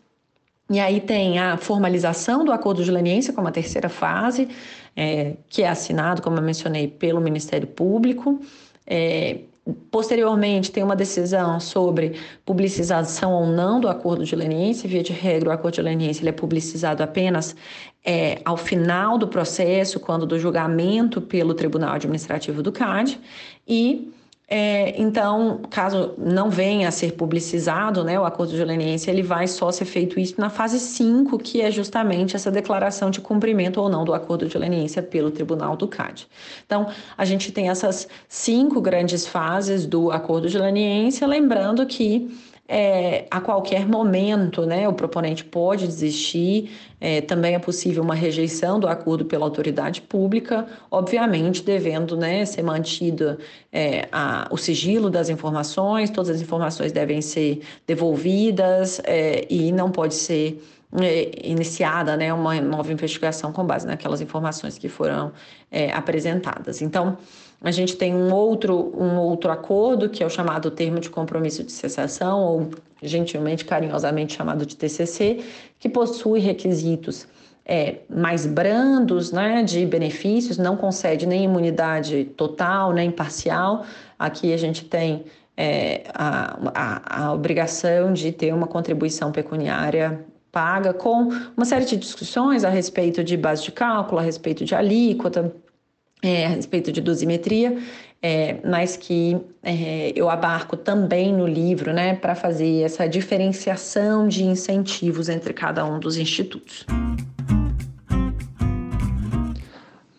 E 0.71 0.79
aí 0.79 1.01
tem 1.01 1.37
a 1.37 1.57
formalização 1.57 2.45
do 2.45 2.51
acordo 2.53 2.81
de 2.81 2.89
leniência 2.89 3.33
como 3.33 3.45
a 3.45 3.51
terceira 3.51 3.89
fase, 3.89 4.47
é, 4.95 5.33
que 5.49 5.63
é 5.63 5.67
assinado, 5.67 6.21
como 6.21 6.37
eu 6.37 6.41
mencionei, 6.41 6.87
pelo 6.87 7.19
Ministério 7.19 7.67
Público. 7.67 8.39
É, 8.87 9.39
posteriormente, 9.91 10.71
tem 10.71 10.81
uma 10.81 10.95
decisão 10.95 11.59
sobre 11.59 12.15
publicização 12.45 13.33
ou 13.33 13.47
não 13.47 13.81
do 13.81 13.89
acordo 13.89 14.23
de 14.23 14.33
leniência. 14.33 14.87
Via 14.87 15.03
de 15.03 15.11
regra, 15.11 15.49
o 15.49 15.51
acordo 15.51 15.75
de 15.75 15.81
leniência 15.81 16.21
ele 16.21 16.29
é 16.29 16.31
publicizado 16.31 17.03
apenas 17.03 17.53
é, 18.05 18.39
ao 18.45 18.55
final 18.55 19.17
do 19.17 19.27
processo, 19.27 19.99
quando 19.99 20.25
do 20.25 20.39
julgamento 20.39 21.19
pelo 21.19 21.53
Tribunal 21.53 21.95
Administrativo 21.95 22.63
do 22.63 22.71
CAD. 22.71 23.19
E 23.67 24.09
é, 24.53 25.01
então, 25.01 25.61
caso 25.69 26.13
não 26.17 26.49
venha 26.49 26.89
a 26.89 26.91
ser 26.91 27.13
publicizado 27.13 28.03
né, 28.03 28.19
o 28.19 28.25
acordo 28.25 28.51
de 28.51 28.61
leniência, 28.65 29.09
ele 29.09 29.23
vai 29.23 29.47
só 29.47 29.71
ser 29.71 29.85
feito 29.85 30.19
isso 30.19 30.35
na 30.37 30.49
fase 30.49 30.77
5, 30.77 31.39
que 31.39 31.61
é 31.61 31.71
justamente 31.71 32.35
essa 32.35 32.51
declaração 32.51 33.09
de 33.09 33.21
cumprimento 33.21 33.79
ou 33.79 33.87
não 33.87 34.03
do 34.03 34.13
acordo 34.13 34.45
de 34.47 34.57
leniência 34.57 35.01
pelo 35.01 35.31
Tribunal 35.31 35.77
do 35.77 35.87
CAD. 35.87 36.27
Então, 36.65 36.89
a 37.17 37.23
gente 37.23 37.49
tem 37.49 37.69
essas 37.69 38.09
cinco 38.27 38.81
grandes 38.81 39.25
fases 39.25 39.85
do 39.85 40.11
acordo 40.11 40.49
de 40.49 40.59
leniência, 40.59 41.25
lembrando 41.25 41.85
que 41.85 42.29
é, 42.73 43.25
a 43.29 43.41
qualquer 43.41 43.85
momento, 43.85 44.65
né, 44.65 44.87
o 44.87 44.93
proponente 44.93 45.43
pode 45.43 45.85
desistir, 45.85 46.71
é, 47.01 47.19
também 47.19 47.53
é 47.53 47.59
possível 47.59 48.01
uma 48.01 48.15
rejeição 48.15 48.79
do 48.79 48.87
acordo 48.87 49.25
pela 49.25 49.43
autoridade 49.43 50.01
pública, 50.01 50.65
obviamente 50.89 51.63
devendo 51.63 52.15
né, 52.15 52.45
ser 52.45 52.63
mantido 52.63 53.37
é, 53.73 54.07
a, 54.09 54.47
o 54.49 54.55
sigilo 54.55 55.09
das 55.09 55.27
informações, 55.27 56.09
todas 56.09 56.29
as 56.29 56.41
informações 56.41 56.93
devem 56.93 57.21
ser 57.21 57.61
devolvidas 57.85 59.01
é, 59.03 59.45
e 59.49 59.73
não 59.73 59.91
pode 59.91 60.13
ser 60.13 60.63
é, 61.01 61.29
iniciada 61.43 62.15
né, 62.15 62.33
uma 62.33 62.61
nova 62.61 62.93
investigação 62.93 63.51
com 63.51 63.65
base 63.65 63.85
naquelas 63.85 64.21
informações 64.21 64.77
que 64.77 64.87
foram 64.87 65.33
é, 65.69 65.91
apresentadas. 65.91 66.81
Então, 66.81 67.17
a 67.63 67.69
gente 67.69 67.95
tem 67.95 68.15
um 68.15 68.33
outro, 68.33 68.91
um 68.97 69.17
outro 69.17 69.51
acordo, 69.51 70.09
que 70.09 70.23
é 70.23 70.25
o 70.25 70.29
chamado 70.29 70.71
Termo 70.71 70.99
de 70.99 71.09
Compromisso 71.09 71.63
de 71.63 71.71
Cessação, 71.71 72.41
ou 72.43 72.69
gentilmente, 73.03 73.63
carinhosamente 73.65 74.35
chamado 74.35 74.65
de 74.65 74.75
TCC, 74.75 75.43
que 75.79 75.87
possui 75.87 76.39
requisitos 76.39 77.27
é, 77.63 77.97
mais 78.09 78.47
brandos 78.47 79.31
né, 79.31 79.61
de 79.63 79.85
benefícios, 79.85 80.57
não 80.57 80.75
concede 80.75 81.27
nem 81.27 81.43
imunidade 81.43 82.25
total, 82.35 82.91
nem 82.93 83.11
parcial. 83.11 83.85
Aqui 84.17 84.51
a 84.53 84.57
gente 84.57 84.85
tem 84.85 85.23
é, 85.55 86.03
a, 86.15 86.57
a, 86.73 87.25
a 87.25 87.33
obrigação 87.33 88.11
de 88.11 88.31
ter 88.31 88.53
uma 88.53 88.65
contribuição 88.65 89.31
pecuniária 89.31 90.25
paga, 90.51 90.93
com 90.93 91.29
uma 91.55 91.65
série 91.65 91.85
de 91.85 91.95
discussões 91.95 92.63
a 92.63 92.69
respeito 92.69 93.23
de 93.23 93.37
base 93.37 93.63
de 93.63 93.71
cálculo, 93.71 94.19
a 94.19 94.23
respeito 94.23 94.65
de 94.65 94.75
alíquota, 94.75 95.53
é, 96.21 96.45
a 96.45 96.49
respeito 96.49 96.91
de 96.91 97.01
dosimetria, 97.01 97.77
é, 98.21 98.57
mas 98.63 98.95
que 98.95 99.37
é, 99.63 100.13
eu 100.15 100.29
abarco 100.29 100.77
também 100.77 101.33
no 101.33 101.47
livro, 101.47 101.91
né, 101.91 102.15
para 102.15 102.35
fazer 102.35 102.81
essa 102.81 103.07
diferenciação 103.07 104.27
de 104.27 104.43
incentivos 104.43 105.27
entre 105.27 105.53
cada 105.53 105.83
um 105.85 105.99
dos 105.99 106.17
institutos. 106.17 106.85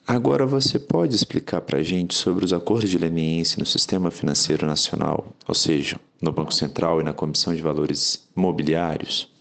Agora 0.07 0.45
você 0.45 0.79
pode 0.79 1.15
explicar 1.15 1.61
para 1.63 1.79
a 1.79 1.83
gente 1.83 2.15
sobre 2.15 2.45
os 2.45 2.53
acordos 2.53 2.91
de 2.91 2.99
leniência 2.99 3.59
no 3.59 3.65
sistema 3.65 4.11
financeiro 4.11 4.67
nacional, 4.67 5.33
ou 5.49 5.55
seja, 5.55 5.99
no 6.21 6.33
Banco 6.33 6.53
Central 6.53 7.01
e 7.01 7.05
na 7.05 7.13
Comissão 7.13 7.55
de 7.55 7.63
Valores 7.63 8.29
Mobiliários? 8.35 9.33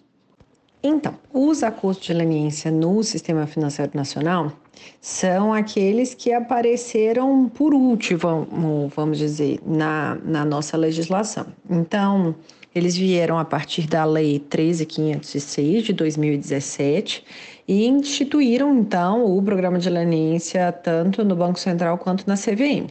Então, 0.84 1.16
os 1.34 1.62
acordos 1.62 2.04
de 2.04 2.14
leniência 2.14 2.72
no 2.72 3.04
sistema 3.04 3.46
financeiro 3.46 3.92
nacional 3.94 4.52
são 5.00 5.54
aqueles 5.54 6.14
que 6.14 6.32
apareceram 6.32 7.50
por 7.50 7.74
último, 7.74 8.48
vamos 8.96 9.18
dizer, 9.18 9.60
na, 9.66 10.18
na 10.24 10.46
nossa 10.46 10.78
legislação. 10.78 11.48
Então, 11.70 12.36
eles 12.74 12.96
vieram 12.96 13.38
a 13.38 13.44
partir 13.44 13.88
da 13.88 14.06
Lei 14.06 14.40
13506 14.40 15.84
de 15.84 15.94
2017 15.94 17.24
e 17.68 17.86
instituíram 17.86 18.78
então 18.78 19.26
o 19.26 19.42
programa 19.42 19.78
de 19.78 19.90
leniência 19.90 20.72
tanto 20.72 21.24
no 21.24 21.36
Banco 21.36 21.60
Central 21.60 21.98
quanto 21.98 22.26
na 22.28 22.36
CVM. 22.36 22.90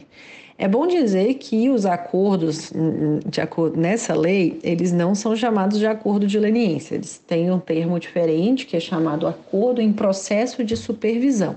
É 0.61 0.67
bom 0.67 0.85
dizer 0.85 1.33
que 1.39 1.71
os 1.71 1.87
acordos 1.87 2.71
de 3.25 3.41
acordo 3.41 3.79
nessa 3.79 4.13
lei, 4.13 4.59
eles 4.61 4.91
não 4.91 5.15
são 5.15 5.35
chamados 5.35 5.79
de 5.79 5.87
acordo 5.87 6.27
de 6.27 6.37
leniência, 6.37 6.93
eles 6.93 7.17
têm 7.17 7.49
um 7.49 7.57
termo 7.57 7.99
diferente 7.99 8.67
que 8.67 8.77
é 8.77 8.79
chamado 8.79 9.25
acordo 9.25 9.81
em 9.81 9.91
processo 9.91 10.63
de 10.63 10.77
supervisão. 10.77 11.55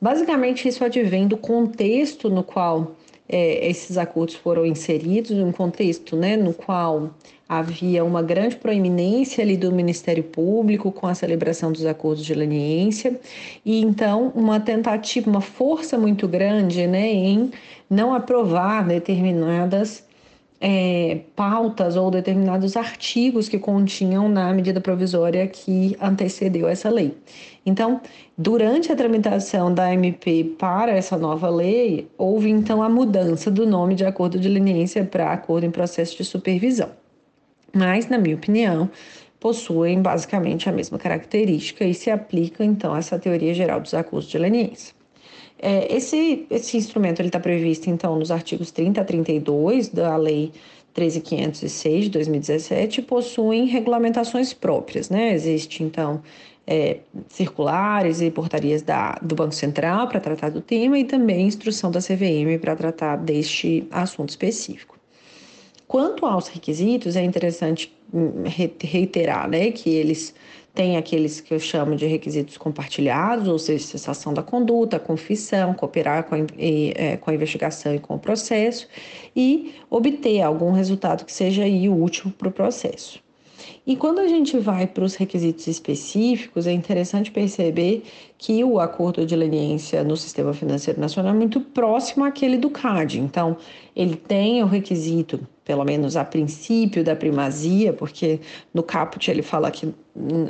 Basicamente, 0.00 0.66
isso 0.66 0.84
advém 0.84 1.28
do 1.28 1.36
contexto 1.36 2.28
no 2.28 2.42
qual 2.42 2.96
é, 3.28 3.64
esses 3.68 3.96
acordos 3.96 4.34
foram 4.34 4.66
inseridos, 4.66 5.30
um 5.38 5.52
contexto 5.52 6.16
né, 6.16 6.36
no 6.36 6.52
qual 6.52 7.14
havia 7.48 8.04
uma 8.04 8.22
grande 8.22 8.56
proeminência 8.56 9.42
ali 9.42 9.56
do 9.56 9.70
Ministério 9.70 10.24
Público 10.24 10.90
com 10.90 11.06
a 11.06 11.14
celebração 11.14 11.70
dos 11.70 11.86
acordos 11.86 12.24
de 12.24 12.34
leniência 12.34 13.20
e 13.64 13.80
então 13.80 14.32
uma 14.34 14.58
tentativa, 14.58 15.30
uma 15.30 15.40
força 15.40 15.96
muito 15.96 16.26
grande 16.26 16.86
né, 16.86 17.06
em 17.06 17.50
não 17.88 18.12
aprovar 18.12 18.84
determinadas 18.84 20.04
é, 20.60 21.20
pautas 21.36 21.96
ou 21.96 22.10
determinados 22.10 22.76
artigos 22.76 23.48
que 23.48 23.58
continham 23.58 24.28
na 24.28 24.52
medida 24.52 24.80
provisória 24.80 25.46
que 25.46 25.96
antecedeu 26.00 26.66
essa 26.66 26.88
lei. 26.88 27.14
Então, 27.64 28.00
durante 28.36 28.90
a 28.90 28.96
tramitação 28.96 29.72
da 29.72 29.92
MP 29.92 30.44
para 30.58 30.92
essa 30.92 31.16
nova 31.16 31.48
lei, 31.50 32.08
houve 32.16 32.48
então 32.48 32.82
a 32.82 32.88
mudança 32.88 33.50
do 33.50 33.66
nome 33.66 33.94
de 33.94 34.04
acordo 34.04 34.38
de 34.40 34.48
leniência 34.48 35.04
para 35.04 35.32
acordo 35.32 35.66
em 35.66 35.70
processo 35.70 36.16
de 36.16 36.24
supervisão 36.24 36.90
mas, 37.76 38.08
na 38.08 38.18
minha 38.18 38.34
opinião, 38.34 38.90
possuem 39.38 40.00
basicamente 40.00 40.68
a 40.68 40.72
mesma 40.72 40.98
característica 40.98 41.84
e 41.84 41.94
se 41.94 42.10
aplica 42.10 42.64
então 42.64 42.94
a 42.94 42.98
essa 42.98 43.18
teoria 43.18 43.52
geral 43.54 43.80
dos 43.80 43.94
acordos 43.94 44.28
de 44.28 44.38
leniência. 44.38 44.94
É, 45.58 45.94
esse, 45.94 46.46
esse 46.50 46.76
instrumento 46.76 47.22
está 47.22 47.40
previsto 47.40 47.88
então 47.88 48.18
nos 48.18 48.30
artigos 48.30 48.70
30 48.70 49.00
a 49.00 49.04
32 49.04 49.88
da 49.88 50.16
Lei 50.16 50.52
13.506 50.94 52.00
de 52.00 52.10
2017 52.10 53.02
possuem 53.02 53.66
regulamentações 53.66 54.52
próprias, 54.52 55.10
né? 55.10 55.32
Existe 55.32 55.82
então 55.82 56.22
é, 56.66 56.98
circulares 57.28 58.20
e 58.20 58.30
portarias 58.30 58.82
da, 58.82 59.12
do 59.22 59.34
Banco 59.34 59.54
Central 59.54 60.08
para 60.08 60.20
tratar 60.20 60.50
do 60.50 60.60
tema 60.60 60.98
e 60.98 61.04
também 61.04 61.46
instrução 61.46 61.90
da 61.90 62.00
CVM 62.00 62.58
para 62.60 62.74
tratar 62.74 63.16
deste 63.16 63.86
assunto 63.90 64.30
específico. 64.30 64.95
Quanto 65.96 66.26
aos 66.26 66.48
requisitos, 66.48 67.16
é 67.16 67.24
interessante 67.24 67.90
hum, 68.12 68.44
reiterar 68.82 69.48
né, 69.48 69.70
que 69.70 69.88
eles 69.88 70.34
têm 70.74 70.98
aqueles 70.98 71.40
que 71.40 71.54
eu 71.54 71.58
chamo 71.58 71.96
de 71.96 72.04
requisitos 72.04 72.58
compartilhados, 72.58 73.48
ou 73.48 73.58
seja, 73.58 73.82
cessação 73.82 74.34
da 74.34 74.42
conduta, 74.42 74.98
confissão, 74.98 75.72
cooperar 75.72 76.24
com 76.24 76.34
a, 76.34 76.38
é, 76.58 77.16
com 77.16 77.30
a 77.30 77.34
investigação 77.34 77.94
e 77.94 77.98
com 77.98 78.16
o 78.16 78.18
processo, 78.18 78.86
e 79.34 79.74
obter 79.88 80.42
algum 80.42 80.70
resultado 80.70 81.24
que 81.24 81.32
seja 81.32 81.62
aí 81.62 81.88
útil 81.88 82.30
para 82.36 82.48
o 82.48 82.52
processo. 82.52 83.18
E 83.86 83.94
quando 83.94 84.18
a 84.18 84.26
gente 84.26 84.58
vai 84.58 84.84
para 84.84 85.04
os 85.04 85.14
requisitos 85.14 85.68
específicos, 85.68 86.66
é 86.66 86.72
interessante 86.72 87.30
perceber 87.30 88.02
que 88.36 88.64
o 88.64 88.80
acordo 88.80 89.24
de 89.24 89.36
leniência 89.36 90.02
no 90.02 90.16
sistema 90.16 90.52
financeiro 90.52 91.00
nacional 91.00 91.32
é 91.32 91.36
muito 91.36 91.60
próximo 91.60 92.24
àquele 92.24 92.58
do 92.58 92.68
CAD. 92.68 93.20
Então, 93.20 93.56
ele 93.94 94.16
tem 94.16 94.60
o 94.60 94.66
requisito, 94.66 95.38
pelo 95.64 95.84
menos 95.84 96.16
a 96.16 96.24
princípio, 96.24 97.04
da 97.04 97.14
primazia, 97.14 97.92
porque 97.92 98.40
no 98.74 98.82
caput 98.82 99.30
ele 99.30 99.42
fala 99.42 99.70
que 99.70 99.94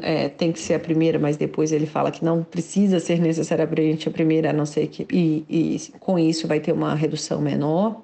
é, 0.00 0.30
tem 0.30 0.50
que 0.50 0.58
ser 0.58 0.74
a 0.74 0.80
primeira, 0.80 1.18
mas 1.18 1.36
depois 1.36 1.72
ele 1.72 1.86
fala 1.86 2.10
que 2.10 2.24
não 2.24 2.42
precisa 2.42 2.98
ser 2.98 3.20
necessariamente 3.20 4.08
a 4.08 4.10
primeira, 4.10 4.48
a 4.48 4.52
não 4.54 4.64
ser 4.64 4.86
que. 4.86 5.06
E, 5.12 5.44
e 5.50 5.80
com 6.00 6.18
isso 6.18 6.48
vai 6.48 6.58
ter 6.58 6.72
uma 6.72 6.94
redução 6.94 7.42
menor 7.42 8.00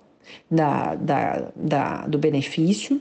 da, 0.50 0.94
da, 0.94 1.48
da 1.56 2.06
do 2.06 2.18
benefício. 2.18 3.00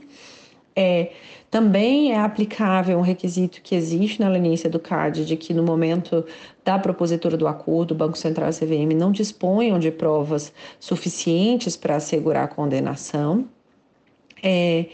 É, 0.74 1.10
também 1.52 2.12
é 2.12 2.18
aplicável 2.18 2.98
um 2.98 3.02
requisito 3.02 3.60
que 3.60 3.74
existe 3.74 4.18
na 4.18 4.28
leniência 4.30 4.70
do 4.70 4.80
CAD 4.80 5.26
de 5.26 5.36
que 5.36 5.52
no 5.52 5.62
momento 5.62 6.24
da 6.64 6.78
propositura 6.78 7.36
do 7.36 7.46
acordo, 7.46 7.90
o 7.92 7.94
Banco 7.94 8.16
Central 8.16 8.48
e 8.48 8.50
a 8.50 8.52
CVM 8.54 8.96
não 8.96 9.12
disponham 9.12 9.78
de 9.78 9.90
provas 9.90 10.50
suficientes 10.80 11.76
para 11.76 11.96
assegurar 11.96 12.44
a 12.44 12.48
condenação. 12.48 13.44
É, 14.42 14.86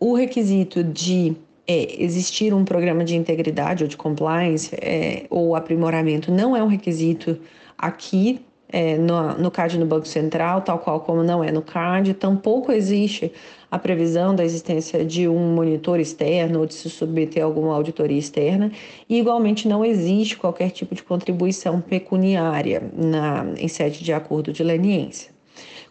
o 0.00 0.14
requisito 0.14 0.82
de 0.82 1.36
é, 1.66 2.02
existir 2.02 2.54
um 2.54 2.64
programa 2.64 3.04
de 3.04 3.14
integridade 3.14 3.84
ou 3.84 3.88
de 3.90 3.96
compliance 3.98 4.74
é, 4.74 5.26
ou 5.28 5.54
aprimoramento 5.54 6.32
não 6.32 6.56
é 6.56 6.64
um 6.64 6.68
requisito 6.68 7.38
aqui 7.76 8.40
é, 8.70 8.96
no, 8.98 9.34
no 9.34 9.50
CAD 9.50 9.78
no 9.78 9.86
Banco 9.86 10.06
Central, 10.06 10.60
tal 10.62 10.78
qual 10.78 11.00
como 11.00 11.22
não 11.22 11.42
é 11.42 11.50
no 11.50 11.62
CAD, 11.62 12.14
tampouco 12.14 12.70
existe 12.70 13.32
a 13.70 13.78
previsão 13.78 14.34
da 14.34 14.44
existência 14.44 15.04
de 15.04 15.28
um 15.28 15.54
monitor 15.54 16.00
externo 16.00 16.60
ou 16.60 16.66
de 16.66 16.74
se 16.74 16.88
submeter 16.88 17.42
a 17.42 17.46
alguma 17.46 17.74
auditoria 17.74 18.18
externa, 18.18 18.72
e 19.08 19.18
igualmente 19.18 19.68
não 19.68 19.84
existe 19.84 20.36
qualquer 20.36 20.70
tipo 20.70 20.94
de 20.94 21.02
contribuição 21.02 21.80
pecuniária 21.80 22.82
na, 22.96 23.46
em 23.58 23.68
sede 23.68 24.02
de 24.02 24.12
acordo 24.12 24.52
de 24.52 24.62
leniência. 24.62 25.30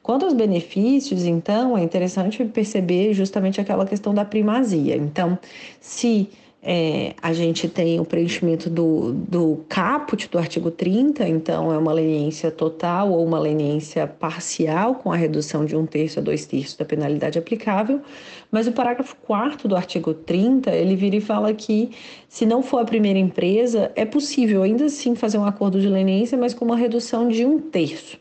Quanto 0.01 0.25
aos 0.25 0.33
benefícios, 0.33 1.25
então, 1.25 1.77
é 1.77 1.83
interessante 1.83 2.43
perceber 2.45 3.13
justamente 3.13 3.59
aquela 3.59 3.85
questão 3.85 4.13
da 4.13 4.23
primazia. 4.23 4.95
Então, 4.95 5.37
se 5.81 6.29
é, 6.62 7.13
a 7.22 7.34
gente 7.34 7.70
tem 7.70 8.00
o 8.00 8.06
preenchimento 8.06 8.70
do, 8.70 9.13
do 9.13 9.63
caput 9.70 10.28
do 10.30 10.38
artigo 10.38 10.72
30, 10.72 11.28
então 11.28 11.72
é 11.72 11.78
uma 11.78 11.93
leniência 11.93 12.52
total 12.52 13.12
ou 13.12 13.26
uma 13.26 13.39
leniência 13.39 14.08
parcial, 14.08 14.96
com 14.96 15.12
a 15.12 15.15
redução 15.15 15.65
de 15.65 15.76
um 15.76 15.86
terço 15.86 16.20
a 16.20 16.22
dois 16.22 16.46
terços 16.46 16.76
da 16.76 16.84
penalidade 16.84 17.38
aplicável. 17.38 18.02
Mas 18.52 18.67
o 18.67 18.72
parágrafo 18.72 19.15
4 19.26 19.67
do 19.67 19.76
artigo 19.76 20.13
30, 20.13 20.72
ele 20.72 20.96
vira 20.96 21.15
e 21.15 21.22
fala 21.22 21.54
que, 21.54 21.91
se 22.28 22.46
não 22.46 22.63
for 22.63 22.80
a 22.80 22.86
primeira 22.86 23.20
empresa, 23.20 23.91
é 23.96 24.04
possível 24.04 24.63
ainda 24.63 24.86
assim 24.86 25.15
fazer 25.15 25.38
um 25.38 25.46
acordo 25.46 25.80
de 25.80 25.88
leniência, 25.88 26.38
mas 26.38 26.54
com 26.54 26.65
uma 26.65 26.76
redução 26.76 27.28
de 27.28 27.46
um 27.46 27.60
terço. 27.60 28.17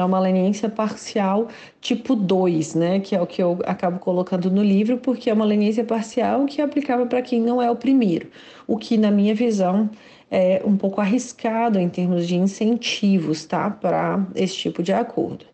É 0.00 0.04
uma 0.04 0.18
leniência 0.18 0.68
parcial 0.68 1.48
tipo 1.80 2.16
2, 2.16 2.74
né? 2.74 3.00
Que 3.00 3.14
é 3.14 3.20
o 3.20 3.26
que 3.26 3.42
eu 3.42 3.58
acabo 3.66 3.98
colocando 3.98 4.50
no 4.50 4.62
livro, 4.62 4.98
porque 4.98 5.28
é 5.28 5.32
uma 5.32 5.44
leniência 5.44 5.84
parcial 5.84 6.46
que 6.46 6.60
é 6.60 6.64
aplicável 6.64 7.06
para 7.06 7.20
quem 7.22 7.40
não 7.40 7.60
é 7.60 7.70
o 7.70 7.76
primeiro. 7.76 8.28
O 8.66 8.78
que, 8.78 8.96
na 8.96 9.10
minha 9.10 9.34
visão, 9.34 9.90
é 10.30 10.62
um 10.64 10.76
pouco 10.76 11.00
arriscado 11.00 11.78
em 11.78 11.88
termos 11.88 12.26
de 12.26 12.36
incentivos, 12.36 13.44
tá? 13.44 13.68
Para 13.70 14.26
esse 14.34 14.56
tipo 14.56 14.82
de 14.82 14.92
acordo. 14.92 15.44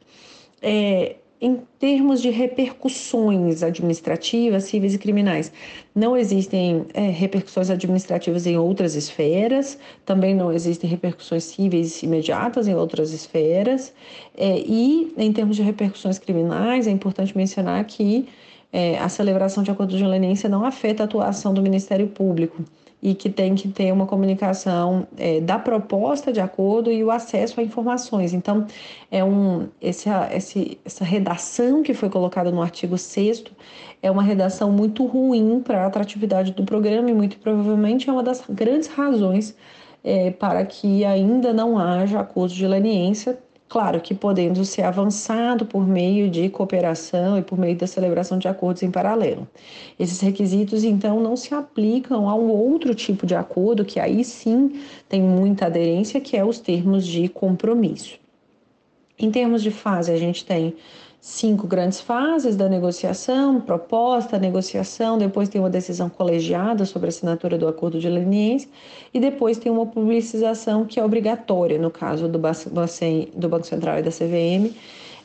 É, 0.63 1.17
em 1.41 1.61
termos 1.79 2.23
de 2.23 2.31
repercussões 2.31 3.63
administrativas, 3.63 4.65
cíveis 4.65 4.95
e 4.95 4.99
criminais, 4.99 5.53
não 5.95 6.17
existem 6.17 6.87
é, 6.95 7.11
repercussões 7.11 7.69
administrativas 7.69 8.47
em 8.47 8.57
outras 8.57 8.95
esferas, 8.95 9.79
também 10.05 10.35
não 10.35 10.53
existem 10.53 10.89
repercussões 10.89 11.45
cíveis 11.45 12.03
imediatas 12.03 12.67
em 12.67 12.75
outras 12.75 13.13
esferas, 13.13 13.93
é, 14.37 14.59
e 14.59 15.13
em 15.17 15.33
termos 15.33 15.57
de 15.57 15.63
repercussões 15.63 16.19
criminais, 16.19 16.87
é 16.87 16.91
importante 16.91 17.37
mencionar 17.37 17.85
que 17.85 18.27
é, 18.73 18.99
a 18.99 19.09
celebração 19.09 19.63
de 19.63 19.71
acordo 19.71 19.97
de 19.97 20.05
leniência 20.05 20.49
não 20.49 20.65
afeta 20.65 21.03
a 21.03 21.07
atuação 21.07 21.53
do 21.53 21.63
Ministério 21.63 22.09
Público 22.09 22.65
e 23.03 23.15
que 23.15 23.29
tem 23.29 23.55
que 23.55 23.69
ter 23.69 23.93
uma 23.93 24.07
comunicação 24.07 25.07
é, 25.17 25.41
da 25.41 25.59
proposta 25.59 26.33
de 26.33 26.41
acordo 26.41 26.91
e 26.91 27.05
o 27.05 27.11
acesso 27.11 27.61
a 27.61 27.63
informações. 27.63 28.33
Então, 28.33 28.67
é 29.11 29.23
um, 29.23 29.69
esse, 29.81 30.09
esse, 30.33 30.79
essa 30.85 31.05
redação 31.05 31.83
que 31.83 31.95
foi 31.95 32.09
colocada 32.09 32.51
no 32.51 32.63
artigo 32.63 32.97
6 32.97 33.45
é 34.03 34.11
uma 34.11 34.23
redação 34.23 34.71
muito 34.73 35.05
ruim 35.05 35.61
para 35.61 35.85
a 35.85 35.87
atratividade 35.87 36.53
do 36.53 36.65
programa 36.65 37.11
e 37.11 37.15
muito 37.15 37.39
provavelmente 37.39 38.09
é 38.09 38.13
uma 38.13 38.23
das 38.23 38.43
grandes 38.49 38.89
razões 38.89 39.57
é, 40.03 40.31
para 40.31 40.65
que 40.65 41.05
ainda 41.05 41.53
não 41.53 41.79
haja 41.79 42.21
acordo 42.21 42.55
de 42.55 42.67
leniência 42.67 43.39
Claro 43.69 44.01
que 44.01 44.15
podendo 44.15 44.65
ser 44.65 44.83
avançado 44.83 45.67
por 45.67 45.87
meio 45.87 46.31
de 46.31 46.49
cooperação 46.49 47.37
e 47.37 47.43
por 47.43 47.59
meio 47.59 47.77
da 47.77 47.87
celebração 47.87 48.39
de 48.39 48.47
acordos 48.47 48.85
em 48.85 48.93
paralelo. 48.93 49.47
Esses 49.99 50.21
requisitos, 50.21 50.85
então, 50.85 51.21
não 51.21 51.37
se 51.37 51.53
aplicam 51.53 52.29
a 52.29 52.35
um 52.35 52.49
outro 52.49 52.95
tipo 52.95 53.27
de 53.27 53.35
acordo 53.35 53.85
que 53.85 53.99
aí 53.99 54.23
sim 54.25 54.81
tem 55.09 55.21
muita 55.21 55.67
aderência, 55.67 56.21
que 56.21 56.37
é 56.37 56.45
os 56.45 56.61
termos 56.61 57.05
de 57.05 57.29
compromisso. 57.29 58.21
Em 59.19 59.33
termos 59.33 59.63
de 59.63 59.73
fase, 59.73 60.13
a 60.13 60.17
gente 60.17 60.45
tem 60.45 60.75
cinco 61.27 61.67
grandes 61.67 62.01
fases 62.01 62.55
da 62.55 62.69
negociação, 62.69 63.61
proposta, 63.61 64.39
negociação, 64.39 65.19
depois 65.19 65.49
tem 65.49 65.61
uma 65.61 65.69
decisão 65.69 66.09
colegiada 66.09 66.85
sobre 66.85 67.09
a 67.09 67.11
assinatura 67.11 67.59
do 67.59 67.67
acordo 67.67 67.99
de 67.99 68.09
leniência 68.09 68.69
e 69.13 69.19
depois 69.19 69.59
tem 69.59 69.71
uma 69.73 69.85
publicização 69.85 70.85
que 70.85 71.01
é 71.01 71.05
obrigatória 71.05 71.81
no 71.81 71.91
caso 71.91 72.29
do, 72.29 72.39
do 72.39 73.49
Banco 73.49 73.67
Central 73.67 73.99
e 73.99 74.03
da 74.03 74.11
CVM, 74.13 74.73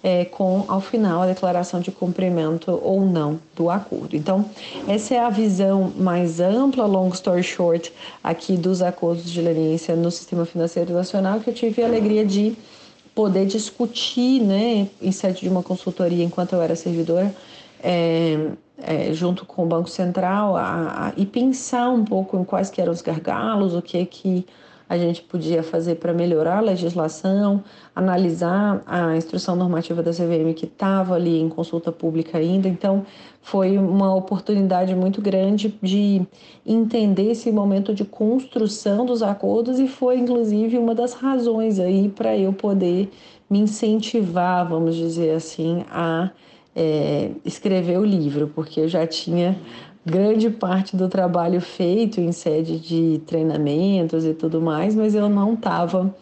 é, 0.03 0.25
com 0.25 0.65
ao 0.67 0.81
final 0.81 1.21
a 1.21 1.27
declaração 1.27 1.79
de 1.79 1.91
cumprimento 1.91 2.79
ou 2.83 3.05
não 3.05 3.39
do 3.55 3.69
acordo. 3.69 4.15
Então, 4.15 4.43
essa 4.87 5.13
é 5.13 5.19
a 5.19 5.29
visão 5.29 5.93
mais 5.95 6.39
ampla, 6.39 6.87
long 6.87 7.09
story 7.09 7.43
short, 7.43 7.93
aqui 8.23 8.57
dos 8.57 8.81
acordos 8.81 9.29
de 9.29 9.39
leniência 9.39 9.95
no 9.95 10.09
sistema 10.09 10.47
financeiro 10.47 10.95
nacional 10.95 11.39
que 11.39 11.51
eu 11.51 11.53
tive 11.53 11.83
a 11.83 11.85
alegria 11.85 12.25
de 12.25 12.57
poder 13.21 13.45
discutir, 13.45 14.41
né, 14.41 14.87
em 14.99 15.11
sede 15.11 15.41
de 15.41 15.49
uma 15.49 15.61
consultoria 15.61 16.23
enquanto 16.23 16.53
eu 16.53 16.61
era 16.61 16.75
servidora, 16.75 17.31
é, 17.79 18.49
é, 18.81 19.13
junto 19.13 19.45
com 19.45 19.63
o 19.63 19.67
Banco 19.67 19.87
Central, 19.87 20.57
a, 20.57 21.09
a, 21.09 21.13
e 21.15 21.23
pensar 21.23 21.87
um 21.89 22.03
pouco 22.03 22.35
em 22.35 22.43
quais 22.43 22.71
que 22.71 22.81
eram 22.81 22.91
os 22.91 23.03
gargalos, 23.03 23.75
o 23.75 23.81
que 23.81 24.03
que 24.07 24.43
a 24.91 24.97
gente 24.97 25.21
podia 25.21 25.63
fazer 25.63 25.95
para 25.95 26.11
melhorar 26.11 26.57
a 26.57 26.59
legislação, 26.59 27.63
analisar 27.95 28.83
a 28.85 29.15
instrução 29.15 29.55
normativa 29.55 30.03
da 30.03 30.11
CVM 30.11 30.53
que 30.53 30.65
estava 30.65 31.15
ali 31.15 31.39
em 31.39 31.47
consulta 31.47 31.93
pública 31.93 32.37
ainda. 32.37 32.67
Então, 32.67 33.05
foi 33.41 33.77
uma 33.77 34.13
oportunidade 34.13 34.93
muito 34.93 35.21
grande 35.21 35.73
de 35.81 36.21
entender 36.65 37.31
esse 37.31 37.49
momento 37.53 37.93
de 37.93 38.03
construção 38.03 39.05
dos 39.05 39.23
acordos 39.23 39.79
e 39.79 39.87
foi, 39.87 40.17
inclusive, 40.17 40.77
uma 40.77 40.93
das 40.93 41.13
razões 41.13 41.79
aí 41.79 42.09
para 42.09 42.37
eu 42.37 42.51
poder 42.51 43.09
me 43.49 43.59
incentivar, 43.59 44.67
vamos 44.67 44.97
dizer 44.97 45.31
assim, 45.31 45.85
a 45.89 46.31
é, 46.75 47.31
escrever 47.43 47.97
o 47.99 48.05
livro, 48.05 48.51
porque 48.53 48.79
eu 48.79 48.87
já 48.87 49.05
tinha 49.05 49.57
grande 50.05 50.49
parte 50.49 50.95
do 50.95 51.07
trabalho 51.07 51.61
feito 51.61 52.19
em 52.19 52.31
sede 52.31 52.79
de 52.79 53.21
treinamentos 53.25 54.25
e 54.25 54.33
tudo 54.33 54.59
mais, 54.61 54.95
mas 54.95 55.13
eu 55.13 55.29
não 55.29 55.53
estava 55.53 56.13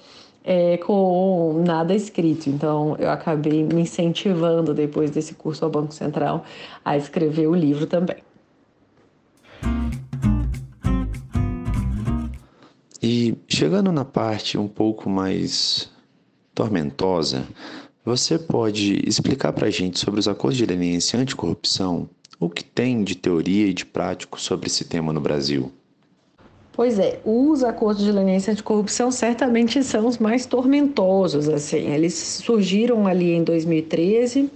é, 0.44 0.78
com 0.78 1.64
nada 1.66 1.94
escrito. 1.94 2.50
Então, 2.50 2.96
eu 3.00 3.10
acabei 3.10 3.64
me 3.64 3.82
incentivando 3.82 4.74
depois 4.74 5.12
desse 5.12 5.34
curso 5.34 5.64
ao 5.64 5.72
Banco 5.72 5.94
Central 5.94 6.44
a 6.84 6.98
escrever 6.98 7.48
o 7.48 7.56
livro 7.56 7.86
também. 7.86 8.18
E 13.02 13.38
chegando 13.48 13.92
na 13.94 14.04
parte 14.04 14.58
um 14.58 14.68
pouco 14.68 15.10
mais 15.10 15.90
tormentosa, 16.54 17.46
você 18.04 18.40
pode 18.40 19.02
explicar 19.08 19.54
para 19.54 19.68
a 19.68 19.72
gente 19.72 20.00
sobre 20.00 20.20
os 20.20 20.28
acordos 20.28 20.58
de 20.58 20.66
leniência 20.66 21.20
anticorrupção 21.20 22.10
o 22.40 22.50
que 22.50 22.64
tem 22.64 23.04
de 23.04 23.16
teoria 23.16 23.68
e 23.68 23.74
de 23.74 23.86
prático 23.86 24.40
sobre 24.40 24.68
esse 24.68 24.86
tema 24.86 25.12
no 25.12 25.20
Brasil? 25.20 25.72
Pois 26.72 26.98
é, 26.98 27.20
os 27.26 27.62
acordos 27.62 28.06
de 28.06 28.12
leniência 28.12 28.54
anticorrupção 28.54 29.12
certamente 29.12 29.84
são 29.84 30.08
os 30.08 30.18
mais 30.18 30.46
tormentosos, 30.46 31.50
assim. 31.50 31.92
Eles 31.92 32.14
surgiram 32.14 33.06
ali 33.06 33.34
em 33.34 33.44
2013 33.44 34.50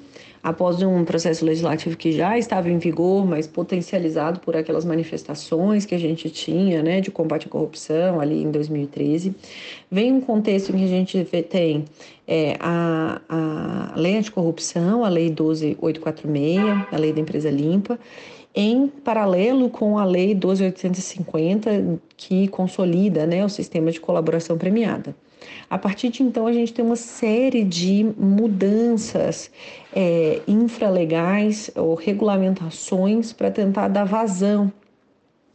após 0.44 0.82
um 0.84 1.06
processo 1.06 1.46
legislativo 1.46 1.96
que 1.96 2.12
já 2.12 2.38
estava 2.38 2.70
em 2.70 2.78
vigor, 2.78 3.26
mas 3.26 3.48
potencializado 3.48 4.42
por 4.42 4.58
aquelas 4.58 4.84
manifestações 4.84 5.86
que 5.86 5.96
a 5.96 5.98
gente 5.98 6.30
tinha, 6.30 6.84
né, 6.84 7.00
de 7.00 7.10
combate 7.10 7.48
à 7.48 7.50
corrupção 7.50 8.20
ali 8.20 8.44
em 8.44 8.52
2013. 8.52 9.34
Vem 9.90 10.12
um 10.12 10.20
contexto 10.20 10.76
em 10.76 10.80
que 10.80 10.84
a 10.84 10.88
gente 10.88 11.24
tem 11.50 11.86
é, 12.28 12.58
a, 12.60 13.22
a 13.30 13.94
lei 13.96 14.18
anticorrupção, 14.18 15.06
a 15.06 15.10
lei 15.10 15.30
12846, 15.30 16.88
a 16.92 16.98
lei 16.98 17.14
da 17.14 17.22
empresa 17.22 17.50
limpa, 17.50 17.98
em 18.54 18.88
paralelo 18.88 19.70
com 19.70 19.98
a 19.98 20.04
lei 20.04 20.36
12850, 20.36 22.00
que 22.18 22.50
consolida 22.50 23.26
né, 23.26 23.46
o 23.46 23.50
sistema 23.50 23.92
de 23.92 24.02
colaboração 24.02 24.58
premiada. 24.58 25.16
A 25.70 25.78
partir 25.78 26.10
de 26.10 26.24
então, 26.24 26.46
a 26.48 26.54
gente 26.54 26.74
tem 26.74 26.84
uma 26.84 26.96
série 26.96 27.64
de 27.64 28.04
mudanças 28.18 29.50
é, 29.96 30.42
infralegais 30.48 31.72
ou 31.76 31.96
regulamentações 31.96 33.34
para 33.34 33.50
tentar 33.50 33.88
dar 33.88 34.04
vazão 34.04 34.72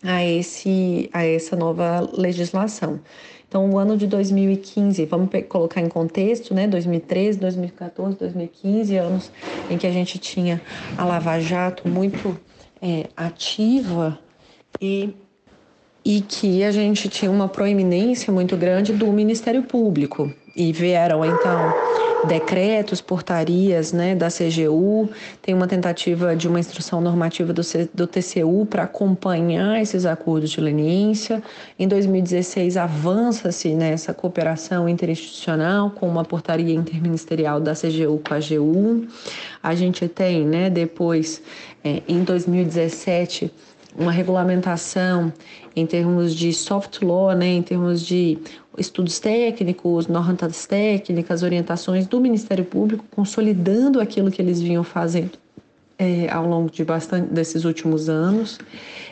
a, 0.03 0.25
esse, 0.25 1.09
a 1.13 1.25
essa 1.25 1.57
nova 1.57 2.09
legislação. 2.13 3.01
Então, 3.49 3.71
o 3.71 3.79
ano 3.79 3.97
de 3.97 4.07
2015, 4.07 5.07
vamos 5.07 5.31
colocar 5.49 5.81
em 5.81 5.89
contexto, 5.89 6.53
né? 6.53 6.67
2013, 6.67 7.39
2014, 7.39 8.19
2015, 8.19 8.97
anos 8.97 9.33
em 9.71 9.79
que 9.79 9.87
a 9.87 9.91
gente 9.91 10.19
tinha 10.19 10.61
a 10.99 11.05
Lava 11.05 11.41
Jato 11.41 11.89
muito 11.89 12.39
é, 12.83 13.09
ativa 13.17 14.19
e 14.81 15.15
e 16.09 16.23
que 16.23 16.65
a 16.65 16.73
gente 16.73 17.07
tinha 17.07 17.31
uma 17.31 17.49
proeminência 17.49 18.33
muito 18.33 18.57
grande 18.57 18.95
do 18.95 19.09
Ministério 19.09 19.63
Público. 19.65 20.33
E 20.57 20.73
vieram, 20.73 21.23
então, 21.23 21.75
decretos, 22.27 23.03
portarias 23.03 23.93
né, 23.93 24.15
da 24.15 24.29
CGU, 24.29 25.11
tem 25.43 25.55
uma 25.55 25.69
tentativa 25.69 26.35
de 26.35 26.49
uma 26.49 26.59
instrução 26.59 27.03
normativa 27.03 27.53
do, 27.53 27.63
C, 27.63 27.91
do 27.93 28.07
TCU 28.07 28.65
para 28.65 28.85
acompanhar 28.85 29.83
esses 29.83 30.07
acordos 30.07 30.49
de 30.49 30.63
leniência. 30.63 31.43
Em 31.79 31.87
2016, 31.87 32.79
avança-se 32.79 33.75
nessa 33.75 34.15
cooperação 34.15 34.89
interinstitucional 34.89 35.91
com 35.91 36.09
uma 36.09 36.25
portaria 36.25 36.75
interministerial 36.75 37.61
da 37.61 37.75
CGU 37.75 38.19
com 38.27 38.33
a 38.33 38.39
AGU. 38.39 39.07
A 39.63 39.75
gente 39.75 40.09
tem, 40.09 40.47
né, 40.47 40.71
depois, 40.71 41.43
é, 41.85 42.03
em 42.09 42.25
2017, 42.25 43.53
uma 43.99 44.13
regulamentação 44.13 45.33
em 45.75 45.85
termos 45.85 46.35
de 46.35 46.53
soft 46.53 47.03
law, 47.03 47.33
né, 47.33 47.49
em 47.49 47.63
termos 47.63 48.01
de 48.07 48.39
estudos 48.79 49.19
técnicos, 49.19 50.07
normas 50.07 50.67
técnicas, 50.67 51.43
orientações 51.43 52.07
do 52.07 52.21
Ministério 52.21 52.65
Público, 52.65 53.05
consolidando 53.11 54.01
aquilo 54.01 54.31
que 54.31 54.41
eles 54.41 54.61
vinham 54.61 54.85
fazendo 54.85 55.33
é, 55.99 56.31
ao 56.31 56.47
longo 56.47 56.71
de 56.71 56.85
bastante 56.85 57.33
desses 57.33 57.65
últimos 57.65 58.09
anos. 58.09 58.59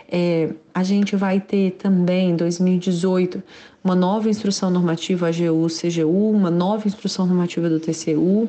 É, 0.08 0.50
a 0.72 0.84
gente 0.84 1.16
vai 1.16 1.40
ter 1.40 1.72
também 1.72 2.30
em 2.30 2.36
2018 2.36 3.42
uma 3.82 3.96
nova 3.96 4.28
instrução 4.28 4.70
normativa 4.70 5.28
AGU-CGU, 5.28 6.30
uma 6.30 6.50
nova 6.50 6.86
instrução 6.86 7.26
normativa 7.26 7.68
do 7.68 7.80
TCU 7.80 8.48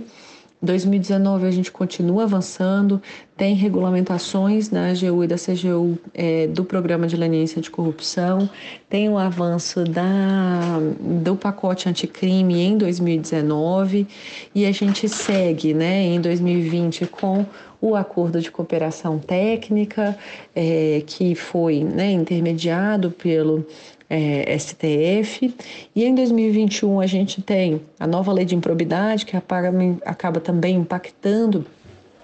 2019 0.62 1.46
a 1.46 1.52
gente 1.52 1.72
continua 1.72 2.24
avançando, 2.24 3.02
tem 3.36 3.54
regulamentações 3.54 4.72
na 4.72 4.90
AGU 4.90 5.24
e 5.24 5.28
da 5.28 5.36
CGU 5.36 6.00
é, 6.14 6.48
do 6.48 6.64
programa 6.64 7.06
de 7.06 7.16
leniência 7.16 7.62
de 7.62 7.70
corrupção, 7.70 8.50
tem 8.90 9.08
o 9.08 9.20
avanço 9.20 9.84
da, 9.84 10.80
do 11.00 11.36
pacote 11.36 11.88
anticrime 11.88 12.60
em 12.60 12.76
2019 12.76 14.08
e 14.56 14.66
a 14.66 14.72
gente 14.72 15.08
segue 15.08 15.76
né, 15.76 16.04
em 16.04 16.20
2020 16.20 17.06
com 17.06 17.46
o 17.80 17.96
acordo 17.96 18.42
de 18.42 18.50
cooperação 18.50 19.20
técnica, 19.20 20.18
é, 20.56 21.04
que 21.06 21.36
foi 21.36 21.84
né, 21.84 22.12
intermediado 22.12 23.12
pelo 23.12 23.64
é, 24.10 24.58
STF. 24.58 25.54
E 25.96 26.04
em 26.04 26.16
2021 26.16 27.00
a 27.00 27.08
gente 27.08 27.42
tem 27.42 27.82
a 28.00 28.08
nova 28.08 28.32
lei 28.32 28.46
de 28.46 28.56
improbidade, 28.56 29.26
que 29.26 29.36
acaba, 29.36 30.40
também 30.40 30.78
impactando 30.78 31.66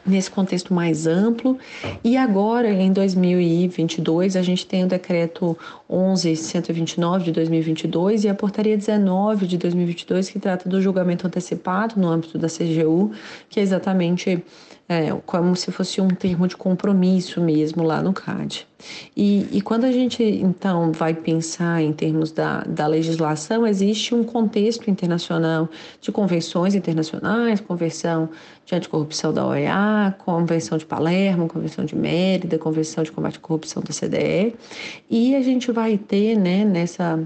nesse 0.05 0.29
contexto 0.29 0.73
mais 0.73 1.07
amplo. 1.07 1.57
E 2.03 2.17
agora, 2.17 2.69
em 2.69 2.91
2022, 2.91 4.35
a 4.35 4.41
gente 4.41 4.65
tem 4.65 4.83
o 4.83 4.87
decreto 4.87 5.57
11.129 5.89 7.23
de 7.23 7.31
2022 7.31 8.25
e 8.25 8.29
a 8.29 8.33
portaria 8.33 8.77
19 8.77 9.47
de 9.47 9.57
2022, 9.57 10.29
que 10.29 10.39
trata 10.39 10.67
do 10.67 10.81
julgamento 10.81 11.25
antecipado 11.25 11.99
no 11.99 12.09
âmbito 12.09 12.37
da 12.37 12.47
CGU, 12.47 13.11
que 13.49 13.59
é 13.59 13.63
exatamente 13.63 14.43
é, 14.93 15.21
como 15.25 15.55
se 15.55 15.71
fosse 15.71 15.99
um 15.99 16.07
termo 16.07 16.47
de 16.47 16.55
compromisso 16.55 17.41
mesmo 17.41 17.83
lá 17.83 18.01
no 18.01 18.13
CAD. 18.13 18.67
E, 19.15 19.47
e 19.51 19.61
quando 19.61 19.85
a 19.85 19.91
gente 19.91 20.23
então 20.23 20.91
vai 20.91 21.13
pensar 21.13 21.81
em 21.81 21.91
termos 21.91 22.31
da, 22.31 22.61
da 22.61 22.85
legislação, 22.85 23.65
existe 23.65 24.13
um 24.13 24.23
contexto 24.23 24.89
internacional 24.89 25.67
de 25.99 26.11
convenções 26.11 26.75
internacionais, 26.75 27.59
convenção 27.59 28.29
de 28.65 28.75
anticorrupção 28.75 29.33
da 29.33 29.47
OEA, 29.47 30.15
convenção 30.19 30.77
de 30.77 30.85
Palermo, 30.85 31.47
convenção 31.47 31.85
de 31.85 31.95
Mérida, 31.95 32.59
convenção 32.59 33.03
de 33.03 33.11
combate 33.11 33.37
à 33.37 33.41
corrupção 33.41 33.81
da 33.81 33.93
CDE, 33.93 34.55
e 35.09 35.35
a 35.35 35.41
gente 35.41 35.71
vai 35.71 35.97
ter 35.97 36.37
né, 36.37 36.63
nessa 36.63 37.19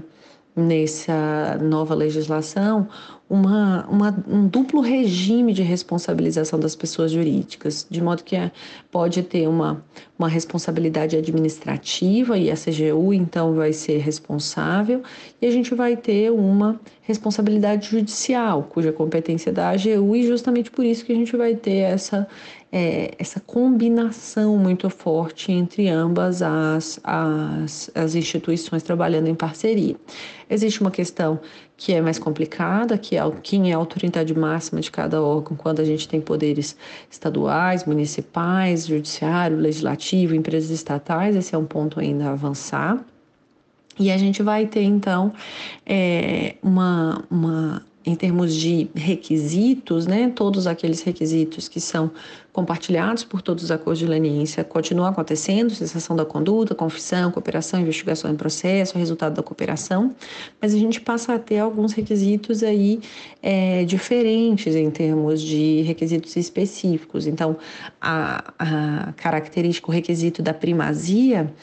nessa 0.56 1.56
nova 1.62 1.94
legislação 1.94 2.88
uma, 3.28 3.86
uma, 3.88 4.24
um 4.26 4.46
duplo 4.46 4.80
regime 4.80 5.52
de 5.52 5.62
responsabilização 5.62 6.58
das 6.58 6.74
pessoas 6.74 7.12
jurídicas, 7.12 7.86
de 7.88 8.02
modo 8.02 8.24
que 8.24 8.34
é, 8.34 8.50
pode 8.90 9.22
ter 9.22 9.46
uma, 9.46 9.84
uma 10.18 10.28
responsabilidade 10.28 11.14
administrativa 11.14 12.38
e 12.38 12.50
a 12.50 12.54
CGU 12.54 13.12
então 13.12 13.54
vai 13.54 13.72
ser 13.72 13.98
responsável, 13.98 15.02
e 15.42 15.46
a 15.46 15.50
gente 15.50 15.74
vai 15.74 15.94
ter 15.94 16.32
uma 16.32 16.80
responsabilidade 17.02 17.90
judicial, 17.90 18.62
cuja 18.62 18.92
competência 18.92 19.50
é 19.50 19.52
da 19.52 19.70
AGU, 19.70 20.16
e 20.16 20.26
justamente 20.26 20.70
por 20.70 20.84
isso 20.84 21.04
que 21.04 21.12
a 21.12 21.16
gente 21.16 21.36
vai 21.36 21.54
ter 21.54 21.78
essa, 21.78 22.26
é, 22.72 23.12
essa 23.18 23.40
combinação 23.40 24.56
muito 24.56 24.88
forte 24.88 25.52
entre 25.52 25.88
ambas 25.88 26.40
as, 26.42 26.98
as, 27.04 27.90
as 27.94 28.14
instituições 28.14 28.82
trabalhando 28.82 29.28
em 29.28 29.34
parceria. 29.34 29.96
Existe 30.48 30.80
uma 30.80 30.90
questão 30.90 31.40
que 31.78 31.92
é 31.92 32.00
mais 32.00 32.18
complicada, 32.18 32.98
que 32.98 33.16
é 33.16 33.22
quem 33.40 33.70
é 33.70 33.74
a 33.74 33.76
autoridade 33.76 34.36
máxima 34.36 34.80
de 34.80 34.90
cada 34.90 35.22
órgão, 35.22 35.56
quando 35.56 35.78
a 35.78 35.84
gente 35.84 36.08
tem 36.08 36.20
poderes 36.20 36.76
estaduais, 37.08 37.84
municipais, 37.84 38.88
judiciário, 38.88 39.56
legislativo, 39.56 40.34
empresas 40.34 40.70
estatais, 40.70 41.36
esse 41.36 41.54
é 41.54 41.58
um 41.58 41.64
ponto 41.64 42.00
ainda 42.00 42.26
a 42.26 42.32
avançar. 42.32 42.98
E 43.96 44.10
a 44.10 44.18
gente 44.18 44.42
vai 44.42 44.66
ter, 44.66 44.82
então, 44.82 45.32
é, 45.86 46.56
uma, 46.62 47.24
uma 47.30 47.82
em 48.04 48.14
termos 48.14 48.54
de 48.54 48.88
requisitos, 48.94 50.06
né, 50.06 50.32
todos 50.34 50.66
aqueles 50.66 51.02
requisitos 51.02 51.68
que 51.68 51.80
são 51.80 52.10
compartilhados 52.58 53.22
por 53.22 53.40
todos 53.40 53.62
os 53.62 53.70
acordos 53.70 54.00
de 54.00 54.06
leniência 54.06 54.64
continuam 54.64 55.06
acontecendo, 55.06 55.70
cessação 55.70 56.16
da 56.16 56.24
conduta, 56.24 56.74
confissão, 56.74 57.30
cooperação, 57.30 57.78
investigação 57.78 58.28
em 58.28 58.34
processo, 58.34 58.98
resultado 58.98 59.32
da 59.36 59.44
cooperação, 59.44 60.12
mas 60.60 60.74
a 60.74 60.76
gente 60.76 61.00
passa 61.00 61.34
a 61.34 61.38
ter 61.38 61.60
alguns 61.60 61.92
requisitos 61.92 62.64
aí 62.64 62.98
é, 63.40 63.84
diferentes 63.84 64.74
em 64.74 64.90
termos 64.90 65.40
de 65.40 65.82
requisitos 65.82 66.34
específicos. 66.34 67.28
Então, 67.28 67.56
a, 68.00 68.52
a 68.58 69.12
característica, 69.12 69.88
o 69.88 69.94
requisito 69.94 70.42
da 70.42 70.52
primazia, 70.52 71.54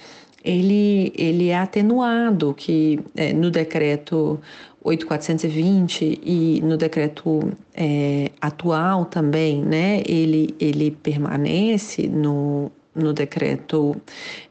ele, 0.46 1.12
ele 1.14 1.50
é 1.50 1.58
atenuado, 1.58 2.54
que 2.54 3.02
é, 3.18 3.34
no 3.34 3.52
decreto 3.52 4.39
8420 4.86 6.21
e 6.23 6.61
no 6.61 6.77
decreto 6.77 7.51
é, 7.73 8.31
atual 8.39 9.05
também, 9.05 9.61
né, 9.61 10.03
ele, 10.05 10.55
ele 10.59 10.91
permanece 10.91 12.07
no, 12.07 12.71
no 12.93 13.11
decreto 13.11 13.99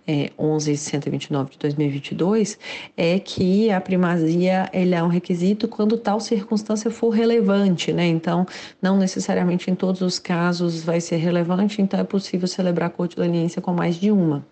é, 0.07 0.30
11.129 0.37 1.51
de 1.51 1.59
2022 1.59 2.59
é 2.97 3.18
que 3.20 3.70
a 3.70 3.80
primazia 3.80 4.68
ele 4.72 4.95
é 4.95 5.03
um 5.03 5.09
requisito 5.09 5.68
quando 5.68 5.97
tal 5.97 6.18
circunstância 6.18 6.91
for 6.91 7.11
relevante, 7.11 7.93
né? 7.93 8.07
Então, 8.07 8.45
não 8.82 8.99
necessariamente 8.99 9.70
em 9.70 9.74
todos 9.74 10.03
os 10.03 10.18
casos 10.18 10.82
vai 10.82 11.01
ser 11.01 11.16
relevante, 11.16 11.80
então 11.80 11.99
é 11.99 12.05
possível 12.05 12.49
celebrar 12.49 12.89
a 12.89 12.93
corte 12.93 13.14
de 13.14 13.22
leniência 13.22 13.62
com 13.62 13.72
mais 13.72 13.95
de 13.95 14.11
uma. 14.11 14.45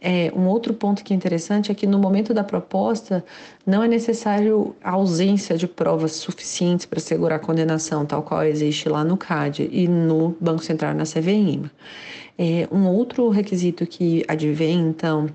É, 0.00 0.30
um 0.34 0.46
outro 0.46 0.74
ponto 0.74 1.02
que 1.02 1.12
é 1.12 1.16
interessante 1.16 1.72
é 1.72 1.74
que 1.74 1.86
no 1.86 1.98
momento 1.98 2.34
da 2.34 2.44
proposta 2.44 3.24
não 3.66 3.82
é 3.82 3.88
necessário 3.88 4.76
a 4.82 4.92
ausência 4.92 5.56
de 5.56 5.66
provas 5.66 6.12
suficientes 6.12 6.86
para 6.86 6.98
assegurar 6.98 7.38
a 7.38 7.42
condenação, 7.42 8.04
tal 8.04 8.22
qual 8.22 8.44
existe 8.44 8.88
lá 8.88 9.02
no 9.02 9.16
CAD 9.16 9.68
e 9.72 9.88
no 9.88 10.36
Banco 10.40 10.62
Central 10.62 10.94
na 10.94 11.04
CVM. 11.04 11.70
É, 12.38 12.68
um 12.70 12.86
outro 12.86 13.30
requisito 13.30 13.86
que 13.86 14.22
advém, 14.28 14.78
então, 14.80 15.28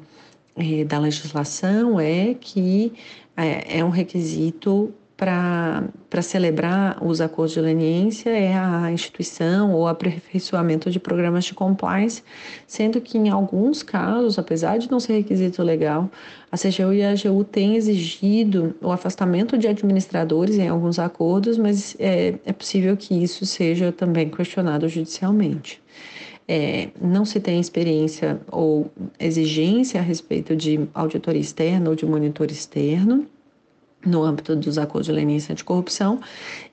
é, 0.55 0.83
da 0.83 0.99
legislação 0.99 1.99
é 1.99 2.35
que 2.39 2.93
é, 3.35 3.79
é 3.79 3.83
um 3.83 3.89
requisito 3.89 4.93
para 5.21 6.23
celebrar 6.23 6.97
os 6.99 7.21
acordos 7.21 7.53
de 7.53 7.61
leniência 7.61 8.31
é 8.31 8.55
a 8.55 8.91
instituição 8.91 9.71
ou 9.71 9.87
aperfeiçoamento 9.87 10.89
de 10.89 10.99
programas 10.99 11.45
de 11.45 11.53
compliance, 11.53 12.23
sendo 12.65 12.99
que 12.99 13.19
em 13.19 13.29
alguns 13.29 13.83
casos, 13.83 14.39
apesar 14.39 14.79
de 14.79 14.89
não 14.89 14.99
ser 14.99 15.13
requisito 15.17 15.61
legal, 15.61 16.09
a 16.51 16.57
CGU 16.57 16.91
e 16.93 17.03
a 17.03 17.11
AGU 17.11 17.43
têm 17.43 17.75
exigido 17.75 18.75
o 18.81 18.91
afastamento 18.91 19.59
de 19.59 19.67
administradores 19.67 20.57
em 20.57 20.67
alguns 20.67 20.97
acordos, 20.97 21.55
mas 21.55 21.95
é, 21.99 22.39
é 22.43 22.51
possível 22.51 22.97
que 22.97 23.13
isso 23.13 23.45
seja 23.45 23.91
também 23.91 24.27
questionado 24.27 24.89
judicialmente. 24.89 25.79
É, 26.47 26.89
não 26.99 27.25
se 27.25 27.39
tem 27.39 27.59
experiência 27.59 28.41
ou 28.51 28.91
exigência 29.19 29.99
a 29.99 30.03
respeito 30.03 30.55
de 30.55 30.79
auditoria 30.95 31.39
externa 31.39 31.91
ou 31.91 31.95
de 31.95 32.07
monitor 32.07 32.49
externo, 32.49 33.27
no 34.05 34.23
âmbito 34.23 34.55
dos 34.55 34.77
acordos 34.77 35.07
de 35.07 35.11
leniência 35.11 35.53
anticorrupção, 35.53 36.19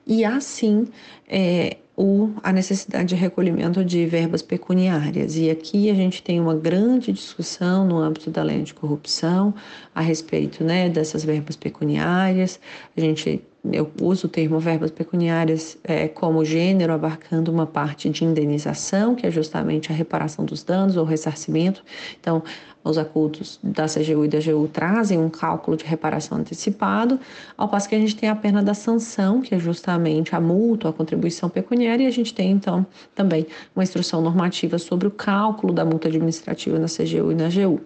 e 0.05 0.25
assim 0.25 0.87
é, 1.27 1.77
o, 1.95 2.31
a 2.41 2.53
necessidade 2.53 3.09
de 3.09 3.15
recolhimento 3.15 3.83
de 3.83 4.05
verbas 4.05 4.41
pecuniárias. 4.41 5.35
E 5.35 5.49
aqui 5.49 5.89
a 5.89 5.93
gente 5.93 6.23
tem 6.23 6.39
uma 6.39 6.55
grande 6.55 7.11
discussão 7.11 7.85
no 7.85 7.97
âmbito 7.97 8.31
da 8.31 8.41
lei 8.41 8.63
de 8.63 8.73
corrupção 8.73 9.53
a 9.93 9.99
respeito 9.99 10.63
né, 10.63 10.87
dessas 10.87 11.25
verbas 11.25 11.57
pecuniárias. 11.57 12.57
A 12.95 13.01
gente 13.01 13.41
eu 13.71 13.91
uso 14.01 14.27
o 14.27 14.29
termo 14.29 14.57
verbas 14.59 14.89
pecuniárias 14.89 15.77
é, 15.83 16.07
como 16.07 16.45
gênero, 16.45 16.93
abarcando 16.93 17.51
uma 17.51 17.65
parte 17.65 18.09
de 18.09 18.23
indenização, 18.23 19.15
que 19.15 19.27
é 19.27 19.31
justamente 19.31 19.91
a 19.91 19.95
reparação 19.95 20.45
dos 20.45 20.63
danos 20.63 20.95
ou 20.95 21.03
ressarcimento. 21.03 21.83
Então, 22.19 22.41
os 22.81 22.97
acordos 22.97 23.59
da 23.61 23.85
CGU 23.85 24.23
e 24.23 24.27
da 24.29 24.37
AGU 24.37 24.67
trazem 24.69 25.19
um 25.19 25.29
cálculo 25.29 25.75
de 25.75 25.83
reparação 25.83 26.37
antecipado, 26.37 27.19
ao 27.57 27.67
passo 27.67 27.89
que 27.89 27.95
a 27.95 27.99
gente 27.99 28.15
tem 28.15 28.29
a 28.29 28.35
pena 28.35 28.63
da 28.63 28.73
sanção, 28.73 29.41
que 29.41 29.53
é 29.53 29.59
justamente 29.59 30.33
a 30.33 30.39
multa, 30.39 30.87
a 30.87 30.93
contribuição 30.93 31.49
pecuniária, 31.49 32.03
e 32.03 32.07
a 32.07 32.11
gente 32.11 32.33
tem, 32.33 32.51
então, 32.51 32.85
também 33.13 33.45
uma 33.75 33.83
instrução 33.83 34.21
normativa 34.21 34.77
sobre 34.77 35.07
o 35.07 35.11
cálculo 35.11 35.73
da 35.73 35.83
multa 35.83 36.07
administrativa 36.07 36.79
na 36.79 36.87
CGU 36.87 37.33
e 37.33 37.35
na 37.35 37.47
AGU. 37.47 37.81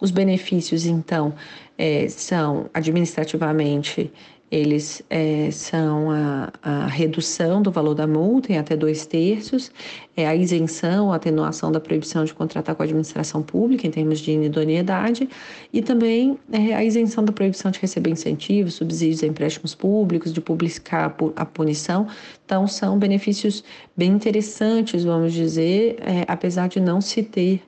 Os 0.00 0.10
benefícios, 0.10 0.84
então, 0.84 1.32
é, 1.78 2.08
são 2.08 2.68
administrativamente 2.74 4.12
eles 4.50 5.02
é, 5.10 5.50
são 5.50 6.10
a, 6.10 6.52
a, 6.62 6.86
redução 6.86 7.60
do 7.60 7.70
valor 7.70 7.94
da 7.94 8.06
multa 8.06 8.52
em 8.52 8.58
até 8.58 8.76
dois 8.76 9.04
terços, 9.04 9.72
é 10.16 10.26
a 10.26 10.36
isenção, 10.36 11.12
a 11.12 11.16
atenuação 11.16 11.72
da 11.72 11.80
proibição 11.80 12.24
de 12.24 12.32
contratar 12.32 12.74
com 12.74 12.82
a 12.82 12.84
administração 12.84 13.42
pública 13.42 13.86
em 13.86 13.90
termos 13.90 14.20
de 14.20 14.30
inidoneidade 14.30 15.28
e 15.72 15.82
também 15.82 16.38
é, 16.52 16.74
a 16.74 16.84
isenção 16.84 17.24
da 17.24 17.32
proibição 17.32 17.70
de 17.70 17.80
receber 17.80 18.10
incentivos, 18.10 18.74
subsídios 18.74 19.24
a 19.24 19.26
empréstimos 19.26 19.74
públicos, 19.74 20.32
de 20.32 20.40
publicar 20.40 21.16
a 21.34 21.44
punição. 21.44 22.06
Então, 22.44 22.68
são 22.68 22.98
benefícios 22.98 23.64
bem 23.96 24.12
interessantes, 24.12 25.02
vamos 25.02 25.32
dizer, 25.32 25.96
é, 26.00 26.24
apesar 26.28 26.68
de 26.68 26.78
não 26.78 27.00
se 27.00 27.22
ter 27.22 27.62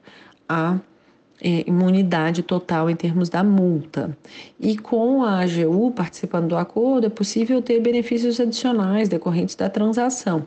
a 0.48 0.78
é, 1.40 1.64
imunidade 1.66 2.42
total 2.42 2.90
em 2.90 2.96
termos 2.96 3.28
da 3.28 3.44
multa. 3.44 4.16
E 4.58 4.76
com 4.76 5.22
a 5.22 5.40
AGU 5.40 5.92
participando 5.92 6.48
do 6.48 6.56
acordo, 6.56 7.06
é 7.06 7.10
possível 7.10 7.62
ter 7.62 7.80
benefícios 7.80 8.40
adicionais 8.40 9.08
decorrentes 9.08 9.54
da 9.54 9.70
transação. 9.70 10.44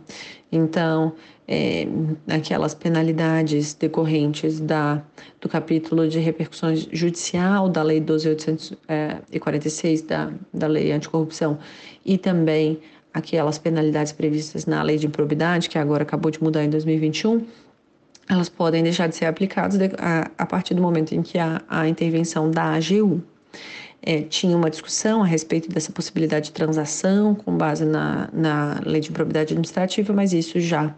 Então, 0.51 1.13
é, 1.47 1.87
aquelas 2.27 2.73
penalidades 2.73 3.73
decorrentes 3.73 4.59
da, 4.59 5.01
do 5.39 5.47
capítulo 5.47 6.07
de 6.07 6.19
repercussões 6.19 6.87
judicial 6.91 7.69
da 7.69 7.83
Lei 7.83 8.01
12.846, 8.01 8.77
é, 8.87 10.07
da, 10.07 10.31
da 10.53 10.67
Lei 10.67 10.91
Anticorrupção, 10.91 11.57
e 12.05 12.17
também 12.17 12.79
aquelas 13.13 13.57
penalidades 13.57 14.11
previstas 14.11 14.65
na 14.65 14.81
Lei 14.81 14.97
de 14.97 15.07
Improbidade, 15.07 15.69
que 15.69 15.77
agora 15.77 16.03
acabou 16.03 16.31
de 16.31 16.41
mudar 16.41 16.63
em 16.63 16.69
2021, 16.69 17.45
elas 18.29 18.49
podem 18.49 18.83
deixar 18.83 19.07
de 19.07 19.15
ser 19.15 19.25
aplicadas 19.25 19.79
a, 20.37 20.45
partir 20.45 20.73
do 20.73 20.81
momento 20.81 21.13
em 21.13 21.21
que 21.21 21.37
há 21.37 21.61
a 21.67 21.87
intervenção 21.87 22.49
da 22.49 22.73
AGU. 22.73 23.21
É, 24.03 24.21
tinha 24.21 24.57
uma 24.57 24.69
discussão 24.69 25.21
a 25.21 25.25
respeito 25.25 25.69
dessa 25.69 25.91
possibilidade 25.91 26.45
de 26.45 26.51
transação 26.53 27.35
com 27.35 27.55
base 27.55 27.85
na, 27.85 28.29
na 28.33 28.81
lei 28.83 28.99
de 28.99 29.11
propriedade 29.11 29.53
administrativa, 29.53 30.11
mas 30.11 30.33
isso 30.33 30.59
já, 30.59 30.93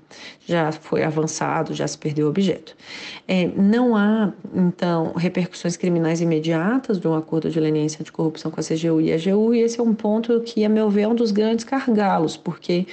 já 0.46 0.72
foi 0.72 1.04
avançado, 1.04 1.74
já 1.74 1.86
se 1.86 1.98
perdeu 1.98 2.28
o 2.28 2.30
objeto. 2.30 2.76
É, 3.28 3.48
não 3.48 3.96
há, 3.96 4.32
então, 4.54 5.14
repercussões 5.18 5.76
criminais 5.76 6.22
imediatas 6.22 6.98
de 6.98 7.08
um 7.08 7.14
acordo 7.14 7.50
de 7.50 7.60
leniência 7.60 8.04
de 8.04 8.12
corrupção 8.12 8.50
com 8.50 8.60
a 8.60 8.64
CGU 8.64 9.02
e 9.02 9.12
a 9.12 9.16
AGU, 9.16 9.54
e 9.54 9.60
esse 9.60 9.80
é 9.80 9.84
um 9.84 9.94
ponto 9.94 10.40
que, 10.42 10.64
a 10.64 10.70
meu 10.70 10.90
ver, 10.90 11.02
é 11.02 11.08
um 11.08 11.16
dos 11.16 11.32
grandes 11.32 11.66
cargalos, 11.66 12.38
porque 12.38 12.88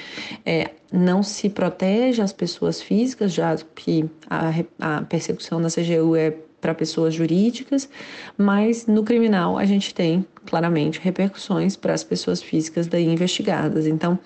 é, 0.45 0.71
não 0.93 1.23
se 1.23 1.49
protege 1.49 2.21
as 2.21 2.33
pessoas 2.33 2.83
físicas, 2.83 3.33
já 3.33 3.57
que 3.75 4.09
a, 4.29 4.53
a 4.81 5.03
persecução 5.03 5.61
na 5.61 5.69
CGU 5.69 6.17
é 6.17 6.35
para 6.61 6.75
pessoas 6.75 7.15
jurídicas, 7.15 7.89
mas 8.37 8.87
no 8.87 9.03
criminal 9.03 9.57
a 9.57 9.65
gente 9.65 9.95
tem 9.95 10.25
claramente 10.47 11.01
repercussões 11.01 11.77
para 11.77 11.95
as 11.95 12.05
pessoas 12.05 12.43
físicas 12.43 12.87
daí 12.87 13.07
investigadas. 13.07 13.87
Então, 13.87 14.19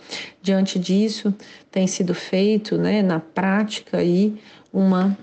diante 0.42 0.78
disso, 0.78 1.34
tem 1.70 1.86
sido 1.86 2.14
feito, 2.14 2.76
né, 2.76 3.02
na 3.02 3.20
prática 3.20 3.98
aí 3.98 4.34
uma 4.72 5.16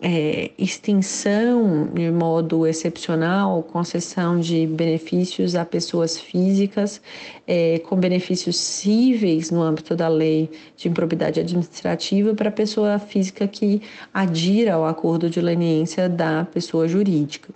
é, 0.00 0.50
extinção 0.58 1.88
de 1.92 2.10
modo 2.10 2.66
excepcional, 2.66 3.62
concessão 3.62 4.38
de 4.38 4.66
benefícios 4.66 5.54
a 5.54 5.64
pessoas 5.64 6.18
físicas 6.18 7.00
é, 7.46 7.78
com 7.80 7.96
benefícios 7.96 8.56
cíveis 8.56 9.50
no 9.50 9.62
âmbito 9.62 9.96
da 9.96 10.08
lei 10.08 10.50
de 10.76 10.88
improbidade 10.88 11.40
administrativa 11.40 12.34
para 12.34 12.48
a 12.48 12.52
pessoa 12.52 12.98
física 12.98 13.46
que 13.48 13.82
adira 14.12 14.74
ao 14.74 14.84
acordo 14.84 15.30
de 15.30 15.40
leniência 15.40 16.08
da 16.08 16.44
pessoa 16.44 16.86
jurídica. 16.86 17.52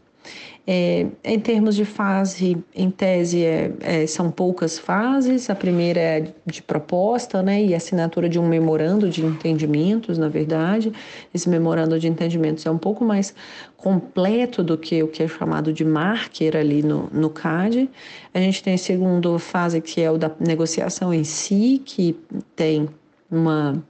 É, 0.72 1.04
em 1.24 1.40
termos 1.40 1.74
de 1.74 1.84
fase, 1.84 2.56
em 2.72 2.92
tese, 2.92 3.42
é, 3.44 3.72
é, 3.80 4.06
são 4.06 4.30
poucas 4.30 4.78
fases. 4.78 5.50
A 5.50 5.54
primeira 5.56 5.98
é 5.98 6.32
de 6.46 6.62
proposta 6.62 7.42
né, 7.42 7.60
e 7.60 7.74
assinatura 7.74 8.28
de 8.28 8.38
um 8.38 8.46
memorando 8.46 9.10
de 9.10 9.26
entendimentos, 9.26 10.16
na 10.16 10.28
verdade. 10.28 10.92
Esse 11.34 11.48
memorando 11.48 11.98
de 11.98 12.06
entendimentos 12.06 12.64
é 12.66 12.70
um 12.70 12.78
pouco 12.78 13.04
mais 13.04 13.34
completo 13.76 14.62
do 14.62 14.78
que 14.78 15.02
o 15.02 15.08
que 15.08 15.24
é 15.24 15.26
chamado 15.26 15.72
de 15.72 15.84
marker 15.84 16.56
ali 16.56 16.84
no, 16.84 17.10
no 17.12 17.30
CAD. 17.30 17.90
A 18.32 18.38
gente 18.38 18.62
tem 18.62 18.74
a 18.74 18.78
segunda 18.78 19.36
fase, 19.40 19.80
que 19.80 20.00
é 20.00 20.08
o 20.08 20.16
da 20.16 20.30
negociação 20.38 21.12
em 21.12 21.24
si, 21.24 21.82
que 21.84 22.16
tem 22.54 22.88
uma 23.28 23.82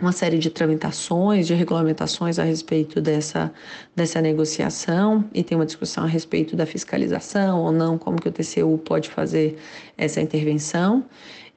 uma 0.00 0.12
série 0.12 0.38
de 0.38 0.50
tramitações, 0.50 1.46
de 1.46 1.54
regulamentações 1.54 2.38
a 2.38 2.44
respeito 2.44 3.00
dessa, 3.00 3.52
dessa 3.94 4.20
negociação 4.20 5.24
e 5.34 5.42
tem 5.42 5.56
uma 5.58 5.66
discussão 5.66 6.04
a 6.04 6.06
respeito 6.06 6.54
da 6.54 6.64
fiscalização 6.64 7.62
ou 7.64 7.72
não, 7.72 7.98
como 7.98 8.20
que 8.20 8.28
o 8.28 8.32
TCU 8.32 8.78
pode 8.78 9.08
fazer 9.08 9.58
essa 9.96 10.20
intervenção. 10.20 11.04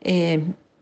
É, 0.04 0.40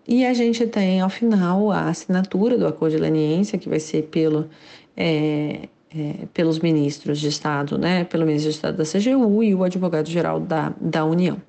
e 0.07 0.25
a 0.25 0.33
gente 0.33 0.65
tem, 0.65 1.01
ao 1.01 1.09
final, 1.09 1.71
a 1.71 1.89
assinatura 1.89 2.57
do 2.57 2.65
acordo 2.65 2.95
de 2.95 3.01
leniência, 3.01 3.59
que 3.59 3.69
vai 3.69 3.79
ser 3.79 4.03
pelo, 4.03 4.49
é, 4.95 5.67
é, 5.95 6.13
pelos 6.33 6.59
ministros 6.59 7.19
de 7.19 7.27
Estado, 7.27 7.77
né, 7.77 8.05
pelo 8.05 8.25
ministro 8.25 8.49
de 8.49 8.55
Estado 8.55 8.77
da 8.77 8.83
CGU 8.85 9.43
e 9.43 9.53
o 9.53 9.63
advogado-geral 9.63 10.39
da, 10.39 10.73
da 10.79 11.05
União. 11.05 11.39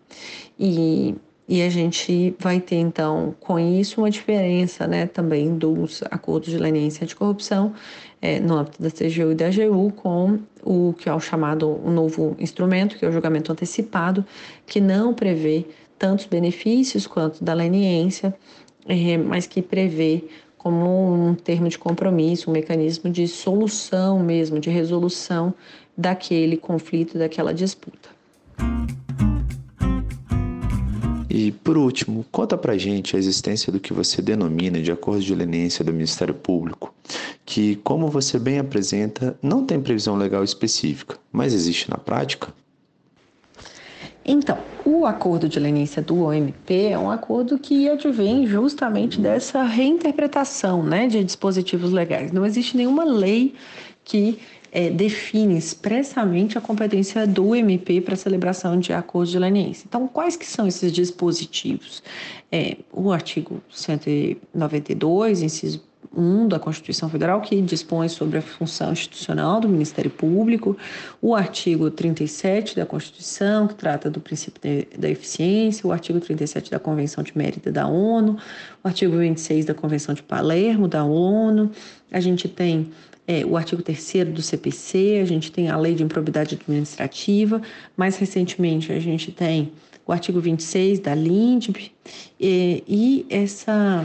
E 0.59 1.15
e 1.51 1.63
a 1.63 1.69
gente 1.69 2.33
vai 2.39 2.61
ter, 2.61 2.77
então, 2.77 3.35
com 3.41 3.59
isso, 3.59 4.01
uma 4.01 4.09
diferença 4.09 4.87
né, 4.87 5.09
também 5.09 5.53
dos 5.53 6.01
acordos 6.09 6.49
de 6.49 6.57
leniência 6.57 7.03
anticorrupção 7.03 7.75
é, 8.23 8.39
no 8.39 8.57
âmbito 8.57 8.81
da 8.81 8.89
CGU 8.89 9.33
e 9.33 9.35
da 9.35 9.49
AGU 9.49 9.91
com 9.97 10.39
o 10.63 10.95
que 10.97 11.09
é 11.09 11.13
o 11.13 11.19
chamado 11.19 11.77
novo 11.85 12.37
instrumento, 12.39 12.97
que 12.97 13.05
é 13.05 13.09
o 13.09 13.11
julgamento 13.11 13.51
antecipado, 13.51 14.25
que 14.65 14.81
não 14.81 15.13
prevê 15.13 15.67
tantos 15.99 16.27
benefícios 16.27 17.09
quanto 17.09 17.43
da 17.43 17.53
leniência, 17.53 18.33
é, 18.87 19.19
mas 19.19 19.49
que 19.49 19.61
prevê 19.61 20.23
como 20.57 21.13
um 21.13 21.35
termo 21.35 21.69
de 21.69 21.77
compromisso, 21.77 22.49
um 22.49 22.53
mecanismo 22.53 23.11
de 23.11 23.27
solução 23.27 24.21
mesmo, 24.21 24.61
de 24.61 24.71
resolução 24.71 25.53
daquele 25.99 26.57
conflito, 26.57 27.19
daquela 27.19 27.53
disputa. 27.53 28.09
E, 31.31 31.53
por 31.53 31.79
último, 31.79 32.27
conta 32.33 32.59
pra 32.59 32.77
gente 32.77 33.15
a 33.15 33.19
existência 33.19 33.73
do 33.73 33.79
que 33.79 33.93
você 33.93 34.21
denomina 34.21 34.83
de 34.83 34.91
acordo 34.91 35.23
de 35.23 35.33
leniência 35.33 35.85
do 35.85 35.93
Ministério 35.93 36.35
Público, 36.35 36.93
que, 37.47 37.77
como 37.77 38.09
você 38.09 38.37
bem 38.37 38.59
apresenta, 38.59 39.39
não 39.41 39.65
tem 39.65 39.81
previsão 39.81 40.17
legal 40.17 40.43
específica, 40.43 41.17
mas 41.31 41.55
existe 41.55 41.89
na 41.89 41.97
prática? 41.97 42.53
Então, 44.25 44.59
o 44.85 45.07
acordo 45.07 45.49
de 45.49 45.61
leniência 45.61 46.03
do 46.03 46.25
OMP 46.25 46.89
é 46.91 46.99
um 46.99 47.11
acordo 47.11 47.59
que 47.59 47.89
advém 47.89 48.45
justamente 48.45 49.21
dessa 49.21 49.63
reinterpretação 49.63 50.83
né, 50.83 51.07
de 51.07 51.23
dispositivos 51.23 51.93
legais. 51.93 52.33
Não 52.33 52.45
existe 52.45 52.77
nenhuma 52.77 53.05
lei 53.05 53.55
que 54.05 54.41
é, 54.73 54.91
define 54.91 55.57
expressamente 55.57 56.57
a 56.57 56.61
competência 56.61 57.27
do 57.27 57.55
MP 57.55 58.01
para 58.01 58.17
celebração 58.17 58.79
de 58.79 58.93
acordos 58.93 59.31
de 59.31 59.39
leniência. 59.39 59.85
Então, 59.89 60.07
quais 60.07 60.37
que 60.37 60.47
são 60.47 60.67
esses 60.67 60.93
dispositivos? 60.93 62.03
É, 62.51 62.77
o 62.93 63.11
artigo 63.13 63.63
192, 63.71 65.43
inciso 65.43 65.91
1 66.17 66.49
da 66.49 66.59
Constituição 66.59 67.09
Federal, 67.09 67.41
que 67.41 67.61
dispõe 67.61 68.09
sobre 68.09 68.39
a 68.39 68.43
função 68.43 68.93
institucional 68.93 69.61
do 69.61 69.69
Ministério 69.69 70.11
Público, 70.11 70.77
o 71.23 71.35
artigo 71.35 71.91
37 71.91 72.75
da 72.75 72.85
Constituição, 72.85 73.69
que 73.69 73.75
trata 73.75 74.11
do 74.11 74.21
princípio 74.21 74.61
de, 74.61 74.89
da 74.99 75.09
eficiência, 75.09 75.87
o 75.87 75.93
artigo 75.93 76.19
37 76.19 76.71
da 76.71 76.79
Convenção 76.79 77.23
de 77.23 77.37
Mérida 77.37 77.71
da 77.71 77.87
ONU, 77.87 78.37
o 78.83 78.89
artigo 78.89 79.17
26 79.19 79.67
da 79.67 79.75
Convenção 79.75 80.15
de 80.15 80.23
Palermo 80.23 80.89
da 80.89 81.05
ONU, 81.05 81.71
a 82.11 82.19
gente 82.19 82.49
tem 82.49 82.91
é, 83.31 83.47
o 83.47 83.57
artigo 83.57 83.81
3 83.81 84.25
do 84.35 84.43
CPC, 84.43 85.21
a 85.23 85.25
gente 85.25 85.53
tem 85.53 85.69
a 85.69 85.77
Lei 85.77 85.95
de 85.95 86.03
Improbidade 86.03 86.59
Administrativa, 86.61 87.63
mais 87.97 88.17
recentemente 88.17 88.93
a 88.93 88.99
gente 88.99 89.31
tem 89.31 89.71
o 90.05 90.11
artigo 90.11 90.41
26 90.41 90.99
da 90.99 91.15
LINDB, 91.15 91.93
e, 92.41 92.83
e 92.89 93.27
essa, 93.31 94.05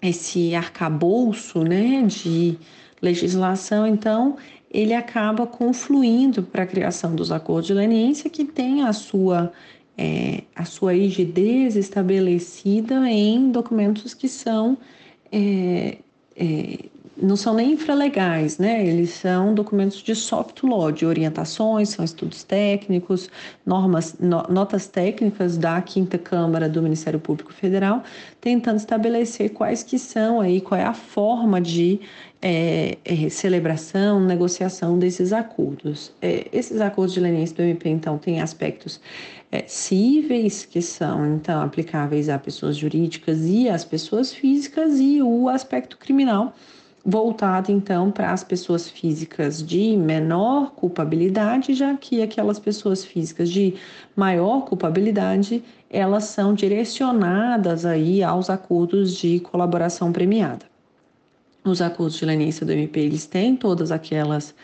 esse 0.00 0.54
arcabouço 0.54 1.64
né, 1.64 2.04
de 2.06 2.56
legislação, 3.02 3.84
então, 3.84 4.36
ele 4.70 4.94
acaba 4.94 5.44
confluindo 5.44 6.44
para 6.44 6.62
a 6.62 6.66
criação 6.66 7.16
dos 7.16 7.32
acordos 7.32 7.66
de 7.66 7.74
leniência, 7.74 8.30
que 8.30 8.44
tem 8.44 8.82
a 8.82 8.92
sua, 8.92 9.52
é, 9.98 10.44
a 10.54 10.64
sua 10.64 10.92
rigidez 10.92 11.74
estabelecida 11.74 13.10
em 13.10 13.50
documentos 13.50 14.14
que 14.14 14.28
são 14.28 14.78
é, 15.32 15.98
é, 16.36 16.78
não 17.22 17.36
são 17.36 17.54
nem 17.54 17.72
infralegais, 17.72 18.58
né? 18.58 18.86
Eles 18.86 19.10
são 19.10 19.54
documentos 19.54 19.98
de 20.02 20.14
soft 20.14 20.62
law, 20.62 20.90
de 20.90 21.04
orientações, 21.04 21.90
são 21.90 22.04
estudos 22.04 22.42
técnicos, 22.42 23.30
normas, 23.64 24.16
no, 24.18 24.42
notas 24.48 24.86
técnicas 24.86 25.56
da 25.56 25.80
Quinta 25.82 26.18
Câmara 26.18 26.68
do 26.68 26.82
Ministério 26.82 27.20
Público 27.20 27.52
Federal, 27.52 28.02
tentando 28.40 28.76
estabelecer 28.76 29.50
quais 29.50 29.82
que 29.82 29.98
são 29.98 30.40
aí, 30.40 30.60
qual 30.60 30.80
é 30.80 30.84
a 30.84 30.94
forma 30.94 31.60
de 31.60 32.00
é, 32.42 32.96
é, 33.04 33.28
celebração, 33.28 34.20
negociação 34.20 34.98
desses 34.98 35.32
acordos. 35.32 36.12
É, 36.22 36.46
esses 36.52 36.80
acordos 36.80 37.12
de 37.12 37.20
leniência 37.20 37.54
do 37.56 37.62
MP, 37.62 37.88
então, 37.90 38.16
têm 38.16 38.40
aspectos 38.40 39.00
é, 39.52 39.64
cíveis, 39.66 40.64
que 40.64 40.80
são, 40.80 41.34
então, 41.34 41.60
aplicáveis 41.62 42.28
a 42.28 42.38
pessoas 42.38 42.76
jurídicas 42.76 43.44
e 43.44 43.68
às 43.68 43.84
pessoas 43.84 44.32
físicas, 44.32 44.98
e 44.98 45.20
o 45.20 45.48
aspecto 45.48 45.98
criminal, 45.98 46.54
voltado 47.04 47.72
então 47.72 48.10
para 48.10 48.32
as 48.32 48.44
pessoas 48.44 48.88
físicas 48.88 49.62
de 49.62 49.96
menor 49.96 50.72
culpabilidade, 50.72 51.74
já 51.74 51.94
que 51.96 52.22
aquelas 52.22 52.58
pessoas 52.58 53.04
físicas 53.04 53.50
de 53.50 53.74
maior 54.14 54.64
culpabilidade, 54.64 55.62
elas 55.88 56.24
são 56.24 56.54
direcionadas 56.54 57.86
aí 57.86 58.22
aos 58.22 58.50
acordos 58.50 59.16
de 59.16 59.40
colaboração 59.40 60.12
premiada. 60.12 60.66
Os 61.64 61.82
acordos 61.82 62.16
de 62.16 62.24
leniência 62.24 62.64
do 62.64 62.72
MP, 62.72 63.00
eles 63.00 63.26
têm 63.26 63.54
todas 63.54 63.90
aquelas 63.90 64.54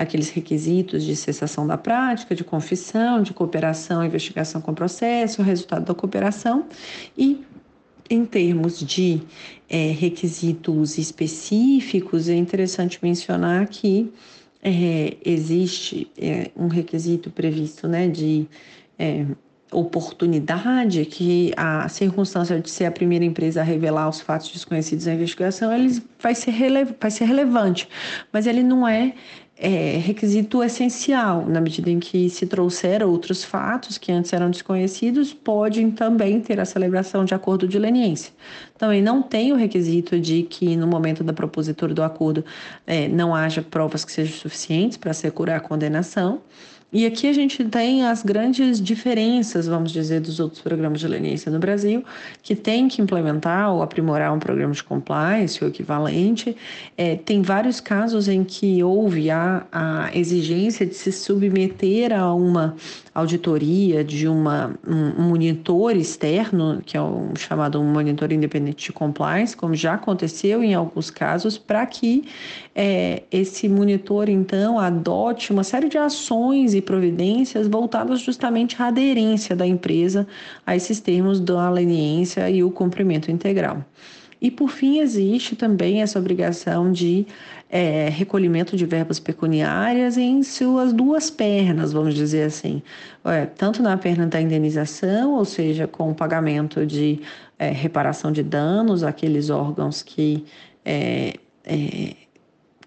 aqueles 0.00 0.30
requisitos 0.30 1.04
de 1.04 1.14
cessação 1.14 1.66
da 1.66 1.76
prática, 1.76 2.34
de 2.34 2.42
confissão, 2.42 3.22
de 3.22 3.34
cooperação, 3.34 4.02
investigação 4.02 4.58
com 4.58 4.72
processo, 4.72 5.42
resultado 5.42 5.84
da 5.84 5.94
cooperação 5.94 6.64
e 7.18 7.44
em 8.10 8.24
termos 8.24 8.80
de 8.80 9.22
é, 9.68 9.92
requisitos 9.92 10.98
específicos, 10.98 12.28
é 12.28 12.34
interessante 12.34 12.98
mencionar 13.00 13.68
que 13.68 14.12
é, 14.62 15.16
existe 15.24 16.10
é, 16.18 16.50
um 16.56 16.66
requisito 16.66 17.30
previsto 17.30 17.86
né, 17.86 18.08
de 18.08 18.46
é, 18.98 19.24
oportunidade 19.72 21.04
que 21.04 21.52
a 21.56 21.88
circunstância 21.88 22.60
de 22.60 22.68
ser 22.68 22.86
a 22.86 22.90
primeira 22.90 23.24
empresa 23.24 23.60
a 23.60 23.64
revelar 23.64 24.08
os 24.08 24.20
fatos 24.20 24.50
desconhecidos 24.50 25.04
da 25.04 25.14
investigação 25.14 25.72
ele 25.72 26.02
vai 26.18 26.34
ser, 26.34 26.52
vai 27.00 27.10
ser 27.10 27.24
relevante, 27.24 27.88
mas 28.32 28.46
ele 28.46 28.64
não 28.64 28.86
é 28.86 29.14
é, 29.62 29.98
requisito 29.98 30.64
essencial, 30.64 31.44
na 31.46 31.60
medida 31.60 31.90
em 31.90 32.00
que 32.00 32.30
se 32.30 32.46
trouxer 32.46 33.02
outros 33.02 33.44
fatos 33.44 33.98
que 33.98 34.10
antes 34.10 34.32
eram 34.32 34.50
desconhecidos, 34.50 35.34
podem 35.34 35.90
também 35.90 36.40
ter 36.40 36.58
a 36.58 36.64
celebração 36.64 37.26
de 37.26 37.34
acordo 37.34 37.68
de 37.68 37.78
leniência. 37.78 38.32
Também 38.78 39.02
não 39.02 39.20
tem 39.20 39.52
o 39.52 39.56
requisito 39.56 40.18
de 40.18 40.44
que 40.44 40.74
no 40.76 40.86
momento 40.86 41.22
da 41.22 41.34
propositura 41.34 41.92
do 41.92 42.02
acordo 42.02 42.42
é, 42.86 43.06
não 43.06 43.34
haja 43.34 43.60
provas 43.60 44.02
que 44.02 44.10
sejam 44.10 44.34
suficientes 44.34 44.96
para 44.96 45.10
assegurar 45.10 45.58
a 45.58 45.60
condenação. 45.60 46.40
E 46.92 47.06
aqui 47.06 47.28
a 47.28 47.32
gente 47.32 47.64
tem 47.64 48.04
as 48.04 48.22
grandes 48.22 48.80
diferenças, 48.80 49.68
vamos 49.68 49.92
dizer, 49.92 50.20
dos 50.20 50.40
outros 50.40 50.60
programas 50.60 50.98
de 50.98 51.06
leniência 51.06 51.50
no 51.50 51.58
Brasil, 51.60 52.04
que 52.42 52.56
tem 52.56 52.88
que 52.88 53.00
implementar 53.00 53.72
ou 53.72 53.82
aprimorar 53.82 54.32
um 54.34 54.40
programa 54.40 54.72
de 54.72 54.82
compliance 54.82 55.62
ou 55.62 55.70
equivalente. 55.70 56.56
É, 56.96 57.14
tem 57.14 57.42
vários 57.42 57.80
casos 57.80 58.26
em 58.26 58.42
que 58.42 58.82
houve 58.82 59.30
a, 59.30 59.66
a 59.70 60.10
exigência 60.16 60.84
de 60.84 60.94
se 60.94 61.12
submeter 61.12 62.12
a 62.12 62.34
uma 62.34 62.74
auditoria 63.14 64.02
de 64.04 64.26
uma, 64.26 64.74
um 64.86 65.28
monitor 65.28 65.96
externo, 65.96 66.80
que 66.84 66.96
é 66.96 67.02
um 67.02 67.34
chamado 67.36 67.82
monitor 67.82 68.32
independente 68.32 68.86
de 68.86 68.92
compliance, 68.92 69.56
como 69.56 69.74
já 69.74 69.94
aconteceu 69.94 70.62
em 70.62 70.74
alguns 70.74 71.10
casos, 71.10 71.58
para 71.58 71.84
que 71.86 72.24
é, 72.74 73.24
esse 73.30 73.68
monitor, 73.68 74.28
então, 74.28 74.78
adote 74.78 75.52
uma 75.52 75.64
série 75.64 75.88
de 75.88 75.98
ações 75.98 76.74
e 76.80 76.82
providências 76.82 77.68
voltadas 77.68 78.20
justamente 78.20 78.80
à 78.82 78.86
aderência 78.86 79.54
da 79.54 79.66
empresa 79.66 80.26
a 80.66 80.74
esses 80.74 80.98
termos 80.98 81.38
da 81.38 81.70
leniência 81.70 82.50
e 82.50 82.64
o 82.64 82.70
cumprimento 82.70 83.30
integral. 83.30 83.84
E, 84.40 84.50
por 84.50 84.70
fim, 84.70 85.00
existe 85.00 85.54
também 85.54 86.00
essa 86.00 86.18
obrigação 86.18 86.90
de 86.90 87.26
é, 87.68 88.08
recolhimento 88.08 88.74
de 88.74 88.86
verbas 88.86 89.20
pecuniárias 89.20 90.16
em 90.16 90.42
suas 90.42 90.94
duas 90.94 91.30
pernas, 91.30 91.92
vamos 91.92 92.14
dizer 92.14 92.44
assim, 92.44 92.82
é, 93.24 93.44
tanto 93.44 93.82
na 93.82 93.96
perna 93.98 94.26
da 94.26 94.40
indenização, 94.40 95.34
ou 95.34 95.44
seja, 95.44 95.86
com 95.86 96.10
o 96.10 96.14
pagamento 96.14 96.86
de 96.86 97.20
é, 97.58 97.68
reparação 97.70 98.32
de 98.32 98.42
danos 98.42 99.04
àqueles 99.04 99.50
órgãos 99.50 100.02
que, 100.02 100.44
é, 100.84 101.34
é, 101.64 102.14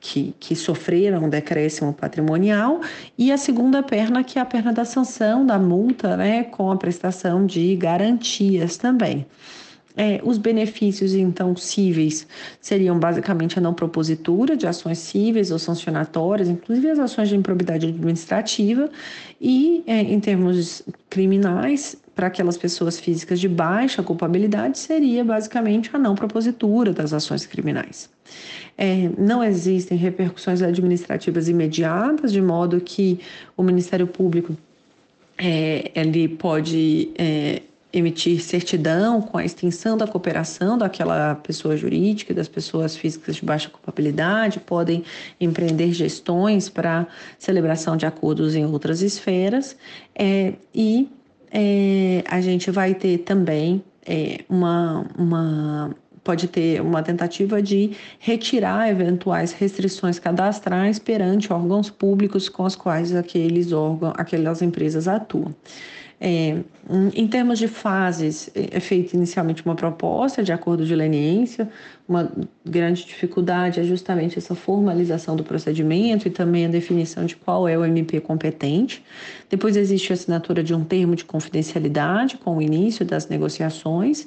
que, 0.03 0.35
que 0.37 0.53
sofreram 0.53 1.23
um 1.23 1.29
decréscimo 1.29 1.93
patrimonial, 1.93 2.81
e 3.17 3.31
a 3.31 3.37
segunda 3.37 3.81
perna, 3.81 4.21
que 4.21 4.37
é 4.37 4.41
a 4.41 4.45
perna 4.45 4.73
da 4.73 4.83
sanção, 4.83 5.45
da 5.45 5.57
multa, 5.57 6.17
né, 6.17 6.43
com 6.43 6.69
a 6.69 6.75
prestação 6.75 7.45
de 7.45 7.73
garantias 7.77 8.75
também. 8.75 9.25
É, 9.95 10.19
os 10.23 10.37
benefícios, 10.37 11.13
então, 11.13 11.55
cíveis 11.55 12.27
seriam 12.59 12.99
basicamente 12.99 13.57
a 13.57 13.61
não 13.61 13.73
propositura 13.73 14.57
de 14.57 14.67
ações 14.67 14.97
cíveis 14.97 15.51
ou 15.51 15.59
sancionatórias, 15.59 16.49
inclusive 16.49 16.89
as 16.89 16.99
ações 16.99 17.29
de 17.29 17.37
improbidade 17.37 17.87
administrativa, 17.87 18.89
e, 19.39 19.83
é, 19.87 20.01
em 20.01 20.19
termos 20.19 20.83
criminais, 21.09 21.95
para 22.15 22.27
aquelas 22.27 22.57
pessoas 22.57 22.99
físicas 22.99 23.39
de 23.39 23.47
baixa 23.47 24.03
culpabilidade, 24.03 24.77
seria 24.79 25.23
basicamente 25.23 25.89
a 25.93 25.97
não 25.97 26.13
propositura 26.13 26.91
das 26.91 27.13
ações 27.13 27.45
criminais. 27.45 28.09
É, 28.77 29.09
não 29.17 29.43
existem 29.43 29.97
repercussões 29.97 30.61
administrativas 30.61 31.47
imediatas, 31.47 32.31
de 32.31 32.41
modo 32.41 32.81
que 32.81 33.19
o 33.55 33.61
Ministério 33.61 34.07
Público 34.07 34.57
é, 35.37 35.91
ele 35.95 36.27
pode 36.27 37.11
é, 37.17 37.61
emitir 37.93 38.41
certidão 38.41 39.21
com 39.21 39.37
a 39.37 39.45
extinção 39.45 39.95
da 39.95 40.07
cooperação 40.07 40.75
daquela 40.77 41.35
pessoa 41.35 41.77
jurídica 41.77 42.33
das 42.33 42.47
pessoas 42.47 42.95
físicas 42.95 43.35
de 43.35 43.45
baixa 43.45 43.69
culpabilidade, 43.69 44.59
podem 44.59 45.03
empreender 45.39 45.93
gestões 45.93 46.69
para 46.69 47.05
celebração 47.37 47.95
de 47.95 48.07
acordos 48.07 48.55
em 48.55 48.65
outras 48.65 49.03
esferas 49.03 49.77
é, 50.15 50.53
e 50.73 51.07
é, 51.51 52.23
a 52.27 52.41
gente 52.41 52.71
vai 52.71 52.95
ter 52.95 53.19
também 53.19 53.83
é, 54.05 54.43
uma, 54.49 55.05
uma 55.15 55.95
pode 56.23 56.47
ter 56.47 56.81
uma 56.81 57.03
tentativa 57.03 57.61
de 57.61 57.91
retirar 58.19 58.89
eventuais 58.89 59.51
restrições 59.51 60.19
cadastrais 60.19 60.97
perante 60.99 61.51
órgãos 61.51 61.89
públicos 61.89 62.47
com 62.47 62.63
os 62.63 62.75
quais 62.75 63.13
aqueles 63.13 63.71
órgãos, 63.71 64.13
aquelas 64.17 64.61
empresas 64.61 65.07
atuam. 65.07 65.53
É, 66.25 66.57
em 67.13 67.27
termos 67.27 67.59
de 67.59 67.67
fases, 67.67 68.49
é 68.55 68.79
feita 68.79 69.13
inicialmente 69.13 69.61
uma 69.65 69.75
proposta 69.75 70.41
de 70.41 70.53
acordo 70.53 70.85
de 70.85 70.95
leniência. 70.95 71.67
Uma 72.07 72.31
grande 72.65 73.05
dificuldade 73.05 73.81
é 73.81 73.83
justamente 73.83 74.37
essa 74.39 74.55
formalização 74.55 75.35
do 75.35 75.43
procedimento 75.43 76.25
e 76.25 76.31
também 76.31 76.65
a 76.65 76.69
definição 76.69 77.25
de 77.25 77.35
qual 77.35 77.67
é 77.67 77.77
o 77.77 77.83
MP 77.83 78.21
competente. 78.21 79.03
Depois 79.49 79.75
existe 79.75 80.11
a 80.11 80.15
assinatura 80.15 80.63
de 80.63 80.73
um 80.73 80.85
termo 80.85 81.13
de 81.13 81.25
confidencialidade 81.25 82.37
com 82.37 82.55
o 82.55 82.61
início 82.61 83.05
das 83.05 83.27
negociações. 83.27 84.25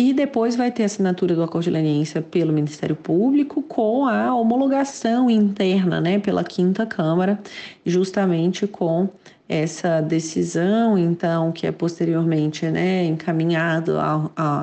E 0.00 0.12
depois 0.12 0.54
vai 0.54 0.70
ter 0.70 0.84
a 0.84 0.86
assinatura 0.86 1.34
do 1.34 1.42
acordo 1.42 1.64
de 1.64 1.70
leniência 1.70 2.22
pelo 2.22 2.52
Ministério 2.52 2.94
Público 2.94 3.60
com 3.60 4.06
a 4.06 4.32
homologação 4.32 5.28
interna, 5.28 6.00
né, 6.00 6.20
pela 6.20 6.44
quinta 6.44 6.86
Câmara, 6.86 7.36
justamente 7.84 8.64
com 8.68 9.08
essa 9.48 10.00
decisão, 10.00 10.96
então, 10.96 11.50
que 11.50 11.66
é 11.66 11.72
posteriormente 11.72 12.64
né, 12.66 13.06
encaminhado 13.06 13.98
ao, 13.98 14.30
ao, 14.36 14.62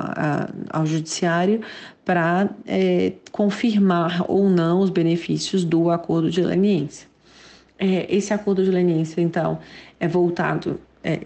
ao 0.70 0.86
judiciário 0.86 1.60
para 2.02 2.48
é, 2.66 3.12
confirmar 3.30 4.24
ou 4.28 4.48
não 4.48 4.80
os 4.80 4.88
benefícios 4.88 5.66
do 5.66 5.90
acordo 5.90 6.30
de 6.30 6.40
leniência. 6.40 7.06
É, 7.78 8.06
esse 8.08 8.32
acordo 8.32 8.64
de 8.64 8.70
leniência, 8.70 9.20
então, 9.20 9.58
é 10.00 10.08
voltado, 10.08 10.80
é, 11.04 11.20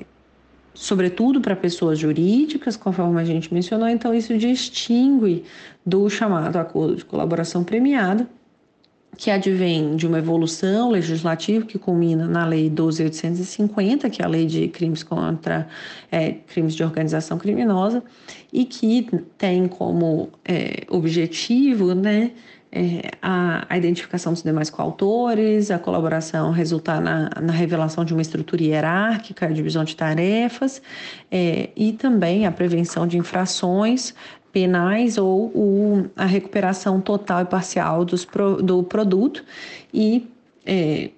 sobretudo, 0.75 1.41
para 1.41 1.57
pessoas 1.57 1.99
jurídicas, 1.99 2.77
conforme 2.77 3.21
a 3.21 3.25
gente 3.25 3.53
mencionou, 3.53 3.89
então, 3.89 4.14
isso 4.14 4.37
distingue 4.37 5.45
do 5.85 6.09
chamado 6.09 6.57
acordo 6.57 6.97
de 6.97 7.05
colaboração 7.05 7.64
premiada, 7.64 8.29
que 9.16 9.31
advém 9.31 9.97
de 9.97 10.07
uma 10.07 10.18
evolução 10.18 10.91
legislativa 10.91 11.66
que 11.66 11.79
culmina 11.79 12.27
na 12.27 12.47
Lei 12.47 12.71
12.850, 12.71 14.09
que 14.09 14.23
é 14.23 14.25
a 14.25 14.29
lei 14.29 14.47
de 14.47 14.68
crimes 14.68 15.03
contra 15.03 15.68
é, 16.11 16.33
crimes 16.33 16.75
de 16.75 16.83
organização 16.83 17.37
criminosa, 17.37 18.03
e 18.53 18.64
que 18.64 19.07
tem 19.37 19.68
como 19.68 20.31
é, 20.45 20.85
objetivo 20.89 21.95
né, 21.95 22.31
é, 22.73 23.11
a, 23.21 23.66
a, 23.68 23.77
identificação 23.77 24.33
dos 24.33 24.43
demais 24.43 24.71
coautores, 24.71 25.71
a 25.71 25.79
colaboração 25.79 26.53
resultar 26.53 27.01
na, 27.01 27.29
na, 27.41 27.53
revelação 27.53 28.05
de 28.05 28.12
uma 28.12 28.23
estrutura 28.23 28.62
hierárquica, 28.62 29.47
a 29.47 29.51
divisão 29.51 29.83
de 29.83 29.97
tarefas, 29.97 30.81
é, 31.31 31.71
e 31.77 31.93
também 31.93 32.47
a 32.47 32.53
prevenção 32.53 33.07
de 33.07 33.18
infrações 33.18 34.14
penais 34.53 35.18
ou 35.18 35.47
o, 35.47 36.11
a 36.16 36.25
recuperação 36.25 37.01
total 37.01 37.43
e 37.43 37.45
parcial 37.45 38.05
dos, 38.05 38.27
do 38.62 38.83
produto 38.83 39.45
e 39.93 40.29
é, 40.64 41.11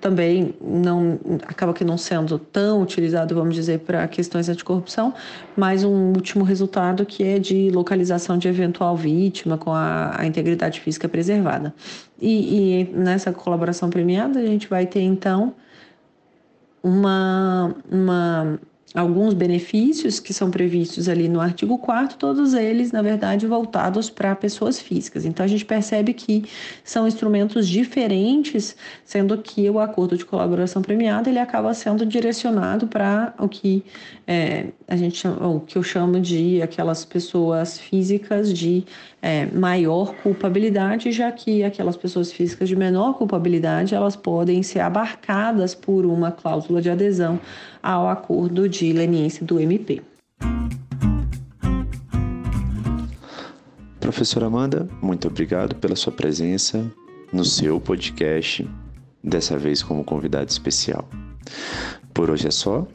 também 0.00 0.54
não 0.60 1.18
acaba 1.46 1.72
que 1.72 1.84
não 1.84 1.96
sendo 1.96 2.38
tão 2.38 2.82
utilizado, 2.82 3.34
vamos 3.34 3.54
dizer, 3.54 3.80
para 3.80 4.06
questões 4.08 4.48
anticorrupção, 4.48 5.14
mas 5.56 5.84
um 5.84 6.08
último 6.08 6.44
resultado 6.44 7.06
que 7.06 7.22
é 7.22 7.38
de 7.38 7.70
localização 7.70 8.36
de 8.36 8.48
eventual 8.48 8.96
vítima 8.96 9.56
com 9.56 9.72
a, 9.72 10.20
a 10.20 10.26
integridade 10.26 10.80
física 10.80 11.08
preservada. 11.08 11.72
E, 12.20 12.80
e 12.80 12.84
nessa 12.92 13.32
colaboração 13.32 13.88
premiada 13.88 14.40
a 14.40 14.46
gente 14.46 14.68
vai 14.68 14.86
ter 14.86 15.02
então 15.02 15.54
uma, 16.82 17.74
uma 17.90 18.58
alguns 18.92 19.34
benefícios 19.34 20.18
que 20.18 20.34
são 20.34 20.50
previstos 20.50 21.08
ali 21.08 21.28
no 21.28 21.40
artigo 21.40 21.78
4 21.78 22.16
todos 22.18 22.54
eles, 22.54 22.90
na 22.90 23.00
verdade, 23.00 23.46
voltados 23.46 24.10
para 24.10 24.34
pessoas 24.34 24.80
físicas. 24.80 25.24
Então, 25.24 25.44
a 25.44 25.48
gente 25.48 25.64
percebe 25.64 26.12
que 26.12 26.44
são 26.82 27.06
instrumentos 27.06 27.68
diferentes, 27.68 28.74
sendo 29.04 29.38
que 29.38 29.70
o 29.70 29.78
acordo 29.78 30.16
de 30.16 30.24
colaboração 30.24 30.82
premiada 30.82 31.30
ele 31.30 31.38
acaba 31.38 31.72
sendo 31.72 32.04
direcionado 32.04 32.88
para 32.88 33.32
o 33.38 33.48
que 33.48 33.84
é, 34.26 34.66
a 34.88 34.96
gente 34.96 35.26
o 35.26 35.60
que 35.60 35.78
eu 35.78 35.82
chamo 35.82 36.18
de 36.18 36.60
aquelas 36.60 37.04
pessoas 37.04 37.78
físicas 37.78 38.52
de 38.52 38.84
é, 39.22 39.46
maior 39.46 40.14
culpabilidade, 40.22 41.12
já 41.12 41.30
que 41.30 41.62
aquelas 41.62 41.96
pessoas 41.96 42.32
físicas 42.32 42.68
de 42.68 42.74
menor 42.74 43.14
culpabilidade 43.14 43.94
elas 43.94 44.16
podem 44.16 44.62
ser 44.62 44.80
abarcadas 44.80 45.74
por 45.74 46.06
uma 46.06 46.32
cláusula 46.32 46.80
de 46.80 46.90
adesão 46.90 47.38
ao 47.82 48.08
acordo 48.08 48.68
de 48.68 48.79
leniência 48.84 49.44
do 49.44 49.60
MP. 49.60 50.02
Professora 54.00 54.46
Amanda, 54.46 54.88
muito 55.00 55.28
obrigado 55.28 55.76
pela 55.76 55.94
sua 55.94 56.12
presença 56.12 56.90
no 57.32 57.44
seu 57.44 57.80
podcast, 57.80 58.68
dessa 59.22 59.56
vez 59.56 59.82
como 59.82 60.02
convidado 60.02 60.50
especial. 60.50 61.08
Por 62.12 62.30
hoje 62.30 62.48
é 62.48 62.50
só. 62.50 62.86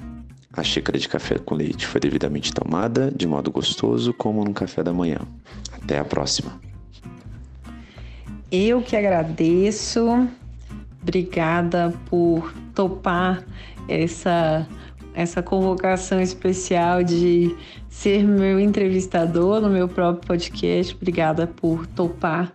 A 0.52 0.64
xícara 0.64 0.98
de 0.98 1.08
café 1.08 1.38
com 1.38 1.56
leite 1.56 1.86
foi 1.86 2.00
devidamente 2.02 2.54
tomada, 2.54 3.12
de 3.16 3.28
modo 3.28 3.52
gostoso, 3.52 4.14
como 4.14 4.44
no 4.44 4.54
café 4.54 4.84
da 4.84 4.94
manhã. 4.94 5.20
Até 5.72 6.00
a 6.00 6.04
próxima. 6.06 6.60
Eu 8.52 8.82
que 8.82 8.96
agradeço. 8.96 10.28
Obrigada 11.02 11.94
por 12.10 12.54
topar 12.74 13.44
essa 13.88 14.68
essa 15.16 15.41
convocação 15.41 16.22
especial 16.22 17.01
de 17.01 17.55
ser 17.89 18.24
meu 18.24 18.59
entrevistador 18.59 19.61
no 19.61 19.70
meu 19.70 19.88
próprio 19.88 20.28
podcast. 20.28 20.93
Obrigada 20.93 21.47
por 21.47 21.88
topar 21.88 22.51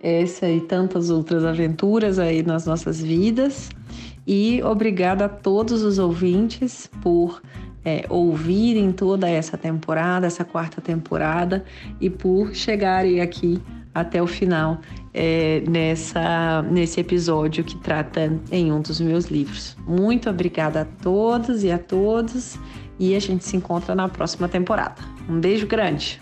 essa 0.00 0.48
e 0.48 0.60
tantas 0.60 1.10
outras 1.10 1.44
aventuras 1.44 2.18
aí 2.18 2.42
nas 2.42 2.64
nossas 2.66 3.00
vidas. 3.00 3.68
E 4.26 4.62
obrigada 4.62 5.26
a 5.26 5.28
todos 5.28 5.82
os 5.82 5.98
ouvintes 5.98 6.90
por 7.02 7.42
é, 7.84 8.04
ouvirem 8.08 8.92
toda 8.92 9.28
essa 9.28 9.56
temporada, 9.56 10.26
essa 10.26 10.44
quarta 10.44 10.80
temporada, 10.80 11.64
e 12.00 12.10
por 12.10 12.54
chegarem 12.54 13.20
aqui 13.20 13.60
até 13.94 14.22
o 14.22 14.26
final 14.26 14.80
é, 15.12 15.62
nessa, 15.68 16.62
nesse 16.62 17.00
episódio 17.00 17.64
que 17.64 17.76
trata 17.78 18.32
em 18.50 18.72
um 18.72 18.80
dos 18.80 19.00
meus 19.00 19.26
livros. 19.26 19.76
Muito 19.86 20.28
obrigada 20.28 20.82
a 20.82 20.84
todos 20.84 21.64
e 21.64 21.70
a 21.70 21.78
todos, 21.78 22.58
e 22.98 23.14
a 23.14 23.20
gente 23.20 23.44
se 23.44 23.56
encontra 23.56 23.94
na 23.94 24.08
próxima 24.08 24.48
temporada. 24.48 24.96
Um 25.28 25.40
beijo 25.40 25.66
grande! 25.66 26.20